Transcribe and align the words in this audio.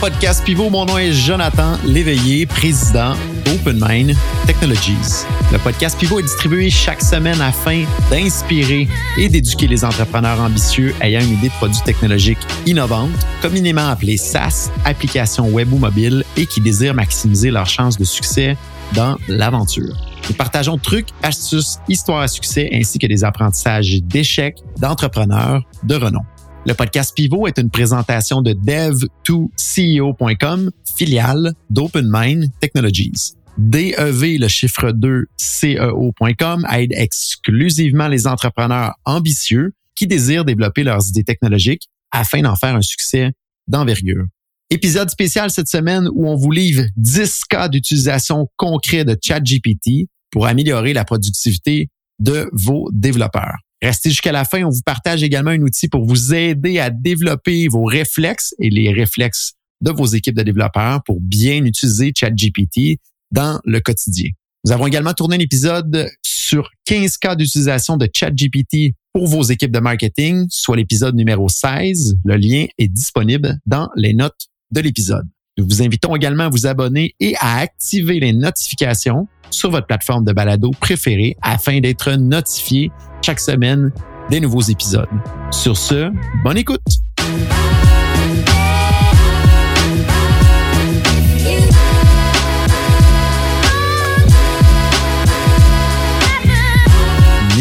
podcast 0.00 0.44
Pivot. 0.44 0.70
Mon 0.70 0.86
nom 0.86 0.96
est 0.96 1.12
Jonathan 1.12 1.76
Léveillé, 1.84 2.46
président 2.46 3.14
d'OpenMind 3.44 4.14
Technologies. 4.46 5.24
Le 5.52 5.58
podcast 5.58 5.98
Pivot 5.98 6.20
est 6.20 6.22
distribué 6.22 6.70
chaque 6.70 7.02
semaine 7.02 7.40
afin 7.40 7.84
d'inspirer 8.10 8.86
et 9.16 9.28
d'éduquer 9.28 9.66
les 9.66 9.84
entrepreneurs 9.84 10.40
ambitieux 10.40 10.94
ayant 11.00 11.20
une 11.20 11.32
idée 11.32 11.48
de 11.48 11.54
produit 11.54 11.80
technologique 11.84 12.38
innovante, 12.66 13.10
communément 13.42 13.88
appelée 13.88 14.16
SaaS, 14.16 14.70
application 14.84 15.48
web 15.48 15.72
ou 15.72 15.78
mobile, 15.78 16.24
et 16.36 16.46
qui 16.46 16.60
désirent 16.60 16.94
maximiser 16.94 17.50
leurs 17.50 17.68
chances 17.68 17.98
de 17.98 18.04
succès 18.04 18.56
dans 18.94 19.16
l'aventure. 19.26 19.96
Nous 20.28 20.34
partageons 20.34 20.78
trucs, 20.78 21.08
astuces, 21.22 21.78
histoires 21.88 22.20
à 22.20 22.28
succès 22.28 22.68
ainsi 22.72 22.98
que 22.98 23.06
des 23.06 23.24
apprentissages 23.24 24.02
d'échecs 24.02 24.58
d'entrepreneurs 24.78 25.62
de 25.82 25.96
renom. 25.96 26.22
Le 26.66 26.74
podcast 26.74 27.14
Pivot 27.14 27.46
est 27.46 27.58
une 27.58 27.70
présentation 27.70 28.42
de 28.42 28.52
dev2ceo.com, 28.52 30.70
filiale 30.96 31.52
d'OpenMind 31.70 32.46
Technologies. 32.60 33.34
DEV, 33.58 34.38
le 34.38 34.48
chiffre 34.48 34.92
2, 34.92 35.26
CEO.com 35.38 36.66
aide 36.70 36.92
exclusivement 36.92 38.08
les 38.08 38.26
entrepreneurs 38.26 38.94
ambitieux 39.04 39.72
qui 39.94 40.06
désirent 40.06 40.44
développer 40.44 40.84
leurs 40.84 41.08
idées 41.08 41.24
technologiques 41.24 41.88
afin 42.10 42.42
d'en 42.42 42.56
faire 42.56 42.74
un 42.74 42.82
succès 42.82 43.32
d'envergure. 43.66 44.26
Épisode 44.70 45.08
spécial 45.10 45.50
cette 45.50 45.68
semaine 45.68 46.08
où 46.12 46.28
on 46.28 46.36
vous 46.36 46.50
livre 46.50 46.84
10 46.96 47.44
cas 47.48 47.68
d'utilisation 47.68 48.48
concrets 48.56 49.04
de 49.04 49.16
ChatGPT 49.20 50.08
pour 50.30 50.46
améliorer 50.46 50.92
la 50.92 51.04
productivité 51.04 51.88
de 52.18 52.50
vos 52.52 52.88
développeurs. 52.92 53.56
Restez 53.82 54.10
jusqu'à 54.10 54.32
la 54.32 54.44
fin. 54.44 54.64
On 54.64 54.70
vous 54.70 54.82
partage 54.84 55.22
également 55.22 55.50
un 55.50 55.62
outil 55.62 55.88
pour 55.88 56.04
vous 56.04 56.34
aider 56.34 56.78
à 56.78 56.90
développer 56.90 57.68
vos 57.68 57.84
réflexes 57.84 58.54
et 58.58 58.70
les 58.70 58.92
réflexes 58.92 59.54
de 59.80 59.92
vos 59.92 60.06
équipes 60.06 60.34
de 60.34 60.42
développeurs 60.42 61.02
pour 61.04 61.20
bien 61.20 61.64
utiliser 61.64 62.12
ChatGPT 62.16 62.98
dans 63.30 63.60
le 63.64 63.80
quotidien. 63.80 64.30
Nous 64.64 64.72
avons 64.72 64.86
également 64.86 65.14
tourné 65.14 65.36
un 65.36 65.40
épisode 65.40 66.08
sur 66.22 66.70
15 66.86 67.18
cas 67.18 67.36
d'utilisation 67.36 67.96
de 67.96 68.08
ChatGPT 68.12 68.94
pour 69.12 69.28
vos 69.28 69.42
équipes 69.42 69.70
de 69.70 69.78
marketing, 69.78 70.46
soit 70.50 70.76
l'épisode 70.76 71.14
numéro 71.14 71.48
16. 71.48 72.16
Le 72.24 72.36
lien 72.36 72.66
est 72.78 72.88
disponible 72.88 73.58
dans 73.66 73.88
les 73.94 74.14
notes 74.14 74.48
de 74.72 74.80
l'épisode. 74.80 75.26
Nous 75.58 75.64
vous 75.64 75.82
invitons 75.82 76.14
également 76.14 76.44
à 76.44 76.48
vous 76.48 76.68
abonner 76.68 77.16
et 77.18 77.34
à 77.40 77.58
activer 77.58 78.20
les 78.20 78.32
notifications 78.32 79.26
sur 79.50 79.72
votre 79.72 79.88
plateforme 79.88 80.24
de 80.24 80.32
balado 80.32 80.70
préférée 80.80 81.36
afin 81.42 81.80
d'être 81.80 82.12
notifié 82.12 82.92
chaque 83.22 83.40
semaine 83.40 83.90
des 84.30 84.38
nouveaux 84.38 84.60
épisodes. 84.60 85.08
Sur 85.50 85.76
ce, 85.76 86.12
bonne 86.44 86.58
écoute! 86.58 87.07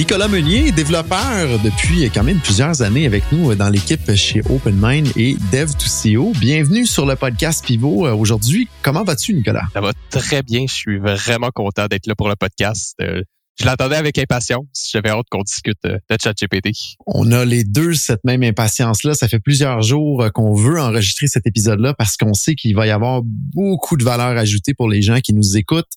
Nicolas 0.07 0.29
Meunier, 0.29 0.71
développeur 0.71 1.59
depuis 1.65 2.09
quand 2.09 2.23
même 2.23 2.39
plusieurs 2.39 2.81
années 2.81 3.05
avec 3.05 3.29
nous 3.33 3.53
dans 3.55 3.67
l'équipe 3.67 4.15
chez 4.15 4.39
OpenMind 4.49 5.05
et 5.17 5.35
Dev2CO. 5.51 6.31
Bienvenue 6.39 6.85
sur 6.85 7.05
le 7.05 7.17
podcast 7.17 7.65
Pivot. 7.65 8.07
Aujourd'hui, 8.07 8.69
comment 8.83 9.03
vas-tu, 9.03 9.33
Nicolas? 9.33 9.65
Ça 9.73 9.81
va 9.81 9.91
très 10.09 10.43
bien. 10.43 10.63
Je 10.65 10.73
suis 10.73 10.97
vraiment 10.97 11.49
content 11.53 11.87
d'être 11.87 12.07
là 12.07 12.15
pour 12.15 12.29
le 12.29 12.37
podcast. 12.37 12.95
Euh, 13.01 13.21
je 13.59 13.65
l'attendais 13.65 13.97
avec 13.97 14.17
impatience. 14.17 14.89
J'avais 14.93 15.09
hâte 15.09 15.25
qu'on 15.29 15.43
discute 15.43 15.83
euh, 15.85 15.97
de 16.09 16.17
ChatGPT. 16.17 16.69
On 17.05 17.33
a 17.33 17.43
les 17.43 17.65
deux 17.65 17.93
cette 17.93 18.23
même 18.23 18.43
impatience-là. 18.43 19.13
Ça 19.13 19.27
fait 19.27 19.39
plusieurs 19.39 19.81
jours 19.81 20.23
euh, 20.23 20.29
qu'on 20.29 20.55
veut 20.55 20.79
enregistrer 20.79 21.27
cet 21.27 21.45
épisode-là 21.45 21.93
parce 21.95 22.15
qu'on 22.15 22.33
sait 22.33 22.55
qu'il 22.55 22.77
va 22.77 22.87
y 22.87 22.91
avoir 22.91 23.23
beaucoup 23.25 23.97
de 23.97 24.05
valeur 24.05 24.37
ajoutée 24.37 24.73
pour 24.73 24.87
les 24.87 25.01
gens 25.01 25.19
qui 25.19 25.33
nous 25.33 25.57
écoutent. 25.57 25.91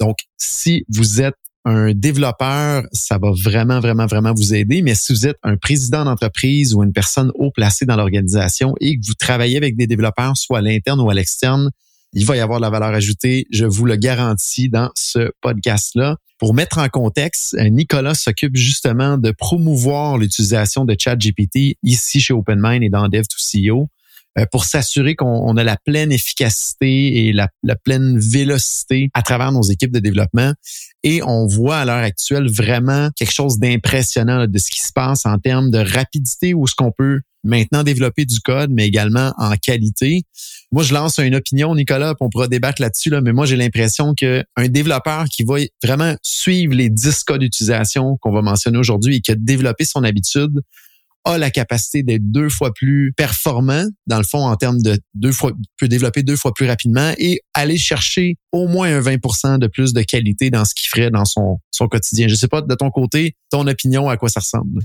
Donc, 0.00 0.16
si 0.36 0.84
vous 0.88 1.22
êtes 1.22 1.36
un 1.66 1.92
développeur, 1.92 2.84
ça 2.92 3.18
va 3.18 3.32
vraiment, 3.32 3.80
vraiment, 3.80 4.06
vraiment 4.06 4.32
vous 4.32 4.54
aider. 4.54 4.82
Mais 4.82 4.94
si 4.94 5.12
vous 5.12 5.26
êtes 5.26 5.36
un 5.42 5.56
président 5.56 6.04
d'entreprise 6.04 6.74
ou 6.74 6.84
une 6.84 6.92
personne 6.92 7.32
haut 7.34 7.50
placée 7.50 7.84
dans 7.84 7.96
l'organisation 7.96 8.74
et 8.80 8.96
que 8.96 9.04
vous 9.04 9.14
travaillez 9.14 9.56
avec 9.56 9.76
des 9.76 9.88
développeurs, 9.88 10.36
soit 10.36 10.58
à 10.58 10.60
l'interne 10.62 11.00
ou 11.00 11.10
à 11.10 11.14
l'externe, 11.14 11.70
il 12.12 12.24
va 12.24 12.36
y 12.36 12.40
avoir 12.40 12.60
de 12.60 12.62
la 12.62 12.70
valeur 12.70 12.90
ajoutée, 12.90 13.46
je 13.50 13.66
vous 13.66 13.84
le 13.84 13.96
garantis, 13.96 14.68
dans 14.68 14.90
ce 14.94 15.32
podcast-là. 15.40 16.16
Pour 16.38 16.54
mettre 16.54 16.78
en 16.78 16.88
contexte, 16.88 17.56
Nicolas 17.58 18.14
s'occupe 18.14 18.56
justement 18.56 19.18
de 19.18 19.32
promouvoir 19.32 20.18
l'utilisation 20.18 20.84
de 20.84 20.94
ChatGPT 20.96 21.78
ici 21.82 22.20
chez 22.20 22.32
OpenMind 22.32 22.84
et 22.84 22.90
dans 22.90 23.08
Dev2CEO. 23.08 23.88
Euh, 24.38 24.44
pour 24.50 24.64
s'assurer 24.66 25.14
qu'on 25.14 25.56
a 25.56 25.64
la 25.64 25.78
pleine 25.78 26.12
efficacité 26.12 27.26
et 27.26 27.32
la, 27.32 27.48
pleine 27.84 28.18
vélocité 28.18 29.08
à 29.14 29.22
travers 29.22 29.50
nos 29.50 29.62
équipes 29.62 29.92
de 29.92 29.98
développement. 29.98 30.52
Et 31.02 31.22
on 31.22 31.46
voit 31.46 31.78
à 31.78 31.84
l'heure 31.84 31.96
actuelle 31.96 32.50
vraiment 32.50 33.08
quelque 33.16 33.32
chose 33.32 33.58
d'impressionnant 33.58 34.46
de 34.46 34.58
ce 34.58 34.70
qui 34.70 34.80
se 34.80 34.92
passe 34.92 35.24
en 35.24 35.38
termes 35.38 35.70
de 35.70 35.78
rapidité 35.78 36.52
ou 36.52 36.66
ce 36.66 36.74
qu'on 36.74 36.92
peut 36.92 37.20
maintenant 37.44 37.82
développer 37.82 38.24
du 38.24 38.40
code, 38.40 38.70
mais 38.70 38.86
également 38.86 39.32
en 39.38 39.54
qualité. 39.56 40.24
Moi, 40.72 40.82
je 40.82 40.92
lance 40.92 41.18
une 41.18 41.36
opinion, 41.36 41.74
Nicolas, 41.74 42.14
on 42.20 42.28
pourra 42.28 42.48
débattre 42.48 42.82
là-dessus, 42.82 43.08
là, 43.08 43.20
mais 43.20 43.32
moi, 43.32 43.46
j'ai 43.46 43.56
l'impression 43.56 44.14
qu'un 44.14 44.42
développeur 44.68 45.26
qui 45.26 45.44
va 45.44 45.56
vraiment 45.82 46.16
suivre 46.22 46.74
les 46.74 46.90
10 46.90 47.24
cas 47.24 47.38
d'utilisation 47.38 48.18
qu'on 48.20 48.32
va 48.32 48.42
mentionner 48.42 48.78
aujourd'hui 48.78 49.16
et 49.16 49.20
qui 49.20 49.30
a 49.30 49.36
développé 49.36 49.84
son 49.84 50.02
habitude 50.02 50.60
a 51.26 51.38
la 51.38 51.50
capacité 51.50 52.02
d'être 52.02 52.30
deux 52.30 52.48
fois 52.48 52.72
plus 52.72 53.12
performant, 53.16 53.84
dans 54.06 54.18
le 54.18 54.24
fond, 54.24 54.46
en 54.46 54.56
termes 54.56 54.80
de 54.80 54.98
deux 55.14 55.32
fois, 55.32 55.52
peut 55.78 55.88
développer 55.88 56.22
deux 56.22 56.36
fois 56.36 56.54
plus 56.54 56.66
rapidement 56.66 57.12
et 57.18 57.40
aller 57.52 57.76
chercher 57.76 58.36
au 58.52 58.68
moins 58.68 58.88
un 58.88 59.00
20 59.00 59.58
de 59.58 59.66
plus 59.66 59.92
de 59.92 60.02
qualité 60.02 60.50
dans 60.50 60.64
ce 60.64 60.74
qu'il 60.74 60.88
ferait 60.88 61.10
dans 61.10 61.24
son, 61.24 61.58
son 61.70 61.88
quotidien. 61.88 62.28
Je 62.28 62.34
sais 62.34 62.48
pas, 62.48 62.62
de 62.62 62.74
ton 62.74 62.90
côté, 62.90 63.34
ton 63.50 63.66
opinion, 63.66 64.08
à 64.08 64.16
quoi 64.16 64.28
ça 64.28 64.40
ressemble? 64.40 64.82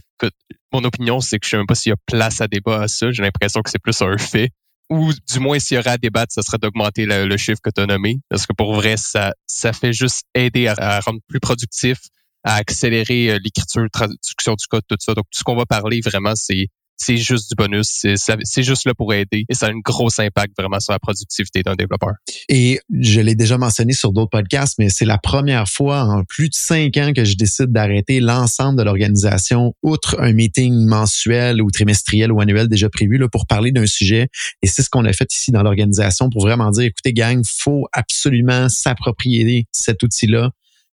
mon 0.73 0.83
opinion, 0.83 1.19
c'est 1.19 1.37
que 1.37 1.45
je 1.45 1.51
sais 1.51 1.57
même 1.57 1.65
pas 1.65 1.75
s'il 1.75 1.89
y 1.89 1.93
a 1.93 1.97
place 2.05 2.41
à 2.41 2.47
débat 2.47 2.83
à 2.83 2.87
ça. 2.87 3.11
J'ai 3.11 3.23
l'impression 3.23 3.61
que 3.61 3.69
c'est 3.69 3.81
plus 3.81 4.01
un 4.01 4.17
fait. 4.17 4.51
Ou 4.89 5.11
du 5.13 5.39
moins, 5.39 5.59
s'il 5.59 5.75
y 5.75 5.79
aurait 5.79 5.91
à 5.91 5.97
débattre, 5.97 6.33
ce 6.33 6.41
serait 6.41 6.57
d'augmenter 6.57 7.05
le, 7.05 7.37
chiffre 7.37 7.59
que 7.61 7.69
tu 7.69 7.81
as 7.81 7.85
nommé. 7.85 8.19
Parce 8.29 8.45
que 8.45 8.53
pour 8.53 8.73
vrai, 8.73 8.97
ça, 8.97 9.33
ça 9.47 9.73
fait 9.73 9.93
juste 9.93 10.23
aider 10.33 10.67
à, 10.67 10.75
à 10.77 10.99
rendre 10.99 11.19
plus 11.27 11.39
productif, 11.39 11.99
à 12.43 12.55
accélérer 12.55 13.31
euh, 13.31 13.39
l'écriture, 13.43 13.85
traduction 13.91 14.55
du 14.55 14.65
code, 14.67 14.83
tout 14.87 14.95
ça. 14.99 15.13
Donc, 15.13 15.25
tout 15.31 15.39
ce 15.39 15.43
qu'on 15.43 15.55
va 15.55 15.65
parler 15.65 16.01
vraiment, 16.01 16.33
c'est 16.35 16.67
c'est 17.01 17.17
juste 17.17 17.49
du 17.49 17.55
bonus, 17.55 18.05
c'est 18.15 18.63
juste 18.63 18.85
là 18.85 18.93
pour 18.93 19.13
aider 19.13 19.45
et 19.49 19.53
ça 19.55 19.67
a 19.67 19.69
un 19.69 19.79
gros 19.83 20.09
impact 20.19 20.53
vraiment 20.57 20.79
sur 20.79 20.93
la 20.93 20.99
productivité 20.99 21.63
d'un 21.63 21.75
développeur. 21.75 22.11
Et 22.47 22.79
je 22.91 23.21
l'ai 23.21 23.33
déjà 23.33 23.57
mentionné 23.57 23.93
sur 23.93 24.11
d'autres 24.13 24.29
podcasts, 24.29 24.75
mais 24.77 24.89
c'est 24.89 25.05
la 25.05 25.17
première 25.17 25.67
fois 25.67 26.03
en 26.03 26.23
plus 26.23 26.49
de 26.49 26.53
cinq 26.53 26.97
ans 26.97 27.11
que 27.13 27.25
je 27.25 27.35
décide 27.35 27.71
d'arrêter 27.71 28.19
l'ensemble 28.19 28.77
de 28.77 28.83
l'organisation, 28.83 29.73
outre 29.81 30.19
un 30.19 30.33
meeting 30.33 30.85
mensuel 30.85 31.61
ou 31.61 31.71
trimestriel 31.71 32.31
ou 32.31 32.39
annuel 32.39 32.67
déjà 32.67 32.89
prévu 32.89 33.17
là, 33.17 33.27
pour 33.27 33.47
parler 33.47 33.71
d'un 33.71 33.87
sujet. 33.87 34.27
Et 34.61 34.67
c'est 34.67 34.83
ce 34.83 34.89
qu'on 34.89 35.05
a 35.05 35.13
fait 35.13 35.33
ici 35.33 35.51
dans 35.51 35.63
l'organisation 35.63 36.29
pour 36.29 36.43
vraiment 36.43 36.69
dire, 36.69 36.83
écoutez, 36.83 37.13
gang, 37.13 37.41
faut 37.43 37.87
absolument 37.93 38.69
s'approprier 38.69 39.65
cet 39.71 40.03
outil-là 40.03 40.51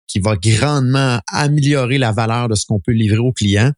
qui 0.08 0.18
va 0.20 0.36
grandement 0.36 1.20
améliorer 1.28 1.98
la 1.98 2.12
valeur 2.12 2.48
de 2.48 2.54
ce 2.54 2.66
qu'on 2.66 2.80
peut 2.80 2.92
livrer 2.92 3.18
aux 3.18 3.32
clients. 3.32 3.72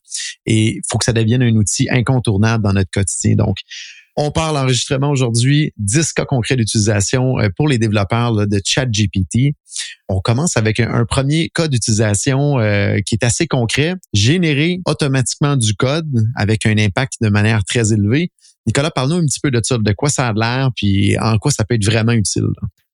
Et 0.47 0.77
il 0.77 0.81
faut 0.91 0.97
que 0.97 1.05
ça 1.05 1.13
devienne 1.13 1.43
un 1.43 1.55
outil 1.57 1.89
incontournable 1.91 2.65
dans 2.65 2.73
notre 2.73 2.91
quotidien. 2.91 3.35
Donc, 3.35 3.59
on 4.17 4.31
parle 4.31 4.57
enregistrement 4.57 5.11
aujourd'hui, 5.11 5.73
10 5.79 6.13
cas 6.13 6.25
concrets 6.25 6.57
d'utilisation 6.57 7.39
euh, 7.39 7.49
pour 7.57 7.69
les 7.69 7.79
développeurs 7.79 8.47
de 8.47 8.61
ChatGPT. 8.65 9.55
On 10.09 10.21
commence 10.21 10.57
avec 10.57 10.81
un, 10.81 11.05
premier 11.07 11.49
cas 11.55 11.69
d'utilisation 11.69 12.59
euh, 12.59 12.99
qui 13.07 13.15
est 13.15 13.25
assez 13.25 13.47
concret, 13.47 13.95
générer 14.13 14.81
automatiquement 14.85 15.57
du 15.57 15.75
code 15.75 16.11
avec 16.37 16.67
un 16.67 16.77
impact 16.77 17.15
de 17.21 17.29
manière 17.29 17.65
très 17.65 17.93
élevée. 17.93 18.31
Nicolas, 18.67 18.91
parle-nous 18.91 19.17
un 19.17 19.25
petit 19.25 19.41
peu 19.41 19.51
de 19.51 19.61
ça, 19.63 19.79
de 19.79 19.93
quoi 19.93 20.11
ça 20.11 20.29
a 20.29 20.33
l'air, 20.33 20.71
puis 20.77 21.19
en 21.19 21.39
quoi 21.39 21.51
ça 21.51 21.65
peut 21.65 21.77
être 21.77 21.85
vraiment 21.85 22.13
utile. 22.13 22.49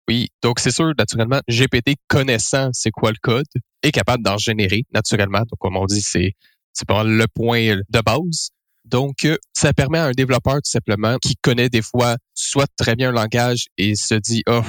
Oui, 0.09 0.29
donc 0.43 0.61
c'est 0.61 0.71
sûr, 0.71 0.93
naturellement, 0.99 1.41
GPT 1.49 1.97
connaissant 2.09 2.71
c'est 2.73 2.91
quoi 2.91 3.11
le 3.11 3.17
code 3.21 3.47
est 3.83 3.91
capable 3.91 4.23
d'en 4.23 4.39
générer 4.39 4.85
naturellement. 4.93 5.41
Donc, 5.41 5.59
comme 5.59 5.77
on 5.77 5.87
dit, 5.87 6.03
c'est 6.03 6.33
c'est 6.73 6.87
pas 6.87 7.05
le 7.05 7.27
point 7.35 7.77
de 7.89 8.01
base. 8.01 8.51
Donc, 8.85 9.25
euh, 9.25 9.37
ça 9.53 9.73
permet 9.73 9.99
à 9.99 10.05
un 10.05 10.13
développeur 10.13 10.57
tout 10.57 10.71
simplement 10.71 11.17
qui 11.19 11.35
connaît 11.43 11.69
des 11.69 11.83
fois 11.83 12.17
soit 12.35 12.69
très 12.77 12.95
bien 12.95 13.09
un 13.09 13.13
langage 13.13 13.67
et 13.79 13.97
se 13.97 14.15
dit 14.15 14.43
oh 14.49 14.63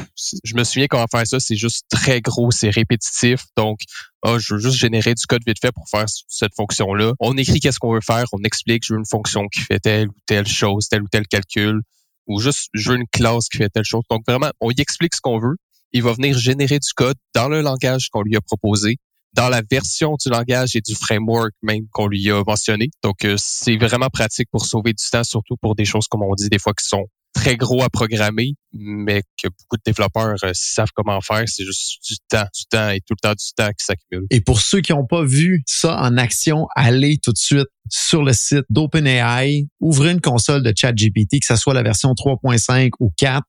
je 0.44 0.56
me 0.56 0.64
souviens 0.64 0.88
comment 0.88 1.06
faire 1.12 1.28
ça 1.28 1.40
c'est 1.40 1.56
juste 1.56 1.86
très 1.90 2.22
gros 2.22 2.50
c'est 2.50 2.70
répétitif 2.70 3.44
donc 3.58 3.80
oh 4.24 4.40
je 4.40 4.56
veux 4.56 4.60
juste 4.60 4.78
générer 4.78 5.14
du 5.14 5.26
code 5.28 5.42
vite 5.46 5.60
fait 5.62 5.72
pour 5.72 5.88
faire 5.90 6.06
cette 6.28 6.56
fonction 6.56 6.94
là 6.94 7.14
on 7.20 7.36
écrit 7.38 7.60
qu'est-ce 7.60 7.80
qu'on 7.80 7.94
veut 7.94 8.02
faire 8.02 8.26
on 8.32 8.42
explique 8.44 8.86
je 8.86 8.94
veux 8.94 9.00
une 9.00 9.06
fonction 9.06 9.48
qui 9.50 9.60
fait 9.60 9.80
telle 9.80 10.08
ou 10.08 10.16
telle 10.26 10.48
chose 10.48 10.88
tel 10.88 11.04
ou 11.04 11.08
tel 11.12 11.28
calcul 11.28 11.82
ou 12.28 12.40
juste 12.40 12.70
je 12.74 12.92
veux 12.92 12.98
une 12.98 13.08
classe 13.12 13.48
qui 13.50 13.58
fait 13.58 13.70
telle 13.70 13.84
chose. 13.84 14.04
Donc 14.10 14.24
vraiment, 14.28 14.52
on 14.60 14.72
y 14.72 14.80
explique 14.80 15.16
ce 15.16 15.22
qu'on 15.22 15.40
veut. 15.40 15.56
Il 15.94 16.04
va 16.04 16.14
venir 16.14 16.38
générer 16.38 16.80
du 16.80 16.94
code 16.96 17.16
dans 17.34 17.48
le 17.48 17.62
langage 17.62 18.10
qu'on 18.10 18.22
lui 18.22 18.36
a 18.36 18.42
proposé, 18.42 18.98
dans 19.34 19.50
la 19.50 19.62
version 19.70 20.16
du 20.24 20.30
langage 20.30 20.76
et 20.76 20.82
du 20.82 20.96
framework 20.96 21.52
même 21.62 21.88
qu'on 21.92 22.08
lui 22.08 22.30
a 22.30 22.44
mentionné. 22.46 22.90
Donc 23.04 23.24
euh, 23.24 23.36
c'est 23.38 23.78
vraiment 23.78 24.10
pratique 24.10 24.50
pour 24.52 24.66
sauver 24.66 24.94
du 24.94 25.04
temps, 25.10 25.24
surtout 25.24 25.56
pour 25.62 25.76
des 25.76 25.86
choses 25.86 26.08
comme 26.08 26.24
on 26.24 26.34
dit 26.36 26.50
des 26.50 26.60
fois 26.60 26.74
qui 26.74 26.86
sont 26.86 27.08
très 27.34 27.56
gros 27.56 27.84
à 27.84 27.90
programmer, 27.90 28.54
mais 28.74 29.22
que 29.42 29.48
beaucoup 29.48 29.78
de 29.78 29.82
développeurs 29.86 30.36
euh, 30.44 30.52
savent 30.54 30.92
comment 30.96 31.22
faire. 31.22 31.44
C'est 31.48 31.66
juste 31.66 32.04
du 32.06 32.16
temps, 32.30 32.48
du 32.56 32.66
temps 32.70 32.90
et 32.90 33.00
tout 33.00 33.14
le 33.14 33.22
temps 33.22 33.34
du 33.34 33.54
temps 33.56 33.70
qui 33.70 33.86
s'accumule. 33.86 34.26
Et 34.32 34.42
pour 34.42 34.62
ceux 34.62 34.82
qui 34.82 34.92
n'ont 34.92 35.06
pas 35.06 35.24
vu 35.24 35.64
ça 35.66 36.00
en 36.00 36.18
action, 36.18 36.68
allez 36.76 37.18
tout 37.18 37.32
de 37.32 37.38
suite 37.38 37.68
sur 37.90 38.24
le 38.24 38.34
site 38.34 38.66
d'OpenAI, 38.70 39.68
ouvrez 39.80 40.12
une 40.12 40.22
console 40.22 40.64
de 40.64 40.74
ChatGPT, 40.76 41.40
que 41.40 41.46
ce 41.46 41.56
soit 41.56 41.74
la 41.74 41.84
version 41.84 42.12
3.5 42.12 42.92
ou 43.00 43.12
4, 43.18 43.46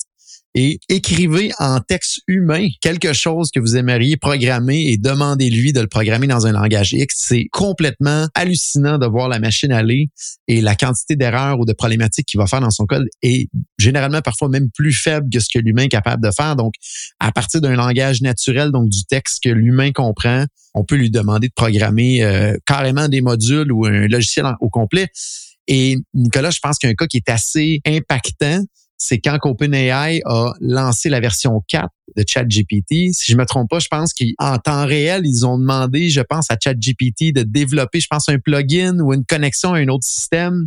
et 0.61 0.81
écrivez 0.89 1.53
en 1.61 1.79
texte 1.79 2.19
humain 2.27 2.67
quelque 2.81 3.13
chose 3.13 3.53
que 3.53 3.61
vous 3.61 3.77
aimeriez 3.77 4.17
programmer 4.17 4.91
et 4.91 4.97
demandez-lui 4.97 5.73
de 5.73 5.81
le 5.81 5.87
programmer 5.87 6.27
dans 6.27 6.49
un 6.49 6.53
langage 6.53 6.95
X. 6.95 7.15
C'est 7.17 7.47
complètement 7.53 8.27
hallucinant 8.35 8.99
de 8.99 9.07
voir 9.07 9.29
la 9.29 9.39
machine 9.39 9.71
aller 9.71 10.11
et 10.49 10.61
la 10.61 10.75
quantité 10.75 11.15
d'erreurs 11.15 11.61
ou 11.61 11.65
de 11.65 11.73
problématiques 11.73 12.27
qu'il 12.27 12.39
va 12.39 12.49
faire 12.49 12.61
dans 12.61 12.73
son 12.73 12.87
code 12.87 13.07
est 13.23 13.49
généralement 13.79 14.21
parfois 14.21 14.49
même 14.49 14.69
plus 14.75 14.93
faible 14.93 15.29
que 15.33 15.39
ce 15.39 15.47
que 15.49 15.61
l'humain 15.61 15.85
est 15.85 15.89
capable 15.89 16.25
de 16.25 16.33
faire. 16.33 16.57
Donc, 16.57 16.75
à 17.21 17.31
partir 17.31 17.61
d'un 17.61 17.77
langage 17.77 18.21
naturel, 18.21 18.73
donc 18.73 18.89
du 18.89 19.05
texte 19.05 19.45
que 19.45 19.51
l'humain 19.51 19.93
comprend, 19.93 20.45
on 20.75 20.83
peut 20.83 20.97
lui 20.97 21.13
demander 21.13 21.47
de 21.47 21.55
programmer 21.55 22.25
euh, 22.25 22.57
carrément 22.67 23.07
des 23.07 23.21
modules 23.21 23.71
ou 23.71 23.87
un 23.87 24.09
logiciel 24.09 24.45
au 24.61 24.71
complet. 24.71 25.07
Et 25.69 25.99
Nicolas, 26.15 26.51
je 26.51 26.59
pense 26.61 26.79
qu'un 26.79 26.95
cas 26.95 27.07
qui 27.07 27.19
est 27.19 27.29
assez 27.29 27.81
impactant, 27.87 28.65
c'est 28.99 29.19
quand 29.19 29.39
OpenAI 29.43 30.21
a 30.25 30.53
lancé 30.61 31.09
la 31.09 31.21
version 31.21 31.63
4 31.69 31.89
de 32.17 32.25
ChatGPT. 32.27 33.13
Si 33.13 33.31
je 33.33 33.37
me 33.37 33.45
trompe 33.47 33.71
pas, 33.71 33.79
je 33.79 33.89
pense 33.89 34.13
qu'en 34.13 34.59
temps 34.59 34.85
réel, 34.85 35.23
ils 35.25 35.47
ont 35.47 35.59
demandé, 35.59 36.11
je 36.11 36.21
pense, 36.21 36.51
à 36.51 36.57
ChatGPT 36.63 37.33
de 37.33 37.43
développer, 37.43 38.01
je 38.01 38.09
pense, 38.09 38.29
un 38.29 38.39
plugin 38.39 38.99
ou 38.99 39.15
une 39.15 39.25
connexion 39.25 39.73
à 39.73 39.79
un 39.79 39.89
autre 39.89 40.07
système 40.07 40.67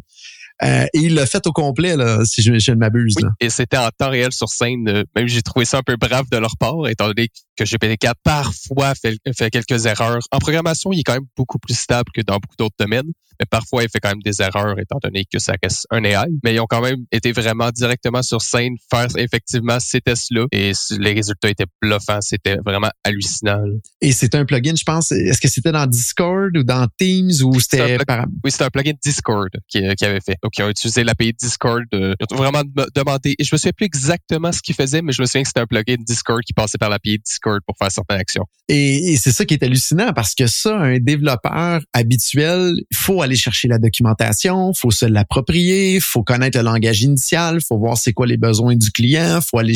euh, 0.63 0.86
et 0.94 1.00
il 1.00 1.16
l'a 1.16 1.25
fait 1.25 1.45
au 1.48 1.51
complet, 1.51 1.95
là, 1.95 2.24
si 2.24 2.42
je, 2.42 2.60
je 2.60 2.72
ne 2.72 2.78
m'abuse. 2.78 3.16
Oui, 3.18 3.30
et 3.39 3.50
c'était 3.50 3.78
en 3.78 3.89
temps 3.98 4.10
réel 4.10 4.31
sur 4.31 4.50
scène. 4.50 4.88
Euh, 4.88 5.04
même 5.16 5.27
j'ai 5.27 5.42
trouvé 5.42 5.66
ça 5.66 5.80
un 5.80 5.81
peu 5.81 5.95
brave 5.95 6.25
de 6.31 6.38
leur 6.38 6.56
part, 6.57 6.88
étant 6.88 7.07
donné 7.07 7.30
que 7.57 7.63
GPT-4 7.63 8.13
parfois 8.24 8.94
fait, 8.94 9.18
fait 9.36 9.50
quelques 9.50 9.86
erreurs. 9.86 10.19
En 10.31 10.38
programmation, 10.38 10.92
il 10.94 11.00
est 11.00 11.04
quand 11.04 11.13
même 11.13 11.27
beaucoup 11.36 11.57
plus 11.57 11.77
stable 11.77 12.12
que 12.13 12.22
dans 12.22 12.38
beaucoup 12.38 12.56
d'autres 12.60 12.75
domaines, 12.77 13.12
mais 13.41 13.47
parfois 13.49 13.83
il 13.83 13.89
fait 13.89 13.99
quand 13.99 14.09
même 14.09 14.21
des 14.21 14.41
erreurs, 14.41 14.77
étant 14.77 14.99
donné 15.01 15.25
que 15.25 15.39
ça 15.39 15.53
reste 15.61 15.88
un 15.89 16.03
AI. 16.03 16.27
Mais 16.43 16.53
ils 16.53 16.59
ont 16.59 16.67
quand 16.69 16.81
même 16.81 17.05
été 17.11 17.31
vraiment 17.31 17.71
directement 17.71 18.21
sur 18.21 18.41
scène 18.41 18.75
faire 18.89 19.07
effectivement 19.17 19.79
ces 19.79 19.99
tests-là, 19.99 20.45
et 20.51 20.73
les 20.99 21.13
résultats 21.13 21.49
étaient 21.49 21.65
bluffants. 21.81 22.21
C'était 22.21 22.57
vraiment 22.63 22.91
hallucinant. 23.03 23.63
Et 23.99 24.11
c'est 24.11 24.35
un 24.35 24.45
plugin, 24.45 24.75
je 24.77 24.83
pense. 24.83 25.11
Est-ce 25.11 25.41
que 25.41 25.47
c'était 25.47 25.71
dans 25.71 25.88
Discord 25.88 26.55
ou 26.55 26.63
dans 26.63 26.88
Teams 26.97 27.31
ou 27.43 27.59
c'était 27.59 27.97
par... 28.05 28.27
Oui, 28.43 28.51
c'était 28.51 28.65
un 28.65 28.69
plugin 28.69 28.93
Discord 29.03 29.49
qui, 29.67 29.83
qui 29.95 30.05
avait 30.05 30.21
fait 30.21 30.38
qui 30.51 30.61
ont 30.61 30.69
utilisé 30.69 31.03
l'API 31.03 31.33
Discord. 31.33 31.83
Euh, 31.93 32.13
ils 32.19 32.33
ont 32.33 32.38
vraiment 32.38 32.63
demandé, 32.95 33.35
et 33.39 33.43
je 33.43 33.53
me 33.53 33.57
souviens 33.57 33.71
plus 33.75 33.85
exactement 33.85 34.51
ce 34.51 34.61
qu'ils 34.61 34.75
faisaient, 34.75 35.01
mais 35.01 35.13
je 35.13 35.21
me 35.21 35.25
souviens 35.25 35.41
que 35.41 35.47
c'était 35.47 35.61
un 35.61 35.65
plugin 35.65 35.95
Discord 35.99 36.43
qui 36.43 36.53
passait 36.53 36.77
par 36.77 36.89
l'API 36.89 37.19
Discord 37.19 37.61
pour 37.65 37.75
faire 37.77 37.91
certaines 37.91 38.19
actions. 38.19 38.45
Et, 38.67 39.17
c'est 39.17 39.31
ça 39.31 39.45
qui 39.45 39.53
est 39.53 39.63
hallucinant 39.63 40.13
parce 40.13 40.35
que 40.35 40.47
ça, 40.47 40.77
un 40.77 40.99
développeur 40.99 41.81
habituel, 41.93 42.75
il 42.89 42.97
faut 42.97 43.21
aller 43.21 43.31
chercher 43.36 43.68
la 43.68 43.80
documentation, 43.80 44.74
faut 44.74 44.92
se 44.92 45.06
l'approprier, 45.06 46.00
faut 46.00 46.24
connaître 46.24 46.57
le 46.57 46.63
langage 46.63 47.01
initial, 47.01 47.60
faut 47.62 47.78
voir 47.78 47.98
c'est 47.98 48.13
quoi 48.13 48.28
les 48.28 48.38
besoins 48.38 48.75
du 48.75 48.92
client, 48.92 49.39
faut 49.42 49.60
aller 49.60 49.75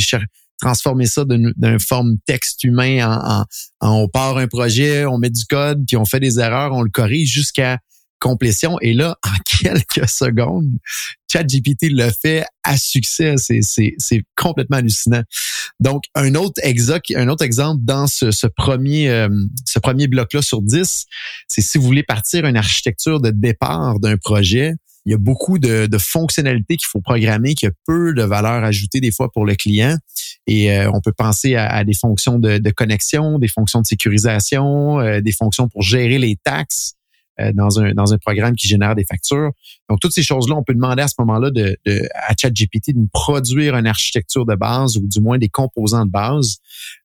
transformer 0.61 1.05
ça 1.05 1.25
d'une 1.25 1.79
forme 1.79 2.17
texte 2.25 2.63
humain 2.63 3.07
en, 3.07 3.45
en, 3.81 4.01
on 4.03 4.07
part 4.07 4.37
un 4.37 4.47
projet, 4.47 5.05
on 5.05 5.17
met 5.17 5.29
du 5.29 5.45
code, 5.45 5.83
puis 5.85 5.97
on 5.97 6.05
fait 6.05 6.19
des 6.19 6.39
erreurs, 6.39 6.73
on 6.73 6.81
le 6.81 6.89
corrige 6.89 7.29
jusqu'à 7.29 7.79
complétion. 8.19 8.77
Et 8.81 8.93
là, 8.93 9.17
en 9.25 9.57
quelques 9.63 10.09
secondes, 10.09 10.71
ChatGPT 11.35 11.89
le 11.91 12.09
fait 12.09 12.45
à 12.63 12.77
succès. 12.77 13.35
C'est 13.37 14.23
complètement 14.35 14.77
hallucinant. 14.77 15.23
Donc, 15.79 16.03
un 16.15 16.35
autre, 16.35 16.59
exemple, 16.63 17.01
un 17.15 17.27
autre 17.27 17.43
exemple 17.43 17.81
dans 17.83 18.07
ce, 18.07 18.31
ce 18.31 18.47
premier, 18.47 19.09
euh, 19.09 19.29
ce 19.65 19.79
premier 19.79 20.07
bloc-là 20.07 20.41
sur 20.41 20.61
10, 20.61 21.05
c'est 21.47 21.61
si 21.61 21.77
vous 21.77 21.83
voulez 21.83 22.03
partir 22.03 22.45
une 22.45 22.57
architecture 22.57 23.19
de 23.19 23.31
départ 23.31 23.99
d'un 23.99 24.17
projet, 24.17 24.73
il 25.05 25.11
y 25.11 25.13
a 25.13 25.17
beaucoup 25.17 25.59
de, 25.59 25.85
de 25.85 25.97
fonctionnalités 25.99 26.77
qu'il 26.77 26.87
faut 26.87 27.01
programmer, 27.01 27.53
qui 27.53 27.67
a 27.67 27.71
peu 27.85 28.13
de 28.13 28.23
valeur 28.23 28.63
ajoutée 28.63 29.01
des 29.01 29.11
fois 29.11 29.31
pour 29.31 29.45
le 29.45 29.53
client. 29.53 29.97
Et 30.47 30.71
euh, 30.71 30.89
on 30.93 31.01
peut 31.01 31.13
penser 31.15 31.55
à, 31.55 31.83
des 31.83 31.93
fonctions 31.93 32.39
de, 32.39 32.57
de, 32.57 32.69
connexion, 32.71 33.37
des 33.37 33.47
fonctions 33.47 33.81
de 33.81 33.85
sécurisation, 33.85 34.99
euh, 34.99 35.21
des 35.21 35.31
fonctions 35.31 35.67
pour 35.67 35.83
gérer 35.83 36.17
les 36.17 36.37
taxes. 36.43 36.93
Euh, 37.41 37.51
dans 37.53 37.81
un 37.81 37.93
dans 37.93 38.13
un 38.13 38.17
programme 38.17 38.55
qui 38.55 38.65
génère 38.65 38.95
des 38.95 39.03
factures. 39.03 39.51
Donc 39.89 39.99
toutes 39.99 40.13
ces 40.13 40.23
choses-là, 40.23 40.55
on 40.55 40.63
peut 40.63 40.73
demander 40.73 41.01
à 41.01 41.09
ce 41.09 41.15
moment-là 41.19 41.51
de, 41.51 41.77
de 41.85 42.07
à 42.13 42.33
ChatGPT 42.33 42.93
de 42.93 42.99
nous 42.99 43.09
produire 43.11 43.75
une 43.75 43.87
architecture 43.87 44.45
de 44.45 44.55
base 44.55 44.95
ou 44.95 45.05
du 45.05 45.19
moins 45.19 45.37
des 45.37 45.49
composants 45.49 46.05
de 46.05 46.11
base. 46.11 46.59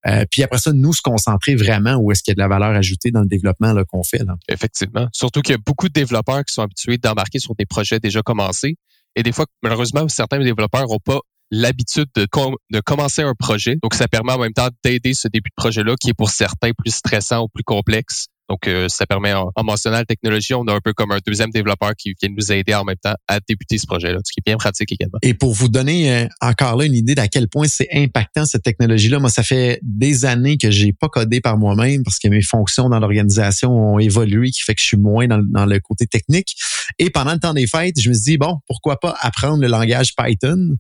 Euh, 0.06 0.24
puis 0.30 0.44
après 0.44 0.58
ça, 0.58 0.72
nous 0.72 0.92
se 0.92 1.02
concentrer 1.02 1.56
vraiment 1.56 1.96
où 1.96 2.12
est-ce 2.12 2.22
qu'il 2.22 2.30
y 2.30 2.34
a 2.34 2.36
de 2.36 2.40
la 2.40 2.46
valeur 2.46 2.70
ajoutée 2.76 3.10
dans 3.10 3.22
le 3.22 3.26
développement 3.26 3.74
qu'on 3.88 4.04
fait. 4.04 4.22
Là. 4.24 4.36
Effectivement. 4.48 5.08
Surtout 5.12 5.40
qu'il 5.40 5.52
y 5.52 5.58
a 5.58 5.60
beaucoup 5.66 5.88
de 5.88 5.94
développeurs 5.94 6.44
qui 6.44 6.54
sont 6.54 6.62
habitués 6.62 6.96
d'embarquer 6.96 7.40
sur 7.40 7.56
des 7.56 7.66
projets 7.66 7.98
déjà 7.98 8.22
commencés. 8.22 8.76
Et 9.16 9.24
des 9.24 9.32
fois, 9.32 9.46
malheureusement, 9.64 10.06
certains 10.08 10.38
développeurs 10.38 10.86
n'ont 10.86 11.00
pas 11.04 11.18
l'habitude 11.50 12.06
de, 12.14 12.28
de 12.70 12.80
commencer 12.80 13.22
un 13.22 13.34
projet. 13.36 13.76
Donc, 13.82 13.94
ça 13.94 14.06
permet 14.06 14.32
en 14.32 14.38
même 14.38 14.52
temps 14.52 14.68
d'aider 14.84 15.14
ce 15.14 15.26
début 15.26 15.50
de 15.50 15.54
projet-là 15.56 15.96
qui 16.00 16.10
est 16.10 16.14
pour 16.14 16.30
certains 16.30 16.70
plus 16.70 16.94
stressant 16.94 17.42
ou 17.42 17.48
plus 17.48 17.64
complexe 17.64 18.28
donc, 18.50 18.66
euh, 18.66 18.88
ça 18.88 19.06
permet, 19.06 19.32
en, 19.32 19.52
mentionnant 19.62 19.98
la 19.98 20.04
technologie, 20.04 20.54
on 20.54 20.64
a 20.64 20.74
un 20.74 20.80
peu 20.80 20.92
comme 20.92 21.12
un 21.12 21.20
deuxième 21.24 21.50
développeur 21.50 21.94
qui 21.96 22.14
vient 22.20 22.30
nous 22.36 22.50
aider 22.50 22.74
en 22.74 22.82
même 22.82 22.96
temps 22.96 23.14
à 23.28 23.38
débuter 23.38 23.78
ce 23.78 23.86
projet-là, 23.86 24.18
ce 24.24 24.32
qui 24.32 24.40
est 24.40 24.44
bien 24.44 24.56
pratique 24.56 24.90
également. 24.90 25.18
Et 25.22 25.34
pour 25.34 25.54
vous 25.54 25.68
donner 25.68 26.12
euh, 26.12 26.26
encore 26.40 26.76
là 26.76 26.84
une 26.84 26.96
idée 26.96 27.14
d'à 27.14 27.28
quel 27.28 27.48
point 27.48 27.68
c'est 27.68 27.86
impactant 27.92 28.44
cette 28.46 28.64
technologie-là, 28.64 29.20
moi, 29.20 29.30
ça 29.30 29.44
fait 29.44 29.78
des 29.82 30.24
années 30.24 30.58
que 30.58 30.68
j'ai 30.68 30.92
pas 30.92 31.08
codé 31.08 31.40
par 31.40 31.58
moi-même 31.58 32.02
parce 32.02 32.18
que 32.18 32.26
mes 32.26 32.42
fonctions 32.42 32.88
dans 32.88 32.98
l'organisation 32.98 33.70
ont 33.70 34.00
évolué, 34.00 34.50
qui 34.50 34.62
fait 34.62 34.74
que 34.74 34.80
je 34.80 34.86
suis 34.86 34.96
moins 34.96 35.28
dans, 35.28 35.38
dans, 35.38 35.66
le 35.66 35.78
côté 35.78 36.08
technique. 36.08 36.56
Et 36.98 37.08
pendant 37.08 37.34
le 37.34 37.38
temps 37.38 37.54
des 37.54 37.68
fêtes, 37.68 38.00
je 38.00 38.08
me 38.08 38.14
suis 38.14 38.32
dit, 38.32 38.36
bon, 38.36 38.58
pourquoi 38.66 38.98
pas 38.98 39.14
apprendre 39.20 39.62
le 39.62 39.68
langage 39.68 40.16
Python 40.16 40.74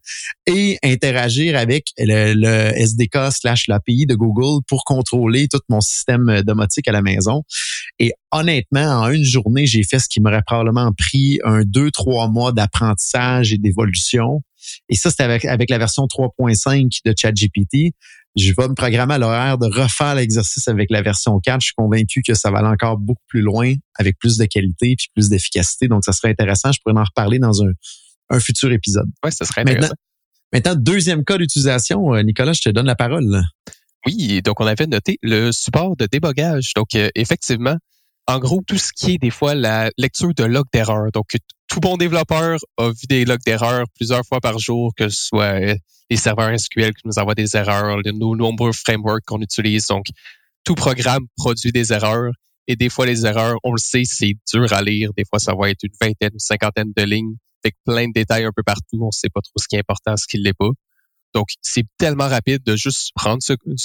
et 0.48 0.76
interagir 0.82 1.56
avec 1.56 1.90
le, 1.98 2.34
le 2.34 2.76
SDK 2.76 3.30
slash 3.30 3.68
l'API 3.68 4.06
de 4.06 4.16
Google 4.16 4.60
pour 4.66 4.82
contrôler 4.84 5.46
tout 5.46 5.60
mon 5.68 5.80
système 5.80 6.42
domotique 6.42 6.88
à 6.88 6.92
la 6.92 7.02
maison. 7.02 7.44
Et 7.98 8.12
honnêtement, 8.30 9.02
en 9.02 9.10
une 9.10 9.24
journée, 9.24 9.66
j'ai 9.66 9.82
fait 9.82 9.98
ce 9.98 10.08
qui 10.08 10.20
m'aurait 10.20 10.42
probablement 10.46 10.92
pris 10.92 11.38
un 11.44 11.62
deux, 11.64 11.90
trois 11.90 12.28
mois 12.28 12.52
d'apprentissage 12.52 13.52
et 13.52 13.58
d'évolution. 13.58 14.42
Et 14.88 14.96
ça, 14.96 15.10
c'était 15.10 15.22
avec, 15.22 15.44
avec 15.44 15.70
la 15.70 15.78
version 15.78 16.04
3.5 16.04 17.00
de 17.04 17.14
ChatGPT. 17.16 17.94
Je 18.36 18.52
vais 18.56 18.68
me 18.68 18.74
programmer 18.74 19.14
à 19.14 19.18
l'horaire 19.18 19.58
de 19.58 19.66
refaire 19.66 20.14
l'exercice 20.14 20.68
avec 20.68 20.90
la 20.90 21.02
version 21.02 21.40
4. 21.40 21.60
Je 21.60 21.66
suis 21.66 21.74
convaincu 21.74 22.22
que 22.22 22.34
ça 22.34 22.50
va 22.50 22.58
aller 22.58 22.68
encore 22.68 22.96
beaucoup 22.96 23.24
plus 23.26 23.40
loin 23.40 23.74
avec 23.96 24.18
plus 24.18 24.36
de 24.36 24.44
qualité 24.44 24.94
puis 24.96 25.08
plus 25.14 25.28
d'efficacité. 25.28 25.88
Donc, 25.88 26.04
ça 26.04 26.12
serait 26.12 26.30
intéressant. 26.30 26.70
Je 26.70 26.78
pourrais 26.84 26.98
en 26.98 27.04
reparler 27.04 27.38
dans 27.38 27.62
un, 27.64 27.72
un 28.30 28.40
futur 28.40 28.70
épisode. 28.72 29.10
Oui, 29.24 29.32
ça 29.32 29.44
serait 29.44 29.62
intéressant. 29.62 29.92
Maintenant, 30.52 30.74
maintenant, 30.74 30.74
deuxième 30.76 31.24
cas 31.24 31.38
d'utilisation, 31.38 32.14
euh, 32.14 32.22
Nicolas, 32.22 32.52
je 32.52 32.62
te 32.62 32.70
donne 32.70 32.86
la 32.86 32.94
parole. 32.94 33.42
Oui, 34.06 34.40
donc 34.42 34.60
on 34.60 34.66
avait 34.66 34.86
noté 34.86 35.18
le 35.22 35.52
support 35.52 35.96
de 35.96 36.06
débogage. 36.06 36.72
Donc 36.74 36.94
euh, 36.94 37.10
effectivement, 37.14 37.76
en 38.26 38.38
gros, 38.38 38.62
tout 38.66 38.78
ce 38.78 38.92
qui 38.92 39.12
est 39.12 39.18
des 39.18 39.30
fois 39.30 39.54
la 39.54 39.90
lecture 39.98 40.32
de 40.34 40.44
logs 40.44 40.68
d'erreur. 40.72 41.10
Donc 41.12 41.36
tout 41.68 41.80
bon 41.80 41.96
développeur 41.96 42.58
a 42.78 42.90
vu 42.90 43.06
des 43.08 43.24
logs 43.24 43.42
d'erreur 43.44 43.86
plusieurs 43.94 44.24
fois 44.24 44.40
par 44.40 44.58
jour, 44.58 44.92
que 44.96 45.08
ce 45.08 45.26
soit 45.26 45.60
euh, 45.60 45.74
les 46.10 46.16
serveurs 46.16 46.58
SQL 46.58 46.94
qui 46.94 47.06
nous 47.06 47.18
envoient 47.18 47.34
des 47.34 47.56
erreurs, 47.56 47.98
nos 48.14 48.36
nombreux 48.36 48.72
frameworks 48.72 49.24
qu'on 49.26 49.40
utilise. 49.40 49.86
Donc 49.86 50.06
tout 50.64 50.74
programme 50.74 51.26
produit 51.36 51.72
des 51.72 51.92
erreurs. 51.92 52.32
Et 52.66 52.76
des 52.76 52.88
fois, 52.88 53.06
les 53.06 53.26
erreurs, 53.26 53.56
on 53.64 53.72
le 53.72 53.78
sait, 53.78 54.02
c'est 54.04 54.34
dur 54.52 54.72
à 54.72 54.82
lire. 54.82 55.10
Des 55.16 55.24
fois, 55.28 55.38
ça 55.38 55.54
va 55.58 55.70
être 55.70 55.82
une 55.82 55.92
vingtaine, 56.00 56.30
une 56.32 56.38
cinquantaine 56.38 56.92
de 56.96 57.02
lignes 57.02 57.34
avec 57.64 57.74
plein 57.84 58.06
de 58.06 58.12
détails 58.12 58.44
un 58.44 58.52
peu 58.54 58.62
partout. 58.62 58.98
On 59.00 59.06
ne 59.06 59.10
sait 59.10 59.28
pas 59.28 59.40
trop 59.40 59.58
ce 59.58 59.66
qui 59.68 59.76
est 59.76 59.80
important, 59.80 60.16
ce 60.16 60.26
qui 60.28 60.38
ne 60.38 60.44
l'est 60.44 60.56
pas. 60.56 60.70
Donc, 61.34 61.48
c'est 61.62 61.84
tellement 61.98 62.28
rapide 62.28 62.62
de 62.64 62.76
juste 62.76 63.10
prendre 63.14 63.38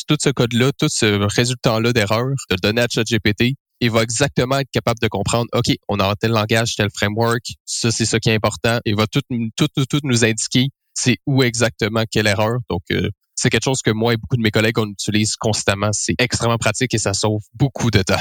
tout 0.08 0.18
ce 0.20 0.30
code-là, 0.30 0.72
tout 0.78 0.90
ce 0.90 1.06
résultat-là 1.36 1.94
d'erreur, 1.94 2.26
de 2.50 2.56
le 2.56 2.62
donner 2.62 2.82
à 2.82 2.88
ChatGPT. 2.90 3.56
Il 3.82 3.92
va 3.92 4.04
exactement 4.04 4.60
être 4.60 4.72
capable 4.72 5.00
de 5.02 5.08
comprendre, 5.08 5.48
OK, 5.54 5.76
on 5.90 6.00
a 6.00 6.16
tel 6.16 6.32
langage, 6.32 6.76
tel 6.76 6.90
framework, 6.96 7.44
ça, 7.66 7.92
c'est 7.92 8.06
ce 8.06 8.18
qui 8.18 8.30
est 8.30 8.34
important. 8.34 8.80
Il 8.86 8.96
va 8.96 9.06
tout, 9.08 9.22
tout, 9.58 9.68
tout, 9.76 9.86
tout 9.86 10.00
nous 10.04 10.24
indiquer 10.24 10.70
c'est 10.96 11.18
où 11.26 11.44
exactement 11.44 12.04
quelle 12.10 12.28
erreur. 12.28 12.60
Donc, 12.70 12.82
euh, 12.92 13.10
c'est 13.46 13.52
quelque 13.52 13.64
chose 13.64 13.84
que 13.84 13.92
moi 13.92 14.14
et 14.14 14.18
beaucoup 14.18 14.38
de 14.38 14.42
mes 14.42 14.50
collègues, 14.50 14.80
on 14.80 14.88
utilise 14.88 15.36
constamment. 15.36 15.92
C'est 15.94 16.16
extrêmement 16.18 16.58
pratique 16.58 16.96
et 16.96 16.98
ça 16.98 17.14
sauve 17.14 17.44
beaucoup 17.54 17.92
de 17.92 18.02
temps. 18.02 18.16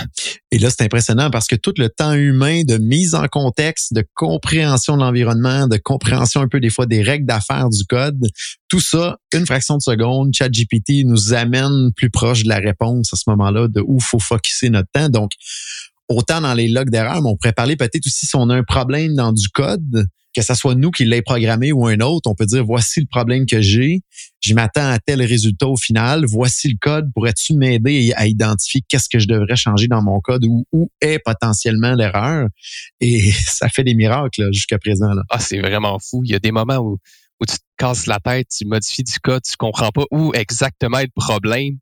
Et 0.50 0.58
là, 0.58 0.68
c'est 0.68 0.82
impressionnant 0.82 1.30
parce 1.30 1.46
que 1.46 1.56
tout 1.56 1.72
le 1.78 1.88
temps 1.88 2.12
humain 2.12 2.62
de 2.64 2.76
mise 2.76 3.14
en 3.14 3.26
contexte, 3.26 3.94
de 3.94 4.04
compréhension 4.12 4.98
de 4.98 5.00
l'environnement, 5.00 5.66
de 5.66 5.78
compréhension 5.78 6.42
un 6.42 6.48
peu 6.48 6.60
des 6.60 6.68
fois 6.68 6.84
des 6.84 7.02
règles 7.02 7.24
d'affaires 7.24 7.70
du 7.70 7.84
code, 7.84 8.20
tout 8.68 8.80
ça, 8.80 9.16
une 9.32 9.46
fraction 9.46 9.78
de 9.78 9.82
seconde, 9.82 10.34
ChatGPT 10.34 11.06
nous 11.06 11.32
amène 11.32 11.90
plus 11.96 12.10
proche 12.10 12.42
de 12.42 12.50
la 12.50 12.58
réponse 12.58 13.14
à 13.14 13.16
ce 13.16 13.24
moment-là, 13.28 13.68
de 13.68 13.82
où 13.86 14.00
faut 14.00 14.18
focuser 14.18 14.68
notre 14.68 14.90
temps. 14.92 15.08
Donc, 15.08 15.30
autant 16.08 16.40
dans 16.40 16.54
les 16.54 16.68
logs 16.68 16.90
d'erreur, 16.90 17.22
mais 17.22 17.28
on 17.28 17.36
pourrait 17.36 17.52
parler 17.52 17.76
peut-être 17.76 18.06
aussi 18.06 18.26
si 18.26 18.36
on 18.36 18.48
a 18.50 18.54
un 18.54 18.62
problème 18.62 19.14
dans 19.14 19.32
du 19.32 19.48
code, 19.48 20.06
que 20.34 20.42
ce 20.42 20.54
soit 20.54 20.74
nous 20.74 20.90
qui 20.90 21.04
l'ayons 21.04 21.22
programmé 21.24 21.72
ou 21.72 21.86
un 21.86 22.00
autre, 22.00 22.28
on 22.28 22.34
peut 22.34 22.46
dire 22.46 22.64
voici 22.64 23.00
le 23.00 23.06
problème 23.06 23.46
que 23.46 23.60
j'ai, 23.60 24.00
je 24.42 24.54
m'attends 24.54 24.90
à 24.90 24.98
tel 24.98 25.22
résultat 25.22 25.68
au 25.68 25.76
final, 25.76 26.24
voici 26.26 26.68
le 26.68 26.76
code, 26.80 27.10
pourrais-tu 27.14 27.54
m'aider 27.54 28.12
à 28.16 28.26
identifier 28.26 28.82
qu'est-ce 28.88 29.08
que 29.08 29.18
je 29.18 29.28
devrais 29.28 29.56
changer 29.56 29.86
dans 29.86 30.02
mon 30.02 30.20
code 30.20 30.44
ou 30.44 30.66
où 30.72 30.90
est 31.00 31.20
potentiellement 31.24 31.94
l'erreur? 31.94 32.48
Et 33.00 33.30
ça 33.46 33.68
fait 33.68 33.84
des 33.84 33.94
miracles 33.94 34.48
jusqu'à 34.52 34.78
présent. 34.78 35.10
Ah, 35.30 35.38
c'est 35.38 35.60
vraiment 35.60 35.98
fou. 35.98 36.22
Il 36.24 36.32
y 36.32 36.34
a 36.34 36.40
des 36.40 36.52
moments 36.52 36.78
où, 36.78 36.98
où 37.40 37.46
tu 37.46 37.56
te 37.56 37.62
casses 37.78 38.06
la 38.06 38.18
tête, 38.18 38.48
tu 38.48 38.66
modifies 38.66 39.04
du 39.04 39.18
code, 39.20 39.42
tu 39.42 39.56
comprends 39.56 39.90
pas 39.90 40.04
où 40.10 40.32
exactement 40.34 40.98
est 40.98 41.10
le 41.14 41.22
problème 41.22 41.78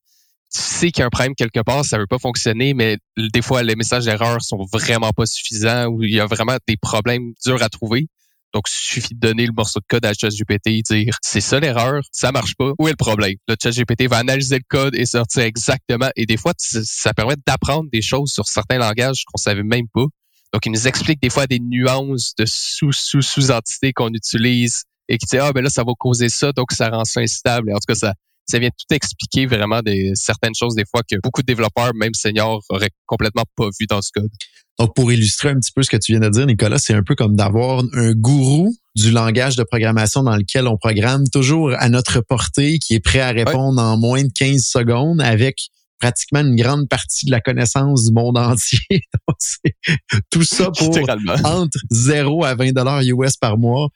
tu 0.53 0.61
sais 0.61 0.91
qu'il 0.91 1.01
y 1.01 1.03
a 1.03 1.07
un 1.07 1.11
problème 1.11 1.35
quelque 1.35 1.61
part, 1.61 1.85
ça 1.85 1.99
veut 1.99 2.07
pas 2.07 2.19
fonctionner, 2.19 2.75
mais 2.75 2.99
des 3.17 3.43
fois, 3.43 3.63
les 3.63 3.75
messages 3.75 4.05
d'erreur 4.05 4.43
sont 4.43 4.67
vraiment 4.73 5.11
pas 5.11 5.27
suffisants 5.27 5.87
ou 5.87 6.03
il 6.03 6.13
y 6.13 6.21
a 6.21 6.27
vraiment 6.27 6.57
des 6.67 6.77
problèmes 6.77 7.33
durs 7.45 7.63
à 7.63 7.69
trouver. 7.69 8.07
Donc, 8.53 8.65
il 8.69 8.73
suffit 8.73 9.15
de 9.15 9.21
donner 9.21 9.47
le 9.47 9.53
morceau 9.53 9.81
de 9.81 9.87
code 9.89 10.05
à 10.05 10.13
ChatGPT 10.13 10.67
et 10.67 10.83
dire 10.83 11.17
c'est 11.23 11.41
ça 11.41 11.59
l'erreur, 11.59 12.03
ça 12.13 12.33
marche 12.33 12.55
pas, 12.55 12.73
où 12.79 12.87
est 12.87 12.91
le 12.91 12.97
problème? 12.97 13.37
Le 13.49 13.57
ChatGPT 13.61 14.09
va 14.09 14.19
analyser 14.19 14.57
le 14.57 14.65
code 14.69 14.95
et 14.95 15.07
sortir 15.07 15.45
exactement. 15.45 16.11
Et 16.17 16.27
des 16.27 16.37
fois, 16.37 16.53
ça 16.59 17.15
permet 17.15 17.37
d'apprendre 17.47 17.89
des 17.91 18.03
choses 18.03 18.31
sur 18.31 18.47
certains 18.47 18.77
langages 18.77 19.25
qu'on 19.25 19.39
savait 19.39 19.63
même 19.63 19.89
pas. 19.89 20.05
Donc, 20.53 20.67
il 20.67 20.73
nous 20.73 20.87
explique 20.87 21.23
des 21.23 21.31
fois 21.31 21.47
des 21.47 21.61
nuances 21.61 22.35
de 22.37 22.45
sous-sous-sous-entités 22.45 23.95
qu'on 23.95 24.11
utilise 24.11 24.83
et 25.09 25.17
qui 25.17 25.25
dit 25.27 25.39
ah 25.39 25.53
ben 25.53 25.65
là 25.65 25.71
ça 25.71 25.83
va 25.83 25.93
causer 25.99 26.29
ça 26.29 26.53
donc 26.53 26.73
ça 26.73 26.91
rend 26.91 27.05
ça 27.05 27.21
instable. 27.21 27.73
En 27.73 27.77
tout 27.77 27.87
cas, 27.89 27.95
ça 27.95 28.13
ça 28.47 28.59
vient 28.59 28.71
tout 28.71 28.95
expliquer 28.95 29.47
vraiment 29.47 29.81
des 29.81 30.13
certaines 30.15 30.55
choses 30.59 30.75
des 30.75 30.85
fois 30.91 31.03
que 31.09 31.17
beaucoup 31.23 31.43
de 31.43 31.47
développeurs, 31.47 31.93
même 31.95 32.15
seniors, 32.15 32.63
auraient 32.69 32.91
complètement 33.07 33.45
pas 33.57 33.69
vu 33.79 33.87
dans 33.87 34.03
ce 34.03 34.11
code. 34.13 34.31
Donc, 34.79 34.95
pour 34.95 35.13
illustrer 35.13 35.51
un 35.51 35.61
petit 35.61 35.73
peu 35.73 35.83
ce 35.83 35.91
que 35.91 35.97
tu 35.97 36.13
viens 36.13 36.21
de 36.21 36.29
dire, 36.29 36.47
Nicolas, 36.47 36.79
c'est 36.79 36.95
un 36.95 37.03
peu 37.03 37.15
comme 37.15 37.37
d'avoir 37.37 37.83
un 37.95 38.13
gourou 38.13 38.75
du 38.95 39.11
langage 39.11 39.57
de 39.57 39.63
programmation 39.63 40.23
dans 40.23 40.37
lequel 40.37 40.67
on 40.67 40.77
programme 40.77 41.25
toujours 41.33 41.73
à 41.79 41.89
notre 41.89 42.21
portée, 42.21 42.79
qui 42.79 42.95
est 42.95 43.01
prêt 43.01 43.21
à 43.21 43.31
répondre 43.31 43.81
en 43.81 43.97
moins 43.99 44.23
de 44.23 44.31
15 44.35 44.63
secondes 44.65 45.21
avec 45.21 45.57
pratiquement 46.03 46.41
une 46.41 46.57
grande 46.57 46.89
partie 46.89 47.27
de 47.27 47.31
la 47.31 47.41
connaissance 47.41 48.07
du 48.07 48.13
monde 48.13 48.37
entier. 48.37 48.81
tout 50.31 50.43
ça 50.43 50.69
pour 50.73 50.99
entre 51.45 51.79
0 51.93 52.45
à 52.45 52.57
20 52.57 52.73
dollars 52.73 53.03
US 53.03 53.37
par 53.37 53.57
mois. 53.57 53.89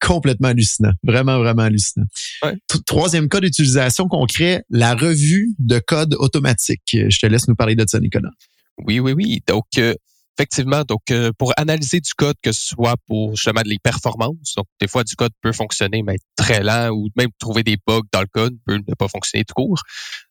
Complètement 0.00 0.48
hallucinant. 0.48 0.92
Vraiment, 1.02 1.38
vraiment 1.40 1.62
hallucinant. 1.62 2.06
Troisième 2.86 3.28
cas 3.28 3.40
d'utilisation 3.40 4.06
concret, 4.06 4.62
la 4.70 4.94
revue 4.94 5.48
de 5.58 5.80
code 5.80 6.14
automatique. 6.20 6.80
Je 6.92 7.18
te 7.18 7.26
laisse 7.26 7.48
nous 7.48 7.56
parler 7.56 7.74
de 7.74 7.84
ça, 7.88 7.98
Nicolas. 7.98 8.30
Oui, 8.86 9.00
oui, 9.00 9.12
oui. 9.12 9.42
Donc, 9.48 9.66
euh, 9.78 9.94
effectivement, 10.38 10.82
donc 10.84 11.10
euh, 11.10 11.32
pour 11.36 11.52
analyser 11.56 12.00
du 12.00 12.12
code, 12.14 12.36
que 12.42 12.52
ce 12.52 12.68
soit 12.68 12.94
pour 13.06 13.34
justement 13.34 13.62
les 13.64 13.78
performances, 13.78 14.54
donc 14.56 14.66
des 14.80 14.86
fois 14.86 15.02
du 15.02 15.16
code 15.16 15.32
peut 15.42 15.52
fonctionner 15.52 16.02
mais 16.02 16.14
être 16.14 16.24
très 16.36 16.62
lent 16.62 16.90
ou 16.90 17.08
même 17.16 17.30
trouver 17.38 17.64
des 17.64 17.76
bugs 17.86 18.02
dans 18.12 18.20
le 18.20 18.28
code 18.32 18.56
peut 18.64 18.76
ne 18.76 18.94
pas 18.94 19.08
fonctionner 19.08 19.44
tout 19.44 19.54
court. 19.54 19.82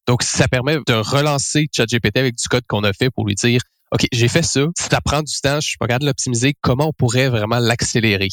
Donc 0.08 0.24
ça 0.24 0.48
permet 0.48 0.78
de 0.88 0.94
relancer 0.94 1.68
ChatGPT 1.76 2.18
avec 2.18 2.36
du 2.36 2.48
code 2.48 2.64
qu'on 2.68 2.84
a 2.84 2.94
fait 2.94 3.10
pour 3.10 3.26
lui 3.26 3.36
dire 3.36 3.62
OK, 3.92 4.06
j'ai 4.12 4.28
fait 4.28 4.44
ça, 4.44 4.62
ça 4.78 5.02
prend 5.02 5.22
du 5.22 5.34
temps, 5.42 5.60
je 5.60 5.68
suis 5.68 5.78
pas 5.78 5.88
capable 5.88 6.04
de 6.04 6.08
l'optimiser, 6.08 6.56
comment 6.62 6.88
on 6.88 6.94
pourrait 6.94 7.30
vraiment 7.30 7.60
l'accélérer 7.60 8.30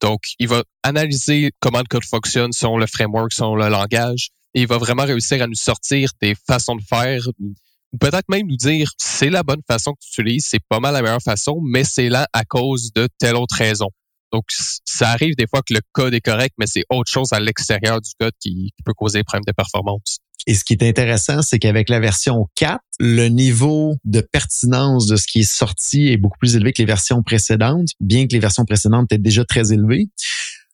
Donc 0.00 0.20
il 0.38 0.48
va 0.48 0.62
analyser 0.84 1.50
comment 1.60 1.78
le 1.78 1.88
code 1.88 2.04
fonctionne 2.04 2.52
selon 2.52 2.78
le 2.78 2.86
framework, 2.86 3.32
selon 3.32 3.56
le 3.56 3.68
langage 3.68 4.28
et 4.54 4.62
il 4.62 4.66
va 4.66 4.78
vraiment 4.78 5.04
réussir 5.04 5.42
à 5.42 5.46
nous 5.46 5.54
sortir 5.54 6.10
des 6.22 6.34
façons 6.34 6.76
de 6.76 6.82
faire 6.82 7.28
peut-être 8.00 8.28
même 8.28 8.46
nous 8.46 8.56
dire 8.56 8.90
c'est 8.98 9.30
la 9.30 9.42
bonne 9.42 9.62
façon 9.66 9.92
que 9.92 9.98
tu 10.00 10.20
utilises, 10.20 10.46
c'est 10.48 10.62
pas 10.68 10.80
mal 10.80 10.94
la 10.94 11.02
meilleure 11.02 11.22
façon, 11.22 11.60
mais 11.62 11.84
c'est 11.84 12.08
là 12.08 12.26
à 12.32 12.44
cause 12.44 12.92
de 12.94 13.08
telle 13.18 13.36
autre 13.36 13.56
raison. 13.56 13.88
Donc, 14.32 14.44
ça 14.84 15.10
arrive 15.10 15.36
des 15.36 15.46
fois 15.46 15.62
que 15.62 15.72
le 15.72 15.80
code 15.92 16.12
est 16.12 16.20
correct, 16.20 16.54
mais 16.58 16.66
c'est 16.66 16.84
autre 16.90 17.10
chose 17.10 17.32
à 17.32 17.40
l'extérieur 17.40 18.00
du 18.00 18.10
code 18.18 18.32
qui, 18.40 18.72
peut 18.84 18.92
causer 18.92 19.20
des 19.20 19.24
problèmes 19.24 19.44
de 19.46 19.52
performance. 19.52 20.18
Et 20.46 20.54
ce 20.54 20.64
qui 20.64 20.74
est 20.74 20.82
intéressant, 20.82 21.42
c'est 21.42 21.58
qu'avec 21.58 21.88
la 21.88 22.00
version 22.00 22.46
4, 22.56 22.80
le 23.00 23.28
niveau 23.28 23.96
de 24.04 24.20
pertinence 24.20 25.06
de 25.06 25.16
ce 25.16 25.26
qui 25.26 25.40
est 25.40 25.50
sorti 25.50 26.08
est 26.08 26.16
beaucoup 26.16 26.38
plus 26.38 26.54
élevé 26.54 26.72
que 26.72 26.82
les 26.82 26.86
versions 26.86 27.22
précédentes, 27.22 27.88
bien 28.00 28.26
que 28.26 28.32
les 28.32 28.38
versions 28.38 28.64
précédentes 28.64 29.04
étaient 29.10 29.22
déjà 29.22 29.44
très 29.44 29.72
élevées. 29.72 30.08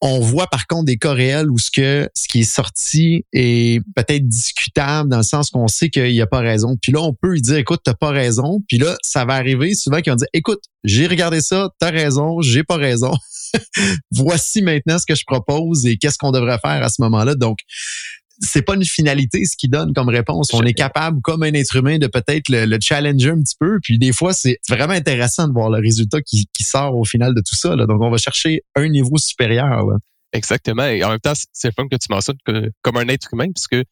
On 0.05 0.19
voit 0.19 0.49
par 0.49 0.67
contre 0.67 0.87
des 0.87 0.97
cas 0.97 1.13
réels 1.13 1.49
où 1.49 1.59
ce 1.59 1.71
que 1.71 2.11
ce 2.15 2.27
qui 2.27 2.41
est 2.41 2.53
sorti 2.53 3.25
est 3.33 3.81
peut-être 3.95 4.27
discutable 4.27 5.09
dans 5.09 5.19
le 5.19 5.23
sens 5.23 5.51
qu'on 5.51 5.69
sait 5.69 5.91
qu'il 5.91 6.11
n'y 6.11 6.21
a 6.21 6.27
pas 6.27 6.41
raison. 6.41 6.77
Puis 6.83 6.91
là, 6.91 7.01
on 7.01 7.15
peut 7.15 7.29
lui 7.29 7.41
dire, 7.41 7.57
écoute, 7.57 7.83
t'as 7.85 7.95
pas 7.95 8.11
raison. 8.11 8.61
Puis 8.67 8.79
là, 8.79 8.97
ça 9.03 9.25
va 9.25 9.35
arriver 9.35 9.75
souvent 9.75 10.01
qu'ils 10.01 10.11
vont 10.13 10.17
dire, 10.17 10.27
écoute, 10.33 10.61
j'ai 10.83 11.07
regardé 11.07 11.41
ça, 11.41 11.71
t'as 11.79 11.91
raison, 11.91 12.41
j'ai 12.43 12.65
pas 12.65 12.77
raison. 12.77 13.13
Voici 14.11 14.61
maintenant 14.61 14.99
ce 14.99 15.07
que 15.07 15.15
je 15.15 15.25
propose 15.25 15.87
et 15.87 15.97
qu'est-ce 15.97 16.19
qu'on 16.19 16.33
devrait 16.33 16.59
faire 16.59 16.83
à 16.83 16.89
ce 16.89 17.01
moment-là. 17.03 17.37
Donc, 17.37 17.61
c'est 18.43 18.63
pas 18.63 18.75
une 18.75 18.85
finalité 18.85 19.45
ce 19.45 19.57
qui 19.57 19.69
donne 19.69 19.93
comme 19.93 20.09
réponse. 20.09 20.53
On 20.53 20.63
est 20.63 20.75
capable, 20.75 21.21
comme 21.23 21.43
un 21.43 21.53
être 21.53 21.77
humain, 21.77 21.99
de 21.99 22.07
peut-être 22.09 22.49
le, 22.49 22.79
challenger 22.81 23.31
un 23.31 23.41
petit 23.41 23.57
peu. 23.59 23.79
Puis 23.83 23.99
des 23.99 24.13
fois, 24.13 24.33
c'est 24.33 24.59
vraiment 24.69 24.93
intéressant 24.93 25.49
de 25.49 25.53
voir 25.53 25.71
le 25.71 25.81
résultat 25.81 26.21
qui, 26.21 26.47
sort 26.61 26.97
au 26.97 27.05
final 27.05 27.35
de 27.35 27.41
tout 27.41 27.57
ça. 27.57 27.75
Donc, 27.77 28.01
on 28.01 28.11
va 28.11 28.19
chercher 28.19 28.63
un 28.77 28.89
niveau 28.89 29.17
supérieur. 29.17 29.85
Exactement. 30.33 30.87
Et 30.87 31.05
en 31.05 31.11
même 31.11 31.21
temps, 31.21 31.35
c'est 31.53 31.69
le 31.69 31.73
fun 31.77 31.87
que 31.89 31.97
tu 31.97 32.07
mentionnes 32.11 32.37
comme 32.83 32.97
un 32.97 33.09
être 33.09 33.29
humain, 33.33 33.49
parce 33.53 33.67
que 33.67 33.85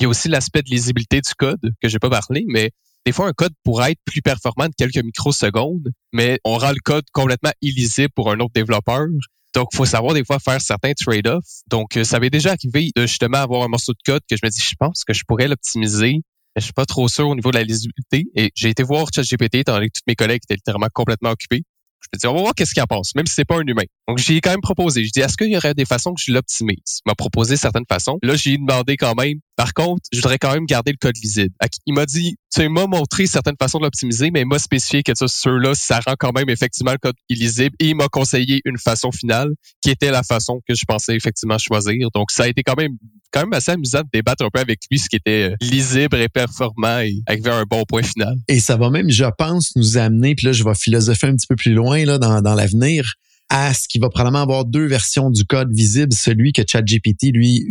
il 0.00 0.04
y 0.04 0.06
a 0.06 0.08
aussi 0.08 0.28
l'aspect 0.28 0.62
de 0.62 0.70
lisibilité 0.70 1.20
du 1.20 1.34
code 1.38 1.72
que 1.80 1.88
j'ai 1.88 2.00
pas 2.00 2.10
parlé, 2.10 2.44
mais 2.48 2.72
des 3.06 3.12
fois, 3.12 3.28
un 3.28 3.32
code 3.32 3.52
pourrait 3.62 3.92
être 3.92 4.00
plus 4.04 4.22
performant 4.22 4.66
de 4.66 4.74
quelques 4.76 5.04
microsecondes, 5.04 5.92
mais 6.12 6.40
on 6.44 6.56
rend 6.56 6.70
le 6.70 6.80
code 6.82 7.04
complètement 7.12 7.52
illisible 7.60 8.10
pour 8.14 8.32
un 8.32 8.40
autre 8.40 8.52
développeur. 8.54 9.06
Donc, 9.54 9.68
faut 9.72 9.84
savoir 9.84 10.14
des 10.14 10.24
fois 10.24 10.38
faire 10.40 10.60
certains 10.60 10.92
trade-offs. 10.92 11.62
Donc, 11.70 11.96
euh, 11.96 12.04
ça 12.04 12.16
avait 12.16 12.30
déjà 12.30 12.50
arrivé 12.52 12.90
de 12.96 13.06
justement 13.06 13.38
avoir 13.38 13.62
un 13.62 13.68
morceau 13.68 13.92
de 13.92 13.98
code 14.04 14.22
que 14.28 14.36
je 14.36 14.44
me 14.44 14.50
dis, 14.50 14.60
je 14.60 14.74
pense 14.78 15.04
que 15.04 15.14
je 15.14 15.22
pourrais 15.26 15.46
l'optimiser. 15.46 16.20
Je 16.56 16.62
suis 16.62 16.72
pas 16.72 16.86
trop 16.86 17.08
sûr 17.08 17.28
au 17.28 17.34
niveau 17.34 17.50
de 17.50 17.56
la 17.56 17.64
lisibilité. 17.64 18.24
Et 18.34 18.50
j'ai 18.54 18.70
été 18.70 18.82
voir 18.82 19.06
ChatGPT, 19.14 19.56
étant 19.56 19.74
donné 19.74 19.88
que 19.88 19.94
tous 19.94 20.04
mes 20.06 20.16
collègues 20.16 20.42
étaient 20.44 20.54
littéralement 20.54 20.88
complètement 20.92 21.30
occupés. 21.30 21.62
Je 22.00 22.08
me 22.12 22.18
dis, 22.18 22.26
on 22.26 22.34
va 22.34 22.40
voir 22.40 22.54
qu'est-ce 22.54 22.74
qu'il 22.74 22.82
en 22.82 22.86
pense, 22.86 23.14
même 23.14 23.26
si 23.26 23.34
c'est 23.34 23.46
pas 23.46 23.56
un 23.56 23.66
humain. 23.66 23.84
Donc, 24.08 24.18
j'ai 24.18 24.40
quand 24.40 24.50
même 24.50 24.60
proposé. 24.60 25.04
Je 25.04 25.10
dis, 25.10 25.20
est-ce 25.20 25.36
qu'il 25.36 25.50
y 25.50 25.56
aurait 25.56 25.74
des 25.74 25.86
façons 25.86 26.12
que 26.12 26.20
je 26.20 26.32
l'optimise? 26.32 27.00
Il 27.06 27.08
m'a 27.08 27.14
proposé 27.14 27.56
certaines 27.56 27.86
façons. 27.88 28.18
Là, 28.22 28.36
j'ai 28.36 28.58
demandé 28.58 28.96
quand 28.96 29.14
même. 29.14 29.38
Par 29.56 29.72
contre, 29.72 30.02
je 30.12 30.20
voudrais 30.20 30.38
quand 30.38 30.52
même 30.52 30.66
garder 30.66 30.92
le 30.92 30.96
code 31.00 31.16
lisible. 31.22 31.54
Il 31.86 31.94
m'a 31.94 32.06
dit, 32.06 32.36
tu 32.52 32.68
m'as 32.68 32.86
montré 32.86 33.26
certaines 33.26 33.56
façons 33.60 33.78
de 33.78 33.84
l'optimiser, 33.84 34.30
mais 34.30 34.40
il 34.40 34.46
m'a 34.46 34.58
spécifié 34.58 35.02
que 35.02 35.12
ceux-là, 35.14 35.74
ça 35.74 36.00
rend 36.06 36.14
quand 36.18 36.32
même 36.32 36.48
effectivement 36.48 36.92
le 36.92 36.98
code 36.98 37.14
illisible 37.28 37.74
et 37.78 37.90
il 37.90 37.94
m'a 37.94 38.08
conseillé 38.08 38.60
une 38.64 38.78
façon 38.78 39.12
finale 39.12 39.50
qui 39.80 39.90
était 39.90 40.10
la 40.10 40.22
façon 40.22 40.60
que 40.68 40.74
je 40.74 40.84
pensais 40.86 41.14
effectivement 41.14 41.58
choisir. 41.58 42.08
Donc, 42.14 42.30
ça 42.30 42.44
a 42.44 42.48
été 42.48 42.62
quand 42.62 42.76
même 42.76 42.96
quand 43.32 43.40
même 43.40 43.52
assez 43.52 43.72
amusant 43.72 44.00
de 44.00 44.08
débattre 44.12 44.44
un 44.44 44.48
peu 44.48 44.60
avec 44.60 44.80
lui 44.90 44.98
ce 44.98 45.08
qui 45.08 45.16
était 45.16 45.50
euh, 45.50 45.56
lisible 45.60 46.16
et 46.18 46.28
performant 46.28 47.00
et 47.00 47.16
arriver 47.26 47.50
à 47.50 47.56
un 47.56 47.64
bon 47.64 47.84
point 47.84 48.04
final. 48.04 48.36
Et 48.46 48.60
ça 48.60 48.76
va 48.76 48.90
même, 48.90 49.10
je 49.10 49.24
pense, 49.36 49.74
nous 49.74 49.98
amener, 49.98 50.36
puis 50.36 50.46
là, 50.46 50.52
je 50.52 50.62
vais 50.62 50.74
philosopher 50.76 51.26
un 51.26 51.34
petit 51.34 51.48
peu 51.48 51.56
plus 51.56 51.74
loin 51.74 52.04
là, 52.04 52.18
dans, 52.18 52.40
dans 52.42 52.54
l'avenir, 52.54 53.14
à 53.56 53.72
ce 53.72 53.86
qui 53.86 54.00
va 54.00 54.08
probablement 54.08 54.42
avoir 54.42 54.64
deux 54.64 54.86
versions 54.86 55.30
du 55.30 55.44
code 55.44 55.72
visible, 55.72 56.12
celui 56.12 56.52
que 56.52 56.62
ChatGPT, 56.66 57.30
lui, 57.32 57.64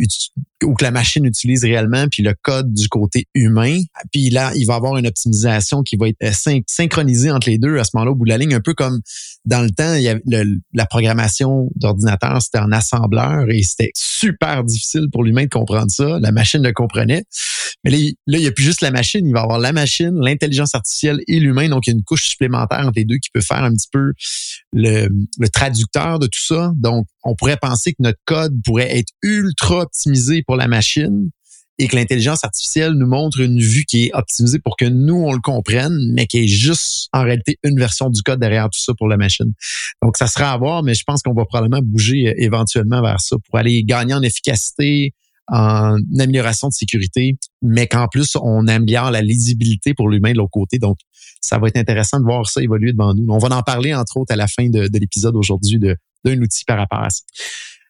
ou 0.62 0.72
que 0.72 0.82
la 0.82 0.90
machine 0.90 1.26
utilise 1.26 1.62
réellement, 1.62 2.06
puis 2.10 2.22
le 2.22 2.34
code 2.40 2.72
du 2.72 2.88
côté 2.88 3.28
humain. 3.34 3.82
Puis 4.10 4.30
là, 4.30 4.50
il 4.54 4.64
va 4.64 4.76
avoir 4.76 4.96
une 4.96 5.06
optimisation 5.06 5.82
qui 5.82 5.96
va 5.96 6.08
être 6.08 6.16
euh, 6.22 6.62
synchronisée 6.66 7.30
entre 7.30 7.50
les 7.50 7.58
deux 7.58 7.76
à 7.76 7.84
ce 7.84 7.90
moment-là 7.94 8.12
au 8.12 8.14
bout 8.14 8.24
de 8.24 8.30
la 8.30 8.38
ligne, 8.38 8.54
un 8.54 8.62
peu 8.62 8.72
comme 8.72 9.02
dans 9.44 9.60
le 9.60 9.70
temps, 9.70 9.94
il 9.94 10.02
y 10.02 10.08
avait 10.08 10.22
la 10.72 10.86
programmation 10.86 11.68
d'ordinateur, 11.76 12.40
c'était 12.40 12.60
en 12.60 12.72
assembleur 12.72 13.50
et 13.50 13.62
c'était 13.62 13.90
super 13.94 14.64
difficile 14.64 15.08
pour 15.12 15.22
l'humain 15.22 15.44
de 15.44 15.50
comprendre 15.50 15.90
ça. 15.90 16.18
La 16.18 16.32
machine 16.32 16.62
le 16.62 16.72
comprenait. 16.72 17.24
Mais 17.84 17.90
là, 17.90 17.98
il 17.98 18.40
n'y 18.40 18.46
a 18.46 18.52
plus 18.52 18.64
juste 18.64 18.80
la 18.80 18.90
machine, 18.90 19.26
il 19.26 19.32
va 19.32 19.42
avoir 19.42 19.58
la 19.58 19.72
machine, 19.72 20.14
l'intelligence 20.20 20.74
artificielle 20.74 21.20
et 21.28 21.40
l'humain. 21.40 21.68
Donc, 21.68 21.86
il 21.86 21.90
y 21.90 21.92
a 21.92 21.96
une 21.96 22.04
couche 22.04 22.28
supplémentaire 22.28 22.80
entre 22.80 22.96
les 22.96 23.04
deux 23.04 23.18
qui 23.18 23.30
peut 23.32 23.40
faire 23.40 23.62
un 23.62 23.72
petit 23.72 23.88
peu 23.92 24.12
le, 24.72 25.08
le 25.38 25.48
traducteur 25.48 26.18
de 26.18 26.26
tout 26.26 26.44
ça. 26.44 26.72
Donc, 26.76 27.06
on 27.22 27.34
pourrait 27.34 27.56
penser 27.56 27.92
que 27.92 28.02
notre 28.02 28.20
code 28.24 28.54
pourrait 28.64 28.98
être 28.98 29.12
ultra 29.22 29.80
optimisé 29.80 30.42
pour 30.46 30.56
la 30.56 30.68
machine 30.68 31.30
et 31.78 31.88
que 31.88 31.96
l'intelligence 31.96 32.44
artificielle 32.44 32.92
nous 32.92 33.06
montre 33.06 33.40
une 33.40 33.58
vue 33.58 33.84
qui 33.84 34.04
est 34.04 34.14
optimisée 34.14 34.58
pour 34.58 34.76
que 34.76 34.84
nous, 34.84 35.16
on 35.16 35.32
le 35.32 35.40
comprenne, 35.40 36.12
mais 36.12 36.26
qui 36.26 36.44
est 36.44 36.46
juste 36.46 37.08
en 37.12 37.24
réalité 37.24 37.58
une 37.64 37.78
version 37.78 38.10
du 38.10 38.22
code 38.22 38.38
derrière 38.38 38.64
tout 38.66 38.80
ça 38.80 38.92
pour 38.96 39.08
la 39.08 39.16
machine. 39.16 39.52
Donc, 40.02 40.16
ça 40.16 40.26
sera 40.26 40.52
à 40.52 40.56
voir, 40.56 40.82
mais 40.82 40.94
je 40.94 41.02
pense 41.04 41.22
qu'on 41.22 41.34
va 41.34 41.44
probablement 41.44 41.82
bouger 41.82 42.28
euh, 42.28 42.34
éventuellement 42.36 43.02
vers 43.02 43.20
ça 43.20 43.36
pour 43.44 43.58
aller 43.58 43.82
gagner 43.82 44.14
en 44.14 44.22
efficacité, 44.22 45.14
en 45.48 45.96
amélioration 46.18 46.68
de 46.68 46.72
sécurité, 46.72 47.36
mais 47.62 47.86
qu'en 47.86 48.08
plus, 48.08 48.36
on 48.40 48.66
améliore 48.66 49.10
la 49.10 49.22
lisibilité 49.22 49.94
pour 49.94 50.08
l'humain 50.08 50.32
de 50.32 50.38
l'autre 50.38 50.50
côté. 50.50 50.78
Donc, 50.78 50.98
ça 51.40 51.58
va 51.58 51.68
être 51.68 51.76
intéressant 51.76 52.18
de 52.18 52.24
voir 52.24 52.48
ça 52.48 52.62
évoluer 52.62 52.92
devant 52.92 53.14
nous. 53.14 53.26
On 53.28 53.38
va 53.38 53.54
en 53.54 53.62
parler, 53.62 53.94
entre 53.94 54.16
autres, 54.16 54.32
à 54.32 54.36
la 54.36 54.46
fin 54.46 54.68
de, 54.68 54.88
de 54.88 54.98
l'épisode 54.98 55.36
aujourd'hui 55.36 55.78
d'un 55.78 56.40
outil 56.40 56.64
par 56.64 56.78
rapport 56.78 57.00
à 57.00 57.10
ça. 57.10 57.22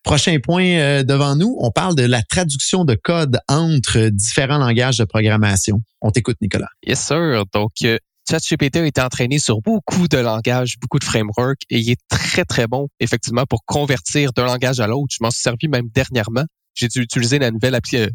Prochain 0.02 0.37
point 0.38 0.64
euh, 0.64 1.02
devant 1.02 1.34
nous, 1.34 1.56
on 1.61 1.70
parle 1.70 1.94
de 1.94 2.02
la 2.02 2.23
traduction 2.23 2.84
de 2.84 2.94
code 2.94 3.38
entre 3.49 4.11
différents 4.11 4.58
langages 4.58 4.99
de 4.99 5.04
programmation. 5.04 5.80
On 6.02 6.11
t'écoute, 6.11 6.37
Nicolas. 6.42 6.68
Yes, 6.87 7.00
sir. 7.00 7.44
Donc, 7.54 7.73
euh, 7.84 7.96
ChatGPT 8.28 8.76
a 8.76 8.87
été 8.87 9.00
entraîné 9.00 9.38
sur 9.38 9.62
beaucoup 9.62 10.06
de 10.06 10.18
langages, 10.18 10.76
beaucoup 10.78 10.99
de 10.99 11.04
frameworks 11.04 11.62
et 11.70 11.78
il 11.78 11.90
est 11.90 12.00
très, 12.11 12.44
très 12.44 12.66
bon, 12.66 12.88
effectivement, 13.00 13.44
pour 13.49 13.64
convertir 13.64 14.32
d'un 14.34 14.44
langage 14.44 14.78
à 14.80 14.87
l'autre. 14.87 15.08
Je 15.11 15.23
m'en 15.23 15.30
suis 15.30 15.40
servi 15.40 15.68
même 15.68 15.88
dernièrement. 15.94 16.44
J'ai 16.75 16.88
dû 16.88 17.00
utiliser 17.00 17.38
la 17.38 17.50
nouvelle 17.50 17.75
API 17.75 17.97
euh, 17.97 18.07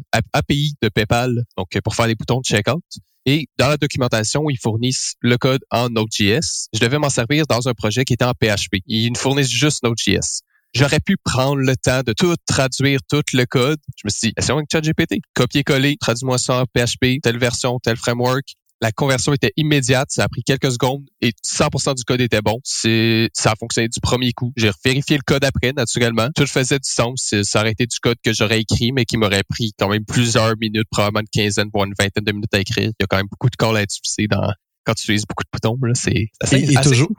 de 0.82 0.88
PayPal, 0.88 1.44
donc 1.56 1.68
pour 1.82 1.94
faire 1.94 2.06
les 2.06 2.14
boutons 2.14 2.40
de 2.40 2.44
checkout. 2.44 2.82
Et 3.26 3.46
dans 3.58 3.68
la 3.68 3.76
documentation, 3.76 4.48
ils 4.48 4.58
fournissent 4.58 5.14
le 5.20 5.36
code 5.36 5.60
en 5.70 5.90
Node.js. 5.90 6.68
Je 6.72 6.80
devais 6.80 6.98
m'en 6.98 7.10
servir 7.10 7.46
dans 7.46 7.68
un 7.68 7.74
projet 7.74 8.04
qui 8.04 8.14
était 8.14 8.24
en 8.24 8.32
PHP. 8.32 8.78
Ils 8.86 9.16
fournissent 9.16 9.50
juste 9.50 9.82
Node.js. 9.82 10.40
J'aurais 10.72 11.00
pu 11.00 11.16
prendre 11.16 11.56
le 11.56 11.76
temps 11.76 12.02
de 12.04 12.12
tout 12.12 12.34
traduire, 12.46 13.00
tout 13.08 13.22
le 13.32 13.44
code. 13.44 13.80
Je 13.96 14.02
me 14.04 14.10
suis 14.10 14.28
dit, 14.28 14.34
c'est 14.38 14.52
avec 14.52 14.66
ChatGPT. 14.70 15.16
Copier-coller, 15.34 15.96
traduis-moi 16.00 16.38
ça 16.38 16.62
en 16.62 16.64
PHP, 16.64 17.20
telle 17.22 17.38
version, 17.38 17.78
tel 17.82 17.96
framework. 17.96 18.54
La 18.82 18.92
conversion 18.92 19.34
était 19.34 19.52
immédiate, 19.56 20.08
ça 20.10 20.24
a 20.24 20.28
pris 20.28 20.42
quelques 20.42 20.72
secondes 20.72 21.04
et 21.20 21.32
100% 21.44 21.96
du 21.96 22.04
code 22.04 22.20
était 22.22 22.40
bon. 22.40 22.60
C'est, 22.64 23.28
ça 23.34 23.52
a 23.52 23.54
fonctionné 23.56 23.88
du 23.88 24.00
premier 24.00 24.32
coup. 24.32 24.52
J'ai 24.56 24.70
vérifié 24.82 25.16
le 25.16 25.22
code 25.22 25.44
après, 25.44 25.72
naturellement. 25.72 26.28
Tout 26.34 26.46
faisait 26.46 26.78
du 26.78 26.88
sens. 26.88 27.34
Ça 27.42 27.60
aurait 27.60 27.72
été 27.72 27.86
du 27.86 27.98
code 28.00 28.16
que 28.24 28.32
j'aurais 28.32 28.60
écrit, 28.60 28.92
mais 28.92 29.04
qui 29.04 29.18
m'aurait 29.18 29.42
pris 29.42 29.72
quand 29.78 29.88
même 29.88 30.04
plusieurs 30.06 30.54
minutes, 30.58 30.88
probablement 30.90 31.20
une 31.20 31.42
quinzaine, 31.42 31.68
voire 31.72 31.86
une 31.86 31.94
vingtaine 31.98 32.24
de 32.24 32.32
minutes 32.32 32.54
à 32.54 32.60
écrire. 32.60 32.90
Il 32.98 33.02
y 33.02 33.04
a 33.04 33.06
quand 33.06 33.18
même 33.18 33.28
beaucoup 33.30 33.50
de 33.50 33.56
calls 33.56 33.76
à 33.76 33.82
utiliser 33.82 34.28
dans, 34.28 34.50
quand 34.84 34.94
tu 34.94 35.02
utilises 35.02 35.26
beaucoup 35.26 35.44
de 35.44 35.50
boutons, 35.52 35.78
là. 35.82 35.94
C'est, 35.94 36.28
assez, 36.40 36.66
toujours, 36.82 37.10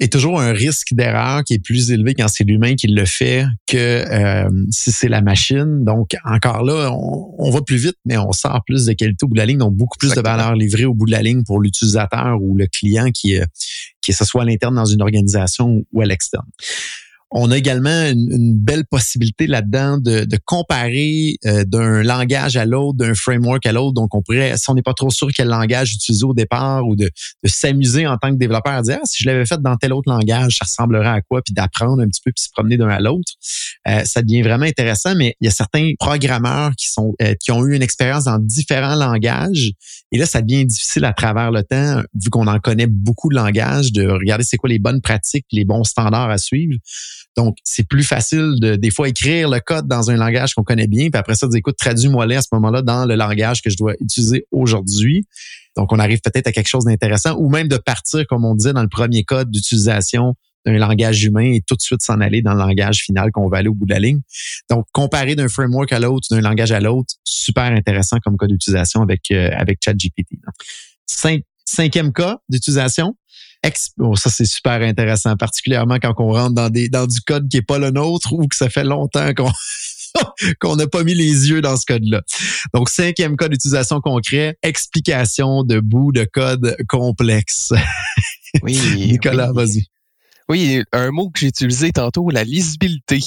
est 0.00 0.12
toujours 0.12 0.40
un 0.40 0.52
risque 0.52 0.92
d'erreur 0.92 1.44
qui 1.44 1.54
est 1.54 1.58
plus 1.58 1.90
élevé 1.90 2.14
quand 2.14 2.26
c'est 2.28 2.44
l'humain 2.44 2.74
qui 2.74 2.88
le 2.88 3.04
fait 3.04 3.44
que 3.66 3.76
euh, 3.76 4.50
si 4.70 4.90
c'est 4.90 5.08
la 5.08 5.20
machine. 5.20 5.84
Donc, 5.84 6.16
encore 6.24 6.64
là, 6.64 6.90
on, 6.92 7.50
va 7.50 7.60
plus 7.60 7.76
vite, 7.76 7.96
mais 8.06 8.16
on 8.16 8.32
sort 8.32 8.62
plus 8.66 8.86
de 8.86 8.92
qualité 8.94 9.24
au 9.24 9.28
bout 9.28 9.34
de 9.34 9.40
la 9.40 9.46
ligne, 9.46 9.58
donc 9.58 9.74
beaucoup 9.74 9.98
plus 9.98 10.14
de 10.14 10.20
valeur 10.20 10.54
livrée 10.54 10.86
au 10.86 10.94
bout 10.94 11.06
de 11.06 11.12
la 11.12 11.22
ligne 11.22 11.44
pour 11.44 11.60
l'utilisateur 11.60 12.40
ou 12.40 12.56
le 12.56 12.66
client 12.66 13.10
qui, 13.12 13.38
qui 14.00 14.12
ce 14.12 14.24
soit 14.24 14.42
à 14.42 14.44
l'interne 14.44 14.74
dans 14.74 14.86
une 14.86 15.02
organisation 15.02 15.84
ou 15.92 16.00
à 16.00 16.06
l'externe. 16.06 16.46
On 17.32 17.50
a 17.52 17.56
également 17.56 18.06
une, 18.08 18.56
belle 18.56 18.84
possibilité 18.84 19.46
là-dedans 19.46 19.98
de, 19.98 20.26
comparer 20.44 21.36
euh, 21.46 21.64
d'un 21.64 22.02
langage 22.02 22.56
à 22.56 22.64
l'autre, 22.64 22.98
d'un 22.98 23.14
framework 23.14 23.64
à 23.66 23.72
l'autre. 23.72 23.92
Donc, 23.92 24.14
on 24.14 24.22
pourrait, 24.22 24.56
si 24.56 24.68
on 24.68 24.74
n'est 24.74 24.82
pas 24.82 24.94
trop 24.94 25.10
sûr 25.10 25.28
quel 25.34 25.48
langage 25.48 25.92
utiliser 25.92 26.24
au 26.24 26.34
départ 26.34 26.86
ou 26.86 26.96
de, 26.96 27.10
s'amuser 27.44 28.06
en 28.06 28.16
tant 28.16 28.30
que 28.30 28.36
développeur 28.36 28.72
à 28.72 28.82
dire 28.82 28.98
ah, 29.00 29.06
si 29.06 29.22
je 29.22 29.28
l'avais 29.28 29.46
fait 29.46 29.60
dans 29.60 29.76
tel 29.76 29.92
autre 29.92 30.10
langage, 30.10 30.56
ça 30.58 30.64
ressemblerait 30.64 31.08
à 31.08 31.20
quoi, 31.20 31.40
puis 31.42 31.54
d'apprendre 31.54 32.02
un 32.02 32.08
petit 32.08 32.20
peu, 32.24 32.32
puis 32.32 32.44
se 32.44 32.50
promener 32.50 32.76
d'un 32.76 32.88
à 32.88 33.00
l'autre. 33.00 33.32
Euh, 33.88 34.04
ça 34.04 34.22
devient 34.22 34.42
vraiment 34.42 34.66
intéressant, 34.66 35.14
mais 35.14 35.36
il 35.40 35.44
y 35.44 35.48
a 35.48 35.52
certains 35.52 35.92
programmeurs 35.98 36.72
qui 36.76 36.88
sont 36.88 37.14
euh, 37.22 37.34
qui 37.38 37.52
ont 37.52 37.64
eu 37.64 37.74
une 37.74 37.82
expérience 37.82 38.24
dans 38.24 38.38
différents 38.38 38.96
langages. 38.96 39.72
Et 40.12 40.18
là, 40.18 40.26
ça 40.26 40.42
devient 40.42 40.66
difficile 40.66 41.04
à 41.04 41.12
travers 41.12 41.50
le 41.50 41.62
temps, 41.62 42.02
vu 42.14 42.30
qu'on 42.30 42.46
en 42.46 42.58
connaît 42.58 42.88
beaucoup 42.88 43.28
de 43.28 43.36
langages, 43.36 43.92
de 43.92 44.06
regarder 44.06 44.44
c'est 44.44 44.56
quoi 44.56 44.68
les 44.68 44.78
bonnes 44.78 45.00
pratiques, 45.00 45.46
les 45.52 45.64
bons 45.64 45.84
standards 45.84 46.30
à 46.30 46.38
suivre. 46.38 46.74
Donc, 47.36 47.56
c'est 47.64 47.86
plus 47.86 48.02
facile 48.02 48.54
de 48.60 48.76
des 48.76 48.90
fois 48.90 49.08
écrire 49.08 49.48
le 49.48 49.60
code 49.60 49.86
dans 49.86 50.10
un 50.10 50.16
langage 50.16 50.54
qu'on 50.54 50.64
connaît 50.64 50.88
bien, 50.88 51.10
puis 51.10 51.18
après 51.18 51.34
ça, 51.36 51.46
dire 51.46 51.58
écoute, 51.58 51.76
traduis-moi-les 51.78 52.36
à 52.36 52.42
ce 52.42 52.48
moment-là 52.52 52.82
dans 52.82 53.06
le 53.06 53.14
langage 53.14 53.62
que 53.62 53.70
je 53.70 53.76
dois 53.76 53.94
utiliser 54.00 54.46
aujourd'hui. 54.50 55.26
Donc, 55.76 55.92
on 55.92 55.98
arrive 55.98 56.20
peut-être 56.20 56.48
à 56.48 56.52
quelque 56.52 56.68
chose 56.68 56.84
d'intéressant, 56.84 57.36
ou 57.38 57.48
même 57.48 57.68
de 57.68 57.76
partir, 57.76 58.26
comme 58.26 58.44
on 58.44 58.54
disait 58.54 58.72
dans 58.72 58.82
le 58.82 58.88
premier 58.88 59.24
code 59.24 59.50
d'utilisation 59.50 60.34
d'un 60.66 60.76
langage 60.76 61.24
humain 61.24 61.52
et 61.54 61.62
tout 61.66 61.74
de 61.74 61.80
suite 61.80 62.02
s'en 62.02 62.20
aller 62.20 62.42
dans 62.42 62.52
le 62.52 62.58
langage 62.58 62.98
final 62.98 63.30
qu'on 63.32 63.48
va 63.48 63.58
aller 63.58 63.68
au 63.68 63.74
bout 63.74 63.86
de 63.86 63.94
la 63.94 64.00
ligne. 64.00 64.20
Donc, 64.68 64.84
comparer 64.92 65.34
d'un 65.34 65.48
framework 65.48 65.92
à 65.92 66.00
l'autre, 66.00 66.26
d'un 66.30 66.40
langage 66.40 66.72
à 66.72 66.80
l'autre, 66.80 67.14
super 67.24 67.64
intéressant 67.64 68.18
comme 68.22 68.36
code 68.36 68.50
d'utilisation 68.50 69.02
avec, 69.02 69.30
euh, 69.30 69.50
avec 69.56 69.78
ChatGPT. 69.82 70.36
cinquième 71.64 72.12
cas 72.12 72.40
d'utilisation, 72.48 73.14
Oh, 73.98 74.16
ça, 74.16 74.30
c'est 74.30 74.46
super 74.46 74.80
intéressant, 74.80 75.36
particulièrement 75.36 75.98
quand 76.00 76.14
on 76.18 76.32
rentre 76.32 76.54
dans, 76.54 76.70
des, 76.70 76.88
dans 76.88 77.06
du 77.06 77.20
code 77.20 77.48
qui 77.48 77.58
est 77.58 77.62
pas 77.62 77.78
le 77.78 77.90
nôtre 77.90 78.32
ou 78.32 78.46
que 78.46 78.56
ça 78.56 78.70
fait 78.70 78.84
longtemps 78.84 79.34
qu'on 79.34 79.50
qu'on 80.60 80.76
n'a 80.76 80.86
pas 80.86 81.04
mis 81.04 81.14
les 81.14 81.50
yeux 81.50 81.60
dans 81.60 81.76
ce 81.76 81.84
code-là. 81.86 82.22
Donc, 82.74 82.88
cinquième 82.88 83.36
code 83.36 83.52
d'utilisation 83.52 84.00
concret, 84.00 84.56
explication 84.62 85.62
de 85.62 85.80
bout 85.80 86.12
de 86.12 86.24
code 86.24 86.76
complexe. 86.88 87.72
Oui. 88.62 88.78
Nicolas, 88.96 89.52
vas-y. 89.52 89.86
Oui, 90.48 90.82
un 90.92 91.10
mot 91.10 91.30
que 91.30 91.40
j'ai 91.40 91.48
utilisé 91.48 91.92
tantôt, 91.92 92.28
la 92.30 92.44
lisibilité. 92.44 93.20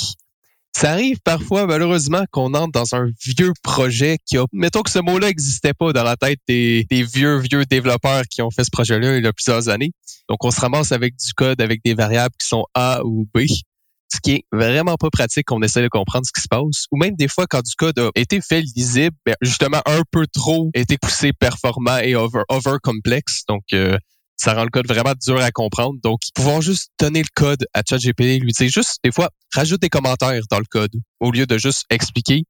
Ça 0.75 0.91
arrive 0.91 1.19
parfois, 1.23 1.67
malheureusement, 1.67 2.23
qu'on 2.31 2.53
entre 2.55 2.71
dans 2.71 2.95
un 2.95 3.09
vieux 3.23 3.53
projet 3.61 4.17
qui 4.25 4.37
a, 4.37 4.45
mettons 4.51 4.81
que 4.81 4.89
ce 4.89 4.99
mot-là 4.99 5.27
n'existait 5.27 5.73
pas 5.73 5.93
dans 5.93 6.03
la 6.03 6.17
tête 6.17 6.39
des, 6.47 6.85
vieux, 6.89 7.37
vieux 7.37 7.65
développeurs 7.65 8.23
qui 8.29 8.41
ont 8.41 8.49
fait 8.49 8.63
ce 8.63 8.71
projet-là 8.71 9.17
il 9.17 9.23
y 9.23 9.27
a 9.27 9.33
plusieurs 9.33 9.69
années. 9.69 9.91
Donc, 10.29 10.43
on 10.43 10.51
se 10.51 10.59
ramasse 10.59 10.91
avec 10.91 11.15
du 11.15 11.33
code 11.33 11.61
avec 11.61 11.81
des 11.83 11.93
variables 11.93 12.33
qui 12.41 12.47
sont 12.47 12.65
A 12.73 13.01
ou 13.05 13.27
B, 13.33 13.41
ce 14.11 14.19
qui 14.21 14.31
est 14.31 14.45
vraiment 14.51 14.95
pas 14.95 15.09
pratique 15.11 15.45
qu'on 15.45 15.61
essaie 15.61 15.83
de 15.83 15.89
comprendre 15.89 16.25
ce 16.25 16.31
qui 16.31 16.41
se 16.41 16.47
passe. 16.47 16.87
Ou 16.91 16.97
même 16.97 17.15
des 17.15 17.27
fois, 17.27 17.45
quand 17.47 17.61
du 17.61 17.75
code 17.75 17.99
a 17.99 18.09
été 18.15 18.41
fait 18.41 18.61
lisible, 18.61 19.15
ben, 19.25 19.35
justement 19.41 19.81
un 19.85 20.01
peu 20.11 20.25
trop, 20.27 20.71
été 20.73 20.97
poussé 20.97 21.33
performant 21.33 21.99
et 21.99 22.15
over, 22.15 22.41
over 22.49 22.77
complexe. 22.81 23.43
Donc, 23.47 23.63
euh, 23.73 23.95
ça 24.37 24.53
rend 24.53 24.63
le 24.63 24.69
code 24.69 24.87
vraiment 24.87 25.13
dur 25.21 25.39
à 25.39 25.51
comprendre. 25.51 25.99
Donc, 26.03 26.21
pouvoir 26.33 26.61
juste 26.61 26.91
donner 26.99 27.21
le 27.21 27.27
code 27.35 27.65
à 27.73 27.81
ChatGPT, 27.87 28.39
lui 28.41 28.51
dire 28.51 28.69
juste, 28.69 28.99
des 29.03 29.11
fois, 29.11 29.29
rajoute 29.53 29.81
des 29.81 29.89
commentaires 29.89 30.41
dans 30.49 30.59
le 30.59 30.65
code 30.69 30.93
au 31.19 31.31
lieu 31.31 31.45
de 31.45 31.57
juste 31.57 31.85
expliquer. 31.89 32.43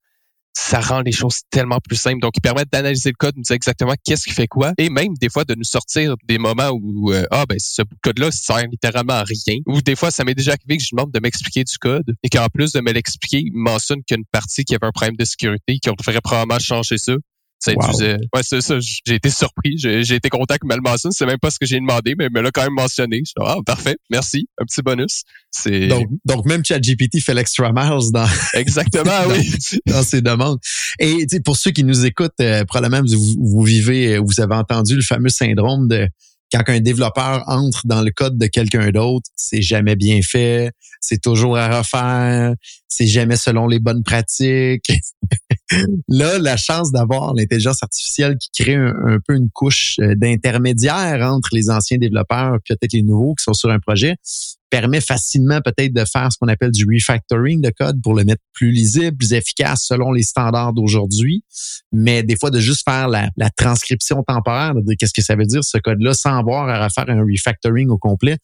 Ça 0.56 0.80
rend 0.80 1.02
les 1.02 1.12
choses 1.12 1.42
tellement 1.50 1.80
plus 1.80 1.96
simples. 1.96 2.20
Donc, 2.20 2.34
il 2.38 2.42
permet 2.42 2.64
d'analyser 2.72 3.10
le 3.10 3.16
code, 3.18 3.34
de 3.34 3.40
nous 3.40 3.44
dire 3.44 3.56
exactement 3.56 3.96
qu'est-ce 4.04 4.26
qui 4.26 4.32
fait 4.34 4.48
quoi, 4.48 4.74
et 4.78 4.90
même 4.90 5.16
des 5.20 5.30
fois 5.30 5.46
de 5.46 5.56
nous 5.56 5.64
sortir 5.64 6.16
des 6.28 6.38
moments 6.38 6.70
où 6.70 7.12
euh, 7.12 7.26
ah 7.32 7.46
ben 7.50 7.58
ce 7.60 7.82
code-là 8.04 8.30
sert 8.30 8.68
littéralement 8.68 9.14
à 9.14 9.24
rien. 9.24 9.58
Ou 9.66 9.82
des 9.82 9.96
fois, 9.96 10.12
ça 10.12 10.24
m'est 10.24 10.36
déjà 10.36 10.52
arrivé 10.52 10.78
que 10.78 10.84
je 10.84 10.90
demande 10.96 11.12
de 11.12 11.20
m'expliquer 11.20 11.64
du 11.64 11.78
code 11.80 12.16
et 12.22 12.30
qu'en 12.30 12.48
plus 12.54 12.72
de 12.72 12.82
me 12.82 12.92
l'expliquer, 12.92 13.40
il 13.40 13.52
mentionne 13.54 14.04
qu'il 14.04 14.14
y 14.14 14.18
a 14.18 14.20
une 14.20 14.26
partie 14.32 14.64
qui 14.64 14.76
avait 14.76 14.86
un 14.86 14.92
problème 14.92 15.16
de 15.16 15.26
sécurité, 15.26 15.80
qu'on 15.84 15.94
devrait 15.94 16.22
probablement 16.22 16.60
changer 16.60 17.00
ça. 17.00 17.14
Ça 17.64 17.72
Ouais, 17.76 18.42
c'est 18.42 18.62
ça. 18.62 18.78
J'ai 18.80 19.16
été 19.16 19.30
surpris. 19.30 19.78
J'ai 19.78 20.16
été 20.16 20.30
content 20.30 20.56
que 20.56 20.68
me 20.68 20.76
le 20.76 20.82
mentionne. 20.82 21.14
C'est 21.14 21.26
même 21.26 21.40
pas 21.40 21.50
ce 21.50 21.58
que 21.60 21.66
j'ai 21.66 21.80
demandé, 21.80 22.14
mais 22.18 22.26
il 22.26 22.34
me 22.34 22.42
l'a 22.42 22.52
quand 22.52 22.64
même 22.64 22.74
mentionné. 22.74 23.24
ah, 23.40 23.56
parfait. 23.66 23.96
Merci. 24.10 24.48
Un 24.60 24.66
petit 24.66 24.82
bonus. 24.82 25.24
C'est. 25.50 25.88
Donc, 25.88 26.10
donc, 26.26 26.46
même 26.46 26.66
ChatGPT 26.66 27.22
fait 27.22 27.34
l'extra 27.34 27.72
miles 27.72 28.12
dans. 28.12 28.28
Exactement, 28.54 29.12
oui. 29.30 29.54
Dans 29.86 30.04
ses 30.04 30.22
demandes. 30.22 30.60
Et, 31.00 31.26
pour 31.46 31.56
ceux 31.56 31.72
qui 31.72 31.86
nous 31.86 32.06
écoutent, 32.06 32.34
euh, 32.42 32.66
probablement, 32.66 33.02
vous, 33.08 33.36
vous 33.40 33.64
vivez, 33.64 34.18
vous 34.18 34.42
avez 34.42 34.56
entendu 34.56 34.96
le 34.96 35.02
fameux 35.02 35.30
syndrome 35.30 35.88
de 35.88 36.10
quand 36.54 36.74
un 36.74 36.80
développeur 36.80 37.44
entre 37.48 37.88
dans 37.88 38.02
le 38.02 38.12
code 38.12 38.38
de 38.38 38.46
quelqu'un 38.48 38.92
d'autre, 38.92 39.28
c'est 39.36 39.62
jamais 39.62 39.96
bien 39.96 40.20
fait, 40.22 40.72
c'est 41.02 41.22
toujours 41.22 41.58
à 41.58 41.80
refaire, 41.80 42.54
c'est 42.88 43.08
jamais 43.08 43.38
selon 43.38 43.68
les 43.68 43.80
bonnes 43.80 44.04
pratiques. 44.04 44.92
Là, 46.08 46.40
la 46.40 46.58
chance 46.58 46.92
d'avoir 46.92 47.34
l'intelligence 47.34 47.82
artificielle 47.82 48.38
qui 48.38 48.50
crée 48.64 48.76
un, 48.76 49.20
peu 49.26 49.36
une 49.36 49.50
couche 49.50 49.98
euh, 50.00 50.16
d'intermédiaire 50.16 51.22
entre 51.28 51.50
les 51.54 51.70
anciens 51.70 51.98
développeurs 51.98 52.56
et 52.56 52.60
peut-être 52.68 52.94
les 52.94 53.04
nouveaux 53.04 53.36
qui 53.36 53.44
sont 53.44 53.54
sur 53.54 53.70
un 53.70 53.80
projet, 53.80 54.16
permet 54.74 55.02
facilement 55.02 55.62
peut-être 55.62 55.94
de 55.94 56.04
faire 56.04 56.32
ce 56.32 56.38
qu'on 56.40 56.48
appelle 56.48 56.72
du 56.72 56.84
refactoring 56.92 57.62
de 57.62 57.72
code 57.78 58.02
pour 58.02 58.16
le 58.16 58.24
mettre 58.24 58.42
plus 58.54 58.72
lisible, 58.72 59.16
plus 59.16 59.34
efficace 59.34 59.84
selon 59.84 60.12
les 60.12 60.24
standards 60.24 60.74
d'aujourd'hui. 60.74 61.44
Mais 61.92 62.24
des 62.24 62.36
fois, 62.36 62.50
de 62.50 62.60
juste 62.60 62.82
faire 62.84 63.08
la, 63.08 63.30
transcription 63.56 64.24
temporaire, 64.24 64.74
de 64.74 64.96
qu'est-ce 64.96 65.14
que 65.14 65.22
ça 65.22 65.36
veut 65.36 65.46
dire 65.46 65.64
ce 65.64 65.78
code-là 65.78 66.16
sans 66.16 66.40
avoir 66.40 66.68
à 66.70 66.86
refaire 66.86 67.08
un 67.08 67.22
refactoring 67.22 67.90
au 67.90 68.00
complet. 68.00 68.38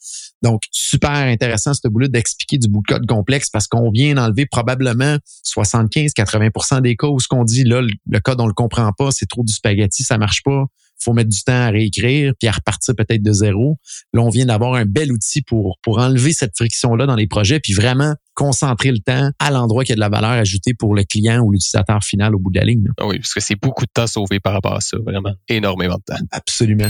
Donc, 0.44 0.62
super 0.70 1.10
intéressant 1.10 1.74
ce 1.74 1.88
boulot 1.88 2.08
d'expliquer 2.08 2.60
du 2.60 2.68
bout 2.68 2.84
de 2.88 2.94
code 2.94 3.08
complexe 3.08 3.50
parce 3.50 3.66
qu'on 3.66 3.90
vient 3.90 4.14
d'enlever 4.14 4.46
probablement 4.46 5.18
75-80% 5.48 6.82
des 6.82 6.96
cas 6.96 7.08
où 7.08 7.20
ce 7.20 7.28
qu'on 7.28 7.44
dit 7.44 7.64
là, 7.64 7.82
le 7.82 8.20
code, 8.20 8.40
on 8.40 8.46
le 8.46 8.54
comprend 8.54 8.92
pas, 8.96 9.10
c'est 9.10 9.28
trop 9.28 9.44
du 9.44 9.52
spaghetti, 9.52 10.04
ça 10.04 10.20
marche 10.20 10.44
pas 10.44 10.66
faut 11.00 11.14
mettre 11.14 11.30
du 11.30 11.44
temps 11.44 11.54
à 11.54 11.70
réécrire 11.70 12.34
puis 12.40 12.48
à 12.48 12.52
repartir 12.52 12.96
peut-être 12.96 13.22
de 13.22 13.32
zéro. 13.32 13.78
Là, 14.14 14.22
on 14.22 14.30
vient 14.30 14.46
d'avoir 14.46 14.76
un 14.76 14.86
bel 14.86 15.12
outil 15.12 15.42
pour, 15.42 15.78
pour 15.82 16.00
enlever 16.00 16.34
cette 16.34 16.56
friction-là 16.56 17.06
dans 17.06 17.16
les 17.16 17.28
projets 17.28 17.60
puis 17.60 17.74
vraiment 17.74 18.16
concentrer 18.34 18.92
le 18.92 19.00
temps 19.00 19.32
à 19.40 19.52
l'endroit 19.52 19.84
qui 19.84 19.92
a 19.92 19.96
de 19.96 20.00
la 20.00 20.10
valeur 20.10 20.32
ajoutée 20.32 20.74
pour 20.74 20.96
le 20.96 21.04
client 21.04 21.42
ou 21.42 21.52
l'utilisateur 21.52 22.04
final 22.04 22.36
au 22.36 22.40
bout 22.40 22.52
de 22.52 22.60
la 22.60 22.66
ligne. 22.66 22.88
Ah 22.98 23.08
oui, 23.08 23.20
parce 23.20 23.34
que 23.34 23.42
c'est 23.42 23.60
beaucoup 23.60 23.86
de 23.86 23.92
temps 23.94 24.08
sauvé 24.08 24.40
par 24.40 24.54
rapport 24.54 24.76
à 24.76 24.82
ça, 24.82 24.98
vraiment. 25.06 25.34
Énormément 25.50 25.96
de 25.96 26.16
temps. 26.16 26.24
Absolument. 26.32 26.90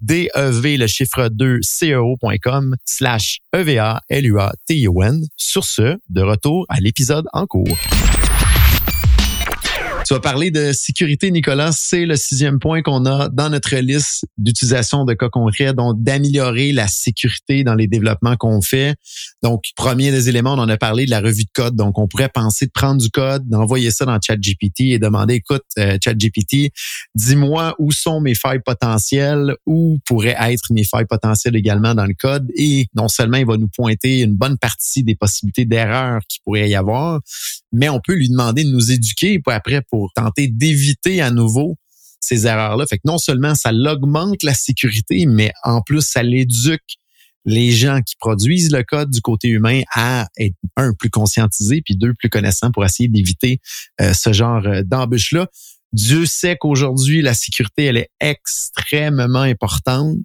DEV, 0.00 0.76
le 0.76 0.86
chiffre 0.86 1.28
2, 1.28 1.60
CEO.com 1.60 2.76
slash 2.84 3.38
EVA, 3.52 4.00
L-U-A-T-I-O-N. 4.08 5.26
Sur 5.36 5.64
ce, 5.64 5.98
de 6.08 6.22
retour 6.22 6.66
à 6.68 6.80
l'épisode 6.80 7.26
en 7.32 7.46
cours. 7.46 7.76
Tu 10.08 10.14
vas 10.14 10.20
parler 10.20 10.50
de 10.50 10.72
sécurité, 10.72 11.30
Nicolas. 11.30 11.70
C'est 11.70 12.06
le 12.06 12.16
sixième 12.16 12.60
point 12.60 12.80
qu'on 12.80 13.04
a 13.04 13.28
dans 13.28 13.50
notre 13.50 13.76
liste 13.76 14.24
d'utilisation 14.38 15.04
de 15.04 15.12
cas 15.12 15.28
concrets, 15.28 15.74
donc 15.74 16.02
d'améliorer 16.02 16.72
la 16.72 16.88
sécurité 16.88 17.62
dans 17.62 17.74
les 17.74 17.88
développements 17.88 18.34
qu'on 18.36 18.62
fait. 18.62 18.94
Donc, 19.42 19.64
premier 19.76 20.10
des 20.10 20.30
éléments, 20.30 20.54
on 20.54 20.60
en 20.60 20.68
a 20.70 20.78
parlé 20.78 21.04
de 21.04 21.10
la 21.10 21.20
revue 21.20 21.44
de 21.44 21.50
code. 21.52 21.76
Donc, 21.76 21.98
on 21.98 22.08
pourrait 22.08 22.30
penser 22.30 22.64
de 22.64 22.70
prendre 22.70 23.02
du 23.02 23.10
code, 23.10 23.46
d'envoyer 23.50 23.90
ça 23.90 24.06
dans 24.06 24.18
ChatGPT 24.18 24.80
et 24.92 24.98
demander, 24.98 25.34
écoute, 25.34 25.64
euh, 25.78 25.98
ChatGPT, 26.02 26.72
dis-moi 27.14 27.74
où 27.78 27.92
sont 27.92 28.22
mes 28.22 28.34
failles 28.34 28.62
potentielles, 28.64 29.56
où 29.66 29.98
pourraient 30.06 30.38
être 30.40 30.72
mes 30.72 30.84
failles 30.84 31.04
potentielles 31.04 31.54
également 31.54 31.94
dans 31.94 32.06
le 32.06 32.14
code. 32.18 32.50
Et 32.56 32.86
non 32.94 33.08
seulement 33.08 33.36
il 33.36 33.44
va 33.44 33.58
nous 33.58 33.68
pointer 33.68 34.20
une 34.20 34.32
bonne 34.32 34.56
partie 34.56 35.02
des 35.04 35.16
possibilités 35.16 35.66
d'erreurs 35.66 36.22
qui 36.30 36.38
pourrait 36.46 36.70
y 36.70 36.74
avoir, 36.74 37.20
mais 37.72 37.90
on 37.90 38.00
peut 38.00 38.14
lui 38.14 38.30
demander 38.30 38.64
de 38.64 38.70
nous 38.70 38.90
éduquer 38.90 39.38
pour 39.38 39.52
après 39.52 39.82
pour 39.82 39.97
tenter 40.14 40.48
d'éviter 40.48 41.20
à 41.20 41.30
nouveau 41.30 41.76
ces 42.20 42.46
erreurs-là. 42.46 42.86
Fait 42.86 42.96
que 42.96 43.02
non 43.04 43.18
seulement 43.18 43.54
ça 43.54 43.72
augmente 43.72 44.42
la 44.42 44.54
sécurité, 44.54 45.26
mais 45.26 45.52
en 45.64 45.80
plus 45.82 46.02
ça 46.02 46.22
l'éduque 46.22 46.98
les 47.44 47.70
gens 47.70 48.00
qui 48.02 48.14
produisent 48.16 48.70
le 48.70 48.82
code 48.82 49.10
du 49.10 49.22
côté 49.22 49.48
humain 49.48 49.80
à 49.94 50.28
être 50.38 50.56
un 50.76 50.92
plus 50.92 51.08
conscientisés 51.08 51.80
puis 51.82 51.96
deux 51.96 52.12
plus 52.14 52.28
connaissants 52.28 52.70
pour 52.70 52.84
essayer 52.84 53.08
d'éviter 53.08 53.60
euh, 54.00 54.12
ce 54.12 54.32
genre 54.32 54.66
euh, 54.66 54.82
d'embûche-là. 54.84 55.46
Dieu 55.92 56.26
sait 56.26 56.56
qu'aujourd'hui 56.60 57.22
la 57.22 57.32
sécurité 57.32 57.84
elle 57.84 57.96
est 57.96 58.10
extrêmement 58.20 59.40
importante 59.40 60.18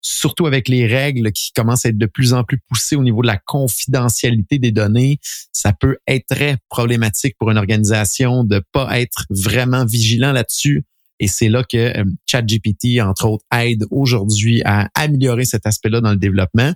surtout 0.00 0.46
avec 0.46 0.68
les 0.68 0.86
règles 0.86 1.32
qui 1.32 1.52
commencent 1.52 1.86
à 1.86 1.90
être 1.90 1.98
de 1.98 2.06
plus 2.06 2.32
en 2.32 2.44
plus 2.44 2.58
poussées 2.68 2.96
au 2.96 3.02
niveau 3.02 3.22
de 3.22 3.26
la 3.26 3.38
confidentialité 3.38 4.58
des 4.58 4.72
données, 4.72 5.18
ça 5.52 5.72
peut 5.72 5.96
être 6.06 6.26
très 6.28 6.58
problématique 6.68 7.36
pour 7.38 7.50
une 7.50 7.58
organisation 7.58 8.44
de 8.44 8.62
pas 8.72 9.00
être 9.00 9.24
vraiment 9.30 9.84
vigilant 9.84 10.32
là-dessus. 10.32 10.84
Et 11.18 11.28
c'est 11.28 11.48
là 11.48 11.64
que 11.64 11.76
euh, 11.76 12.04
ChatGPT, 12.26 13.00
entre 13.00 13.26
autres, 13.26 13.44
aide 13.54 13.84
aujourd'hui 13.90 14.62
à 14.64 14.88
améliorer 14.94 15.44
cet 15.44 15.66
aspect-là 15.66 16.00
dans 16.00 16.10
le 16.10 16.18
développement. 16.18 16.72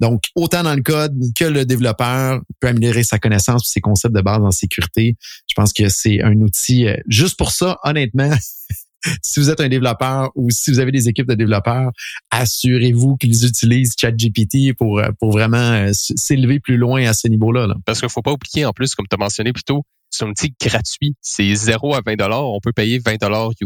Donc, 0.00 0.22
autant 0.34 0.62
dans 0.62 0.74
le 0.74 0.82
code 0.82 1.18
que 1.36 1.44
le 1.44 1.64
développeur 1.64 2.40
peut 2.60 2.68
améliorer 2.68 3.04
sa 3.04 3.18
connaissance 3.18 3.68
ses 3.68 3.80
concepts 3.80 4.14
de 4.14 4.20
base 4.20 4.42
en 4.42 4.50
sécurité. 4.50 5.16
Je 5.48 5.54
pense 5.54 5.72
que 5.72 5.88
c'est 5.88 6.22
un 6.22 6.40
outil, 6.40 6.86
euh, 6.86 6.96
juste 7.08 7.36
pour 7.36 7.50
ça, 7.50 7.78
honnêtement, 7.84 8.30
si 9.22 9.40
vous 9.40 9.50
êtes 9.50 9.60
un 9.60 9.68
développeur 9.68 10.30
ou 10.34 10.50
si 10.50 10.70
vous 10.70 10.78
avez 10.78 10.92
des 10.92 11.08
équipes 11.08 11.28
de 11.28 11.34
développeurs, 11.34 11.90
assurez-vous 12.30 13.16
qu'ils 13.16 13.46
utilisent 13.46 13.94
ChatGPT 13.98 14.74
pour, 14.76 14.98
euh, 14.98 15.10
pour 15.18 15.32
vraiment 15.32 15.56
euh, 15.56 15.90
s'élever 15.92 16.60
plus 16.60 16.76
loin 16.76 17.06
à 17.06 17.14
ce 17.14 17.28
niveau-là. 17.28 17.66
Là. 17.66 17.74
Parce 17.84 18.00
qu'il 18.00 18.08
faut 18.08 18.22
pas 18.22 18.32
oublier, 18.32 18.64
en 18.64 18.72
plus, 18.72 18.94
comme 18.94 19.06
tu 19.08 19.14
as 19.14 19.18
mentionné 19.18 19.52
plus 19.52 19.64
tôt, 19.64 19.84
c'est 20.10 20.24
un 20.24 20.28
outil 20.28 20.54
gratuit. 20.60 21.14
C'est 21.20 21.54
0 21.54 21.94
à 21.94 22.00
20 22.06 22.16
On 22.30 22.60
peut 22.62 22.72
payer 22.72 23.00
20 23.04 23.16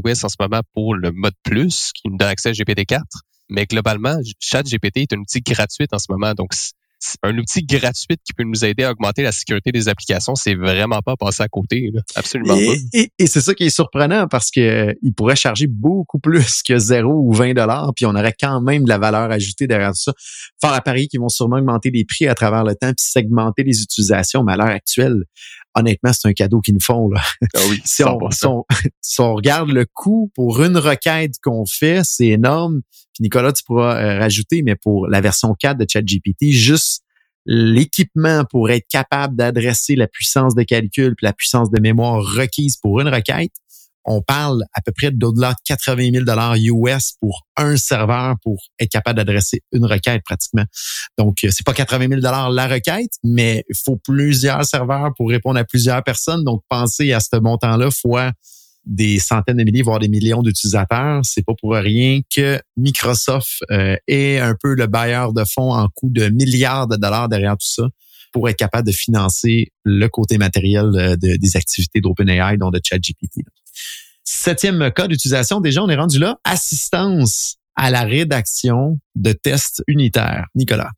US 0.05 0.25
en 0.25 0.29
ce 0.29 0.37
moment 0.41 0.61
pour 0.73 0.95
le 0.95 1.13
mode 1.13 1.35
plus 1.43 1.91
qui 1.95 2.09
nous 2.09 2.17
donne 2.17 2.29
accès 2.29 2.49
à 2.49 2.53
GPT-4. 2.53 3.03
Mais 3.51 3.67
globalement, 3.67 4.19
ChatGPT 4.41 4.99
est 4.99 5.13
un 5.13 5.19
outil 5.19 5.41
gratuit 5.41 5.87
en 5.93 5.99
ce 5.99 6.07
moment. 6.11 6.35
Donc, 6.35 6.53
un 7.23 7.37
outil 7.39 7.63
gratuit 7.63 8.17
qui 8.25 8.33
peut 8.33 8.45
nous 8.45 8.65
aider 8.65 8.85
à 8.85 8.91
augmenter 8.91 9.23
la 9.23 9.33
sécurité 9.33 9.73
des 9.73 9.89
applications, 9.89 10.35
c'est 10.35 10.55
vraiment 10.55 11.01
pas 11.01 11.17
passer 11.17 11.43
à 11.43 11.49
côté, 11.49 11.93
absolument 12.15 12.57
et, 12.57 12.67
pas. 12.67 12.99
Et, 13.19 13.27
c'est 13.27 13.41
ça 13.41 13.55
qui 13.55 13.65
est 13.65 13.71
surprenant 13.71 14.27
parce 14.27 14.51
que 14.51 14.61
euh, 14.61 14.95
il 15.03 15.15
pourrait 15.15 15.37
charger 15.37 15.67
beaucoup 15.67 16.19
plus 16.19 16.63
que 16.63 16.79
0 16.79 17.11
ou 17.11 17.33
20 17.33 17.55
dollars, 17.55 17.93
puis 17.95 18.07
on 18.07 18.15
aurait 18.15 18.35
quand 18.39 18.61
même 18.61 18.85
de 18.85 18.89
la 18.89 18.99
valeur 18.99 19.31
ajoutée 19.31 19.67
derrière 19.67 19.95
ça. 19.95 20.13
Fort 20.61 20.73
à 20.73 20.81
Paris 20.81 21.09
qui 21.09 21.19
vont 21.19 21.29
sûrement 21.29 21.57
augmenter 21.57 21.91
les 21.91 22.05
prix 22.05 22.27
à 22.27 22.35
travers 22.35 22.65
le 22.65 22.75
temps 22.75 22.93
puis 22.97 23.07
segmenter 23.07 23.63
les 23.63 23.83
utilisations, 23.83 24.43
mais 24.43 24.53
à 24.53 24.57
l'heure 24.57 24.67
actuelle, 24.67 25.25
honnêtement, 25.79 26.13
c'est 26.13 26.29
un 26.29 26.33
cadeau 26.33 26.61
qu'ils 26.61 26.75
nous 26.75 26.81
font. 26.81 27.09
Là. 27.09 27.21
Ah 27.55 27.61
oui, 27.71 27.81
si, 27.85 28.03
on, 28.05 28.19
si, 29.01 29.21
on, 29.21 29.35
regarde 29.35 29.71
le 29.71 29.87
coût 29.87 30.31
pour 30.35 30.63
une 30.63 30.77
requête 30.77 31.35
qu'on 31.43 31.67
fait, 31.67 32.03
c'est 32.05 32.29
énorme. 32.29 32.81
Puis 33.15 33.23
Nicolas, 33.23 33.53
tu 33.53 33.65
pourras 33.65 33.97
euh, 33.97 34.19
rajouter, 34.19 34.63
mais 34.63 34.77
pour 34.77 35.09
la 35.09 35.21
version 35.21 35.55
4 35.59 35.79
de 35.79 35.87
ChatGPT, 35.89 36.51
juste 36.51 37.03
l'équipement 37.47 38.45
pour 38.45 38.71
être 38.71 38.87
capable 38.91 39.35
d'adresser 39.35 39.97
la 39.97 40.07
puissance 40.07 40.55
de 40.55 40.63
calcul 40.65 41.15
puis 41.17 41.25
la 41.25 41.33
puissance 41.33 41.71
de 41.71 41.81
mémoire 41.81 42.23
requise 42.23 42.77
pour 42.77 43.01
une 43.01 43.09
requête, 43.09 43.53
on 44.09 44.23
parle 44.23 44.65
à 44.73 44.81
peu 44.81 44.91
près 44.91 45.11
d'au-delà 45.11 45.51
de 45.51 45.59
80 45.65 46.11
000 46.13 46.25
dollars 46.25 46.57
US 46.57 47.13
pour 47.21 47.47
un 47.57 47.77
serveur 47.77 48.37
pour 48.43 48.57
être 48.79 48.91
capable 48.91 49.19
d'adresser 49.19 49.61
une 49.73 49.85
requête 49.85 50.23
pratiquement. 50.25 50.65
Donc, 51.19 51.45
euh, 51.45 51.51
c'est 51.51 51.65
pas 51.65 51.75
80 51.75 52.09
000 52.09 52.21
dollars 52.21 52.51
la 52.51 52.67
requête, 52.67 53.13
mais 53.23 53.65
il 53.69 53.77
faut 53.77 53.97
plusieurs 53.97 54.65
serveurs 54.65 55.13
pour 55.17 55.29
répondre 55.29 55.59
à 55.59 55.65
plusieurs 55.65 56.03
personnes. 56.03 56.43
Donc, 56.43 56.63
pensez 56.69 57.13
à 57.13 57.21
ce 57.21 57.37
montant-là 57.37 57.91
fois 57.91 58.33
des 58.87 59.19
centaines 59.19 59.59
de 59.59 59.65
milliers, 59.65 59.83
voire 59.83 59.99
des 59.99 60.09
millions 60.09 60.43
d'utilisateurs. 60.43 61.21
C'est 61.25 61.45
pas 61.45 61.53
pour 61.61 61.75
rien 61.75 62.21
que 62.35 62.59
Microsoft 62.79 63.63
euh, 63.71 63.97
est 64.07 64.39
un 64.39 64.55
peu 64.61 64.75
le 64.75 64.87
bailleur 64.87 65.35
de 65.35 65.45
fonds 65.45 65.75
en 65.75 65.89
coût 65.95 66.09
de 66.11 66.31
milliards 66.31 66.89
de 66.89 66.97
dollars 66.97 67.29
derrière 67.29 67.59
tout 67.59 67.69
ça 67.69 67.85
pour 68.33 68.49
être 68.49 68.57
capable 68.57 68.87
de 68.87 68.93
financer 68.93 69.73
le 69.85 70.07
côté 70.09 70.39
matériel 70.39 70.87
euh, 70.95 71.17
des 71.17 71.57
activités 71.57 72.01
d'OpenAI, 72.01 72.57
dont 72.57 72.71
de 72.71 72.81
ChatGPT. 72.83 73.43
Septième 74.31 74.91
cas 74.93 75.09
d'utilisation, 75.09 75.59
déjà, 75.63 75.83
on 75.83 75.89
est 75.89 75.97
rendu 75.97 76.19
là. 76.19 76.37
Assistance 76.45 77.57
à 77.77 77.91
la 77.91 78.03
rédaction 78.03 78.99
de 79.15 79.33
tests 79.33 79.83
unitaires. 79.87 80.49
Nicolas. 80.55 80.91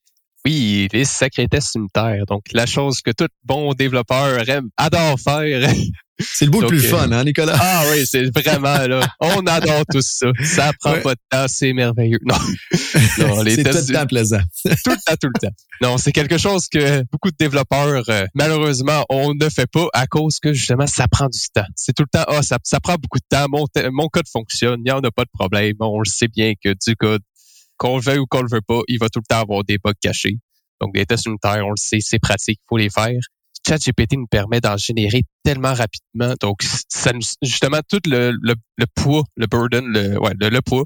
Oui, 0.46 0.88
les 0.92 1.04
sacrés 1.04 1.48
tests 1.48 1.74
unitaires. 1.74 2.24
Donc, 2.26 2.44
la 2.52 2.66
chose 2.66 3.02
que 3.02 3.10
tout 3.10 3.28
bon 3.44 3.74
développeur 3.74 4.48
aime, 4.48 4.70
adore 4.76 5.18
faire. 5.20 5.70
C'est 6.20 6.44
le 6.44 6.50
bout 6.50 6.60
le 6.60 6.66
plus 6.66 6.84
euh, 6.84 6.88
fun, 6.88 7.12
hein, 7.12 7.24
Nicolas? 7.24 7.56
Ah 7.58 7.82
oui, 7.90 8.04
c'est 8.06 8.24
vraiment, 8.38 8.86
là. 8.86 9.00
On 9.20 9.46
adore 9.46 9.84
tout 9.90 10.02
ça. 10.02 10.26
Ça 10.42 10.70
prend 10.78 10.98
pas 11.00 11.14
de 11.14 11.20
temps, 11.30 11.46
c'est 11.48 11.72
merveilleux. 11.72 12.18
Non. 12.24 12.36
non 13.18 13.42
les 13.42 13.56
c'est 13.56 13.64
tout 13.64 13.78
le 13.88 13.94
temps 13.94 14.06
plaisant. 14.06 14.40
tout 14.64 14.90
le 14.90 14.96
temps, 14.96 15.14
tout 15.20 15.28
le 15.34 15.40
temps. 15.40 15.54
Non, 15.80 15.98
c'est 15.98 16.12
quelque 16.12 16.36
chose 16.36 16.66
que 16.68 17.02
beaucoup 17.10 17.30
de 17.30 17.36
développeurs, 17.38 18.04
euh, 18.08 18.26
malheureusement, 18.34 19.04
on 19.08 19.34
ne 19.34 19.48
fait 19.48 19.66
pas 19.66 19.86
à 19.94 20.06
cause 20.06 20.38
que, 20.40 20.52
justement, 20.52 20.86
ça 20.86 21.08
prend 21.08 21.28
du 21.28 21.40
temps. 21.54 21.66
C'est 21.74 21.94
tout 21.94 22.02
le 22.02 22.18
temps, 22.18 22.24
ah, 22.28 22.42
ça, 22.42 22.58
ça 22.64 22.80
prend 22.80 22.96
beaucoup 22.96 23.18
de 23.18 23.26
temps. 23.28 23.46
Mon, 23.48 23.64
mon 23.90 24.08
code 24.08 24.28
fonctionne. 24.30 24.80
Il 24.80 24.84
n'y 24.84 24.92
en 24.92 25.00
a 25.00 25.10
pas 25.10 25.24
de 25.24 25.30
problème. 25.32 25.76
On 25.80 26.00
le 26.00 26.10
sait 26.10 26.28
bien 26.28 26.52
que 26.62 26.74
du 26.86 26.96
code, 26.96 27.22
qu'on 27.80 27.96
le 27.96 28.02
veuille 28.02 28.18
ou 28.18 28.26
qu'on 28.26 28.42
le 28.42 28.48
veut 28.50 28.60
pas, 28.60 28.82
il 28.88 28.98
va 28.98 29.08
tout 29.08 29.20
le 29.20 29.26
temps 29.26 29.40
avoir 29.40 29.64
des 29.64 29.78
bugs 29.78 29.92
cachés. 30.00 30.36
Donc, 30.80 30.94
les 30.94 31.06
tests 31.06 31.26
unitaires, 31.26 31.66
on 31.66 31.70
le 31.70 31.76
sait, 31.76 32.00
c'est 32.00 32.18
pratique, 32.18 32.60
il 32.62 32.68
faut 32.68 32.76
les 32.76 32.90
faire. 32.90 33.18
ChatGPT 33.66 34.16
nous 34.16 34.26
permet 34.26 34.60
d'en 34.60 34.76
générer 34.76 35.22
tellement 35.42 35.72
rapidement. 35.74 36.34
Donc, 36.40 36.62
ça 36.88 37.12
justement, 37.42 37.80
tout 37.88 38.00
le, 38.06 38.32
le, 38.42 38.54
le 38.76 38.86
poids, 38.94 39.24
le 39.36 39.46
burden, 39.46 39.86
le, 39.86 40.18
ouais, 40.18 40.32
le, 40.38 40.60
poids 40.60 40.84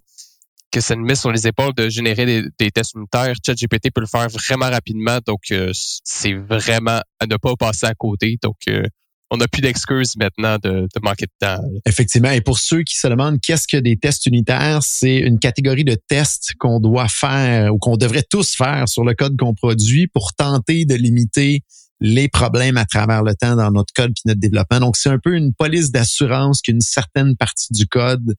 que 0.70 0.80
ça 0.80 0.96
nous 0.96 1.04
met 1.04 1.14
sur 1.14 1.30
les 1.30 1.46
épaules 1.46 1.74
de 1.74 1.88
générer 1.88 2.26
des, 2.26 2.44
des 2.58 2.70
tests 2.70 2.94
unitaires, 2.94 3.34
ChatGPT 3.44 3.90
peut 3.92 4.00
le 4.00 4.08
faire 4.08 4.28
vraiment 4.28 4.70
rapidement. 4.70 5.18
Donc, 5.26 5.42
euh, 5.50 5.70
c'est 5.72 6.34
vraiment 6.34 7.00
à 7.20 7.26
ne 7.26 7.36
pas 7.36 7.54
passer 7.56 7.86
à 7.86 7.94
côté. 7.94 8.38
Donc, 8.42 8.56
euh, 8.68 8.82
on 9.34 9.38
n'a 9.38 9.48
plus 9.48 9.62
d'excuses 9.62 10.16
maintenant 10.16 10.56
de, 10.62 10.82
de, 10.82 11.00
manquer 11.02 11.26
de 11.26 11.46
temps. 11.46 11.62
Effectivement. 11.86 12.30
Et 12.30 12.40
pour 12.40 12.58
ceux 12.58 12.82
qui 12.82 12.96
se 12.96 13.06
demandent 13.06 13.40
qu'est-ce 13.40 13.66
que 13.66 13.76
des 13.76 13.96
tests 13.96 14.26
unitaires, 14.26 14.80
c'est 14.82 15.16
une 15.16 15.38
catégorie 15.38 15.84
de 15.84 15.96
tests 16.08 16.54
qu'on 16.58 16.80
doit 16.80 17.08
faire 17.08 17.74
ou 17.74 17.78
qu'on 17.78 17.96
devrait 17.96 18.24
tous 18.28 18.54
faire 18.54 18.88
sur 18.88 19.04
le 19.04 19.14
code 19.14 19.36
qu'on 19.36 19.54
produit 19.54 20.06
pour 20.06 20.32
tenter 20.34 20.84
de 20.84 20.94
limiter 20.94 21.62
les 22.00 22.28
problèmes 22.28 22.76
à 22.76 22.84
travers 22.84 23.22
le 23.22 23.34
temps 23.34 23.56
dans 23.56 23.70
notre 23.70 23.92
code 23.94 24.12
puis 24.14 24.22
notre 24.26 24.40
développement. 24.40 24.80
Donc, 24.80 24.96
c'est 24.96 25.08
un 25.08 25.18
peu 25.18 25.34
une 25.34 25.54
police 25.54 25.90
d'assurance 25.90 26.60
qu'une 26.60 26.80
certaine 26.80 27.36
partie 27.36 27.72
du 27.72 27.86
code 27.86 28.34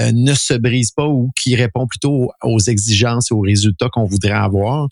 euh, 0.00 0.12
ne 0.12 0.34
se 0.34 0.54
brise 0.54 0.92
pas 0.92 1.06
ou 1.06 1.30
qui 1.34 1.56
répond 1.56 1.86
plutôt 1.86 2.30
aux 2.42 2.60
exigences 2.60 3.30
et 3.30 3.34
aux 3.34 3.40
résultats 3.40 3.88
qu'on 3.90 4.04
voudrait 4.04 4.30
avoir. 4.30 4.88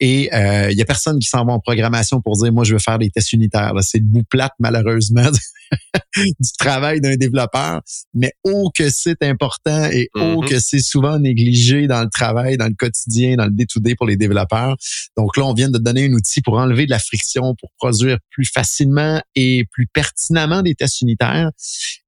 Et 0.00 0.24
il 0.24 0.34
euh, 0.34 0.72
y 0.72 0.82
a 0.82 0.84
personne 0.84 1.18
qui 1.18 1.28
s'en 1.28 1.44
va 1.44 1.52
en 1.52 1.60
programmation 1.60 2.20
pour 2.20 2.36
dire, 2.36 2.52
moi, 2.52 2.64
je 2.64 2.72
veux 2.72 2.80
faire 2.80 2.98
des 2.98 3.10
tests 3.10 3.32
unitaires. 3.32 3.72
C'est 3.82 3.98
le 3.98 4.04
bout 4.04 4.24
plate, 4.28 4.52
malheureusement, 4.58 5.30
du 6.16 6.52
travail 6.58 7.00
d'un 7.00 7.16
développeur. 7.16 7.82
Mais 8.14 8.32
oh 8.44 8.70
que 8.74 8.90
c'est 8.90 9.22
important 9.22 9.84
et 9.92 10.08
oh 10.14 10.18
mm-hmm. 10.18 10.48
que 10.48 10.58
c'est 10.58 10.80
souvent 10.80 11.18
négligé 11.18 11.86
dans 11.86 12.02
le 12.02 12.08
travail, 12.10 12.56
dans 12.56 12.66
le 12.66 12.74
quotidien, 12.74 13.36
dans 13.36 13.44
le 13.44 13.52
day-to-day 13.52 13.94
pour 13.94 14.06
les 14.06 14.16
développeurs. 14.16 14.76
Donc 15.16 15.36
là, 15.36 15.44
on 15.44 15.54
vient 15.54 15.70
de 15.70 15.78
donner 15.78 16.06
un 16.06 16.12
outil 16.12 16.40
pour 16.40 16.54
enlever 16.54 16.86
de 16.86 16.90
la 16.90 16.98
friction, 16.98 17.54
pour 17.60 17.70
produire 17.78 18.18
plus 18.30 18.46
facilement 18.46 19.20
et 19.34 19.64
plus 19.72 19.86
pertinemment 19.86 20.62
des 20.62 20.74
tests 20.74 21.00
unitaires. 21.00 21.50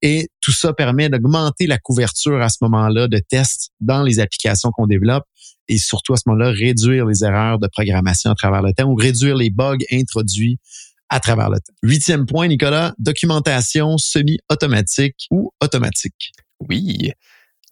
Et 0.03 0.29
tout 0.41 0.53
ça 0.53 0.73
permet 0.73 1.09
d'augmenter 1.09 1.67
la 1.67 1.79
couverture 1.79 2.41
à 2.41 2.49
ce 2.49 2.59
moment-là 2.63 3.09
de 3.09 3.19
tests 3.19 3.71
dans 3.81 4.03
les 4.03 4.21
applications 4.21 4.71
qu'on 4.71 4.87
développe 4.87 5.25
et 5.71 5.79
surtout 5.79 6.13
à 6.13 6.17
ce 6.17 6.23
moment-là, 6.27 6.51
réduire 6.51 7.07
les 7.07 7.25
erreurs 7.25 7.59
de 7.59 7.69
programmation 7.69 8.31
à 8.31 8.35
travers 8.35 8.61
le 8.61 8.73
temps 8.73 8.91
ou 8.91 8.97
réduire 8.97 9.37
les 9.37 9.51
bugs 9.51 9.79
introduits 9.93 10.59
à 11.09 11.21
travers 11.21 11.49
le 11.49 11.59
temps. 11.59 11.73
Huitième 11.83 12.27
point, 12.27 12.49
Nicolas, 12.49 12.93
documentation 12.99 13.97
semi-automatique 13.97 15.27
ou 15.31 15.53
automatique? 15.61 16.33
Oui. 16.69 17.13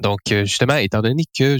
Donc, 0.00 0.20
euh, 0.30 0.44
justement, 0.44 0.76
étant 0.76 1.02
donné 1.02 1.24
que 1.36 1.58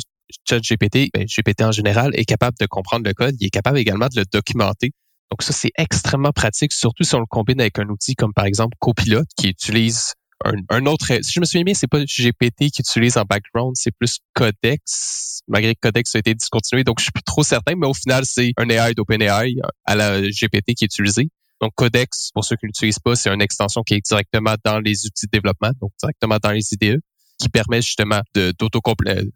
ChatGPT, 0.48 1.11
ben, 1.12 1.26
GPT 1.26 1.62
en 1.62 1.72
général, 1.72 2.12
est 2.14 2.24
capable 2.24 2.57
de 2.61 2.66
comprendre 2.66 3.07
le 3.07 3.14
code. 3.14 3.35
Il 3.40 3.46
est 3.46 3.50
capable 3.50 3.78
également 3.78 4.07
de 4.07 4.20
le 4.20 4.24
documenter. 4.33 4.92
Donc 5.30 5.42
ça, 5.42 5.52
c'est 5.52 5.72
extrêmement 5.76 6.32
pratique, 6.32 6.72
surtout 6.72 7.04
si 7.04 7.14
on 7.14 7.20
le 7.20 7.26
combine 7.26 7.60
avec 7.60 7.78
un 7.78 7.88
outil 7.88 8.14
comme 8.14 8.32
par 8.32 8.46
exemple 8.46 8.76
Copilot, 8.80 9.24
qui 9.36 9.48
utilise 9.48 10.14
un, 10.44 10.86
autre. 10.86 11.06
Si 11.22 11.32
je 11.32 11.40
me 11.40 11.44
souviens 11.44 11.64
bien, 11.64 11.74
c'est 11.74 11.88
pas 11.88 12.00
GPT 12.00 12.70
qui 12.70 12.80
utilise 12.80 13.16
en 13.18 13.24
background, 13.24 13.74
c'est 13.76 13.90
plus 13.90 14.20
Codex, 14.34 15.40
malgré 15.48 15.74
que 15.74 15.80
Codex 15.80 16.14
a 16.14 16.20
été 16.20 16.34
discontinué. 16.34 16.84
Donc 16.84 16.98
je 16.98 17.04
suis 17.04 17.12
plus 17.12 17.24
trop 17.24 17.42
certain, 17.42 17.74
mais 17.76 17.86
au 17.86 17.94
final, 17.94 18.24
c'est 18.24 18.52
un 18.56 18.68
AI 18.68 18.94
d'OpenAI 18.94 19.56
à 19.84 19.96
la 19.96 20.20
GPT 20.22 20.74
qui 20.74 20.84
est 20.84 20.86
utilisé. 20.86 21.28
Donc, 21.60 21.72
Codex, 21.74 22.30
pour 22.32 22.44
ceux 22.44 22.56
qui 22.56 22.66
ne 22.66 22.68
l'utilisent 22.68 23.00
pas, 23.00 23.16
c'est 23.16 23.30
une 23.30 23.42
extension 23.42 23.82
qui 23.82 23.94
est 23.94 24.06
directement 24.06 24.54
dans 24.64 24.78
les 24.78 25.06
outils 25.06 25.26
de 25.26 25.30
développement, 25.32 25.70
donc 25.80 25.90
directement 26.00 26.38
dans 26.40 26.52
les 26.52 26.72
IDE, 26.72 27.00
qui 27.38 27.48
permet 27.48 27.82
justement 27.82 28.20
de 28.34 28.52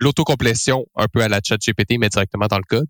l'autocomplétion 0.00 0.84
un 0.96 1.06
peu 1.12 1.22
à 1.22 1.28
la 1.28 1.40
chat 1.44 1.56
GPT, 1.56 1.98
mais 1.98 2.08
directement 2.08 2.46
dans 2.46 2.58
le 2.58 2.64
code. 2.68 2.86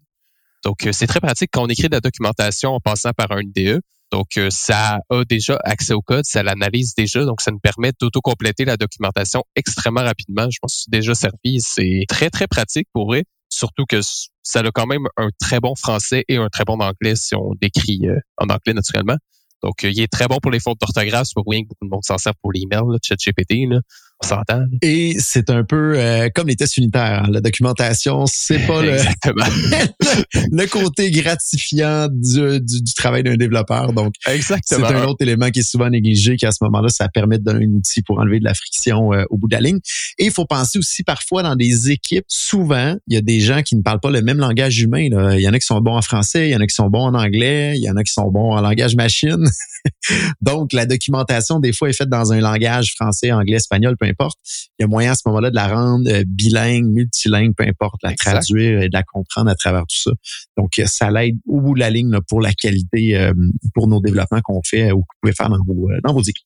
Donc, 0.64 0.86
euh, 0.86 0.92
c'est 0.92 1.06
très 1.06 1.20
pratique 1.20 1.50
quand 1.52 1.64
on 1.64 1.68
écrit 1.68 1.88
de 1.88 1.94
la 1.94 2.00
documentation 2.00 2.70
en 2.70 2.80
passant 2.80 3.12
par 3.12 3.32
un 3.32 3.40
IDE. 3.40 3.80
Donc, 4.12 4.36
euh, 4.36 4.50
ça 4.50 5.00
a 5.08 5.24
déjà 5.24 5.58
accès 5.64 5.94
au 5.94 6.02
code, 6.02 6.24
ça 6.26 6.42
l'analyse 6.42 6.94
déjà, 6.94 7.24
donc 7.24 7.40
ça 7.40 7.50
nous 7.50 7.58
permet 7.58 7.92
d'autocompléter 7.98 8.66
la 8.66 8.76
documentation 8.76 9.42
extrêmement 9.56 10.02
rapidement. 10.02 10.46
Je 10.50 10.58
pense 10.60 10.74
que 10.74 10.80
c'est 10.82 10.90
déjà 10.90 11.14
servi. 11.14 11.60
C'est 11.60 12.04
très, 12.08 12.28
très 12.28 12.46
pratique 12.46 12.88
pour 12.92 13.06
vrai. 13.06 13.24
Surtout 13.48 13.84
que 13.86 14.00
ça 14.42 14.60
a 14.60 14.70
quand 14.70 14.86
même 14.86 15.06
un 15.16 15.28
très 15.40 15.60
bon 15.60 15.74
français 15.74 16.24
et 16.28 16.36
un 16.36 16.48
très 16.48 16.64
bon 16.64 16.78
anglais 16.80 17.16
si 17.16 17.34
on 17.34 17.52
décrit 17.60 18.00
euh, 18.04 18.18
en 18.36 18.44
anglais 18.44 18.74
naturellement. 18.74 19.16
Donc, 19.62 19.84
il 19.84 20.00
est 20.00 20.12
très 20.12 20.26
bon 20.26 20.38
pour 20.42 20.50
les 20.50 20.58
fautes 20.58 20.80
d'orthographe. 20.80 21.26
C'est 21.26 21.34
pas 21.34 21.42
rien 21.46 21.62
que 21.62 21.68
beaucoup 21.68 21.84
de 21.84 21.90
monde 21.90 22.04
s'en 22.04 22.18
sert 22.18 22.34
pour 22.42 22.52
l'email, 22.52 22.82
ChatGPT. 23.02 23.68
Là. 23.70 23.80
On 24.22 24.28
s'entend. 24.28 24.64
Et 24.82 25.16
c'est 25.18 25.50
un 25.50 25.64
peu 25.64 25.94
euh, 25.96 26.28
comme 26.34 26.48
les 26.48 26.56
tests 26.56 26.76
unitaires. 26.76 27.24
Hein. 27.24 27.30
La 27.30 27.40
documentation, 27.40 28.26
c'est 28.26 28.66
pas 28.66 28.82
le, 28.82 28.96
le 30.52 30.66
côté 30.66 31.10
gratifiant 31.10 32.08
du, 32.10 32.60
du, 32.60 32.94
travail 32.94 33.22
d'un 33.22 33.36
développeur. 33.36 33.92
Donc, 33.92 34.14
c'est 34.24 34.82
un 34.82 35.04
autre 35.04 35.22
élément 35.22 35.50
qui 35.50 35.60
est 35.60 35.68
souvent 35.68 35.90
négligé, 35.90 36.36
qui 36.36 36.46
à 36.46 36.52
ce 36.52 36.62
moment-là, 36.64 36.88
ça 36.88 37.08
permet 37.08 37.38
de 37.38 37.44
donner 37.44 37.66
un 37.66 37.70
outil 37.70 38.02
pour 38.02 38.18
enlever 38.18 38.38
de 38.38 38.44
la 38.44 38.54
friction 38.54 39.12
euh, 39.12 39.24
au 39.30 39.38
bout 39.38 39.48
de 39.48 39.54
la 39.54 39.60
ligne. 39.60 39.78
Et 40.18 40.26
il 40.26 40.30
faut 40.30 40.46
penser 40.46 40.78
aussi 40.78 41.02
parfois 41.02 41.42
dans 41.42 41.56
des 41.56 41.90
équipes, 41.90 42.24
souvent, 42.28 42.96
il 43.08 43.14
y 43.14 43.16
a 43.16 43.22
des 43.22 43.40
gens 43.40 43.62
qui 43.62 43.76
ne 43.76 43.82
parlent 43.82 44.00
pas 44.00 44.10
le 44.10 44.22
même 44.22 44.38
langage 44.38 44.78
humain. 44.80 45.08
Là. 45.10 45.36
Il 45.36 45.42
y 45.42 45.48
en 45.48 45.52
a 45.52 45.58
qui 45.58 45.66
sont 45.66 45.80
bons 45.80 45.96
en 45.96 46.02
français, 46.02 46.48
il 46.48 46.52
y 46.52 46.56
en 46.56 46.60
a 46.60 46.66
qui 46.66 46.74
sont 46.74 46.88
bons 46.88 47.06
en 47.06 47.14
anglais, 47.14 47.74
il 47.76 47.82
y 47.82 47.90
en 47.90 47.96
a 47.96 48.02
qui 48.02 48.12
sont 48.12 48.30
bons 48.30 48.52
en 48.52 48.60
langage 48.60 48.94
machine. 48.94 49.44
Donc, 50.42 50.72
la 50.72 50.86
documentation, 50.86 51.58
des 51.58 51.72
fois, 51.72 51.88
est 51.88 51.92
faite 51.92 52.08
dans 52.08 52.32
un 52.32 52.40
langage 52.40 52.94
français, 52.94 53.32
anglais, 53.32 53.56
espagnol, 53.56 53.96
peu 53.96 54.11
importe. 54.12 54.38
Il 54.78 54.82
y 54.82 54.84
a 54.84 54.86
moyen 54.86 55.12
à 55.12 55.14
ce 55.14 55.22
moment-là 55.26 55.50
de 55.50 55.54
la 55.54 55.68
rendre 55.68 56.08
euh, 56.10 56.24
bilingue, 56.26 56.86
multilingue, 56.86 57.54
peu 57.56 57.64
importe, 57.64 58.02
la 58.02 58.14
traduire 58.14 58.82
et 58.82 58.88
de 58.88 58.94
la 58.94 59.02
comprendre 59.02 59.50
à 59.50 59.54
travers 59.54 59.82
tout 59.82 60.00
ça. 60.02 60.12
Donc, 60.56 60.78
euh, 60.78 60.86
ça 60.86 61.10
l'aide 61.10 61.36
au 61.46 61.60
bout 61.60 61.74
de 61.74 61.80
la 61.80 61.90
ligne 61.90 62.18
pour 62.28 62.40
la 62.40 62.52
qualité, 62.52 63.16
euh, 63.16 63.32
pour 63.74 63.88
nos 63.88 64.00
développements 64.00 64.40
qu'on 64.42 64.60
fait 64.64 64.92
ou 64.92 65.00
que 65.00 65.06
vous 65.14 65.20
pouvez 65.22 65.34
faire 65.34 65.48
dans 65.48 65.58
vos, 65.66 65.90
dans 66.04 66.12
vos 66.12 66.22
équipes. 66.22 66.44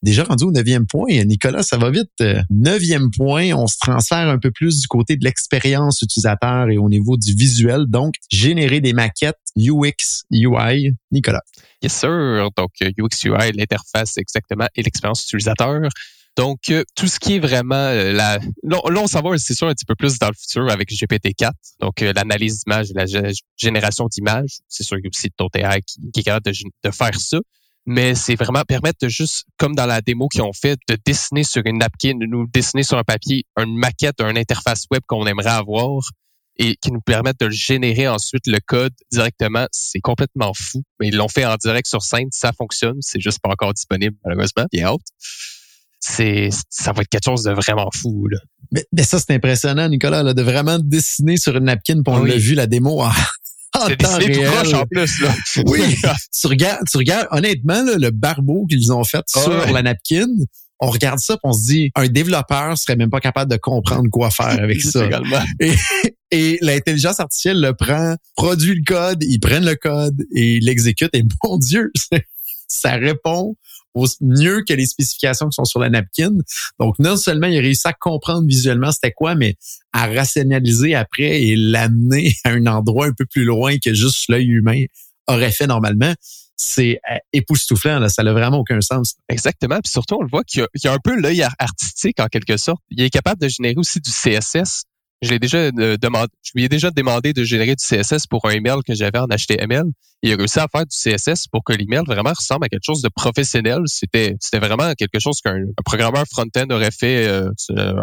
Déjà 0.00 0.22
rendu 0.22 0.44
au 0.44 0.52
neuvième 0.52 0.86
point, 0.86 1.24
Nicolas, 1.24 1.64
ça 1.64 1.76
va 1.76 1.90
vite. 1.90 2.22
Neuvième 2.50 3.10
point, 3.10 3.52
on 3.54 3.66
se 3.66 3.78
transfère 3.80 4.28
un 4.28 4.38
peu 4.38 4.52
plus 4.52 4.78
du 4.78 4.86
côté 4.86 5.16
de 5.16 5.24
l'expérience 5.24 6.02
utilisateur 6.02 6.70
et 6.70 6.78
au 6.78 6.88
niveau 6.88 7.16
du 7.16 7.34
visuel. 7.34 7.86
Donc, 7.88 8.14
générer 8.30 8.80
des 8.80 8.92
maquettes 8.92 9.34
UX, 9.56 10.22
UI. 10.30 10.92
Nicolas. 11.10 11.42
Yes, 11.82 11.94
sir. 11.94 12.48
Donc, 12.56 12.70
UX, 12.80 13.24
UI, 13.24 13.52
l'interface 13.56 14.18
exactement 14.18 14.68
et 14.76 14.82
l'expérience 14.82 15.24
utilisateur. 15.24 15.80
Donc, 16.38 16.70
euh, 16.70 16.84
tout 16.94 17.08
ce 17.08 17.18
qui 17.18 17.34
est 17.34 17.38
vraiment 17.40 17.74
euh, 17.74 18.12
la... 18.12 18.38
Là, 18.62 18.78
on 18.84 19.08
s'en 19.08 19.22
va, 19.22 19.36
c'est 19.38 19.54
sûr, 19.54 19.66
un 19.66 19.72
petit 19.72 19.84
peu 19.84 19.96
plus 19.96 20.20
dans 20.20 20.28
le 20.28 20.34
futur 20.38 20.70
avec 20.70 20.88
GPT-4. 20.88 21.50
Donc, 21.80 22.00
euh, 22.00 22.12
l'analyse 22.14 22.62
d'image, 22.62 22.90
la 22.94 23.06
génération 23.56 24.06
d'images. 24.06 24.58
C'est 24.68 24.84
sûr 24.84 24.98
qu'il 24.98 25.06
y 25.06 25.08
a 25.08 25.10
aussi 25.12 25.30
ton 25.36 25.48
qui, 25.48 26.20
est 26.20 26.22
capable 26.22 26.44
de, 26.44 26.90
faire 26.92 27.18
ça 27.18 27.38
mais 27.86 28.14
c'est 28.14 28.36
vraiment 28.36 28.62
permettre 28.68 28.98
de 29.00 29.08
juste, 29.08 29.46
comme 29.56 29.74
dans 29.74 29.86
la 29.86 30.02
démo 30.02 30.28
qu'ils 30.28 30.42
ont 30.42 30.52
fait, 30.52 30.78
de 30.88 30.96
dessiner 31.06 31.42
sur 31.42 31.62
une 31.64 31.78
napkin, 31.78 32.14
de 32.16 32.26
nous 32.26 32.46
dessiner 32.52 32.82
sur 32.82 32.98
un 32.98 33.02
papier 33.02 33.44
une 33.56 33.78
maquette, 33.78 34.20
une 34.20 34.36
interface 34.36 34.84
web 34.90 35.02
qu'on 35.06 35.26
aimerait 35.26 35.48
avoir 35.48 36.02
et 36.58 36.76
qui 36.76 36.92
nous 36.92 37.00
permettent 37.00 37.40
de 37.40 37.48
générer 37.48 38.06
ensuite 38.06 38.46
le 38.46 38.58
code 38.64 38.92
directement. 39.10 39.66
C'est 39.72 40.00
complètement 40.00 40.52
fou. 40.54 40.82
Mais 41.00 41.08
ils 41.08 41.16
l'ont 41.16 41.28
fait 41.28 41.46
en 41.46 41.56
direct 41.56 41.88
sur 41.88 42.02
scène, 42.02 42.28
ça 42.30 42.52
fonctionne. 42.52 42.98
C'est 43.00 43.20
juste 43.20 43.40
pas 43.42 43.48
encore 43.48 43.72
disponible, 43.72 44.16
malheureusement. 44.22 44.66
Il 44.72 44.86
out. 44.86 45.00
C'est, 46.00 46.50
ça 46.70 46.92
va 46.92 47.02
être 47.02 47.08
quelque 47.08 47.24
chose 47.24 47.42
de 47.42 47.52
vraiment 47.52 47.88
fou, 47.92 48.28
là. 48.28 48.38
Mais, 48.70 48.84
ça, 49.02 49.18
c'est 49.18 49.34
impressionnant, 49.34 49.88
Nicolas, 49.88 50.22
là, 50.22 50.34
de 50.34 50.42
vraiment 50.42 50.78
dessiner 50.78 51.38
sur 51.38 51.56
une 51.56 51.64
napkin, 51.64 52.02
pour 52.02 52.14
on 52.14 52.24
l'a 52.24 52.36
vu, 52.36 52.54
la 52.54 52.66
démo 52.66 53.02
c'est 53.86 53.96
dessiné 53.96 54.44
tout 54.64 54.74
en 54.74 54.86
plus, 54.86 55.20
là. 55.20 55.34
oui. 55.66 55.80
tu 56.40 56.46
regardes, 56.46 56.86
tu 56.90 56.96
regardes, 56.98 57.28
honnêtement, 57.30 57.82
le 57.82 58.10
barbeau 58.10 58.66
qu'ils 58.66 58.92
ont 58.92 59.04
fait 59.04 59.24
sur 59.28 59.72
la 59.72 59.82
napkin, 59.82 60.26
on 60.80 60.90
regarde 60.90 61.18
ça 61.18 61.36
on 61.42 61.52
se 61.52 61.66
dit, 61.66 61.90
un 61.94 62.08
développeur 62.08 62.78
serait 62.78 62.96
même 62.96 63.10
pas 63.10 63.20
capable 63.20 63.50
de 63.50 63.56
comprendre 63.56 64.08
quoi 64.10 64.30
faire 64.30 64.62
avec 64.62 64.80
ça. 64.82 65.08
et, 65.60 65.74
et 66.30 66.58
l'intelligence 66.60 67.20
artificielle 67.20 67.60
le 67.60 67.74
prend, 67.74 68.16
produit 68.36 68.74
le 68.74 68.84
code, 68.84 69.22
ils 69.24 69.40
prennent 69.40 69.64
le 69.64 69.76
code 69.76 70.24
et 70.34 70.56
ils 70.56 70.64
l'exécutent. 70.64 71.14
Et 71.14 71.24
mon 71.44 71.58
Dieu, 71.58 71.92
ça 72.68 72.92
répond 72.92 73.56
mieux 74.20 74.62
que 74.66 74.72
les 74.72 74.86
spécifications 74.86 75.48
qui 75.48 75.54
sont 75.54 75.64
sur 75.64 75.80
la 75.80 75.90
napkin. 75.90 76.32
Donc, 76.78 76.98
non 76.98 77.16
seulement 77.16 77.46
il 77.46 77.58
a 77.58 77.60
réussi 77.60 77.86
à 77.86 77.92
comprendre 77.92 78.46
visuellement 78.46 78.92
c'était 78.92 79.12
quoi, 79.12 79.34
mais 79.34 79.56
à 79.92 80.06
rationaliser 80.06 80.94
après 80.94 81.42
et 81.42 81.56
l'amener 81.56 82.34
à 82.44 82.50
un 82.50 82.66
endroit 82.66 83.06
un 83.06 83.12
peu 83.12 83.26
plus 83.26 83.44
loin 83.44 83.78
que 83.78 83.94
juste 83.94 84.28
l'œil 84.28 84.48
humain 84.48 84.84
aurait 85.26 85.52
fait 85.52 85.66
normalement 85.66 86.14
c'est 86.60 86.98
euh, 87.08 87.16
époustouflant. 87.32 88.00
Là. 88.00 88.08
Ça 88.08 88.24
n'a 88.24 88.32
vraiment 88.32 88.58
aucun 88.58 88.80
sens. 88.80 89.14
Exactement. 89.28 89.78
Puis 89.80 89.92
surtout, 89.92 90.16
on 90.18 90.22
le 90.22 90.28
voit 90.28 90.42
qu'il 90.42 90.66
y, 90.82 90.88
a 90.88 90.92
un 90.92 90.98
peu 90.98 91.16
l'œil 91.16 91.44
artistique 91.58 92.18
en 92.18 92.26
quelque 92.26 92.56
sorte. 92.56 92.82
Il 92.90 93.00
est 93.00 93.10
capable 93.10 93.40
de 93.40 93.46
générer 93.46 93.76
aussi 93.76 94.00
du 94.00 94.10
CSS 94.10 94.82
je 95.22 95.34
déjà 95.34 95.58
euh, 95.58 95.96
demandé, 95.96 96.28
je 96.42 96.52
lui 96.54 96.64
ai 96.64 96.68
déjà 96.68 96.90
demandé 96.90 97.32
de 97.32 97.42
générer 97.44 97.74
du 97.74 97.84
CSS 97.84 98.26
pour 98.28 98.46
un 98.46 98.50
email 98.50 98.78
que 98.86 98.94
j'avais 98.94 99.18
en 99.18 99.26
HTML. 99.26 99.84
Il 100.22 100.32
a 100.32 100.36
réussi 100.36 100.58
à 100.58 100.66
faire 100.66 100.84
du 100.84 100.96
CSS 100.96 101.46
pour 101.46 101.62
que 101.62 101.72
l'email 101.72 102.02
vraiment 102.04 102.32
ressemble 102.36 102.64
à 102.64 102.68
quelque 102.68 102.84
chose 102.84 103.02
de 103.02 103.08
professionnel. 103.08 103.78
C'était, 103.86 104.36
c'était 104.40 104.58
vraiment 104.58 104.92
quelque 104.94 105.20
chose 105.20 105.40
qu'un 105.40 105.62
programmeur 105.84 106.24
front-end 106.28 106.66
aurait 106.70 106.90
fait, 106.90 107.28
euh, 107.28 107.50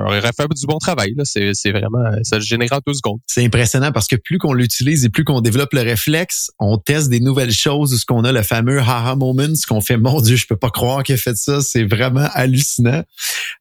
aurait 0.06 0.22
fait 0.22 0.48
du 0.56 0.66
bon 0.66 0.78
travail. 0.78 1.14
C'est, 1.24 1.72
vraiment, 1.72 2.10
ça 2.24 2.38
le 2.38 2.44
génère 2.44 2.72
en 2.72 2.80
deux 2.88 2.94
secondes. 2.94 3.20
C'est 3.28 3.44
impressionnant 3.44 3.92
parce 3.92 4.08
que 4.08 4.16
plus 4.16 4.38
qu'on 4.38 4.54
l'utilise 4.54 5.04
et 5.04 5.10
plus 5.10 5.26
qu'on 5.26 5.42
développe 5.42 5.74
le 5.74 5.82
réflexe, 5.82 6.52
on 6.58 6.78
teste 6.78 7.10
des 7.10 7.20
nouvelles 7.20 7.52
choses, 7.52 8.00
ce 8.00 8.06
qu'on 8.06 8.24
a 8.24 8.32
le 8.32 8.44
fameux 8.44 8.80
haha 8.80 9.16
moment, 9.16 9.54
ce 9.54 9.68
qu'on 9.68 9.82
fait, 9.82 9.98
mon 9.98 10.22
Dieu, 10.22 10.38
je 10.38 10.48
peux 10.48 10.56
pas 10.56 10.70
croire 10.70 11.04
qu'il 11.04 11.16
a 11.16 11.18
fait 11.18 11.36
ça. 11.36 11.60
C'est 11.60 11.84
vraiment 11.84 12.30
hallucinant. 12.34 13.04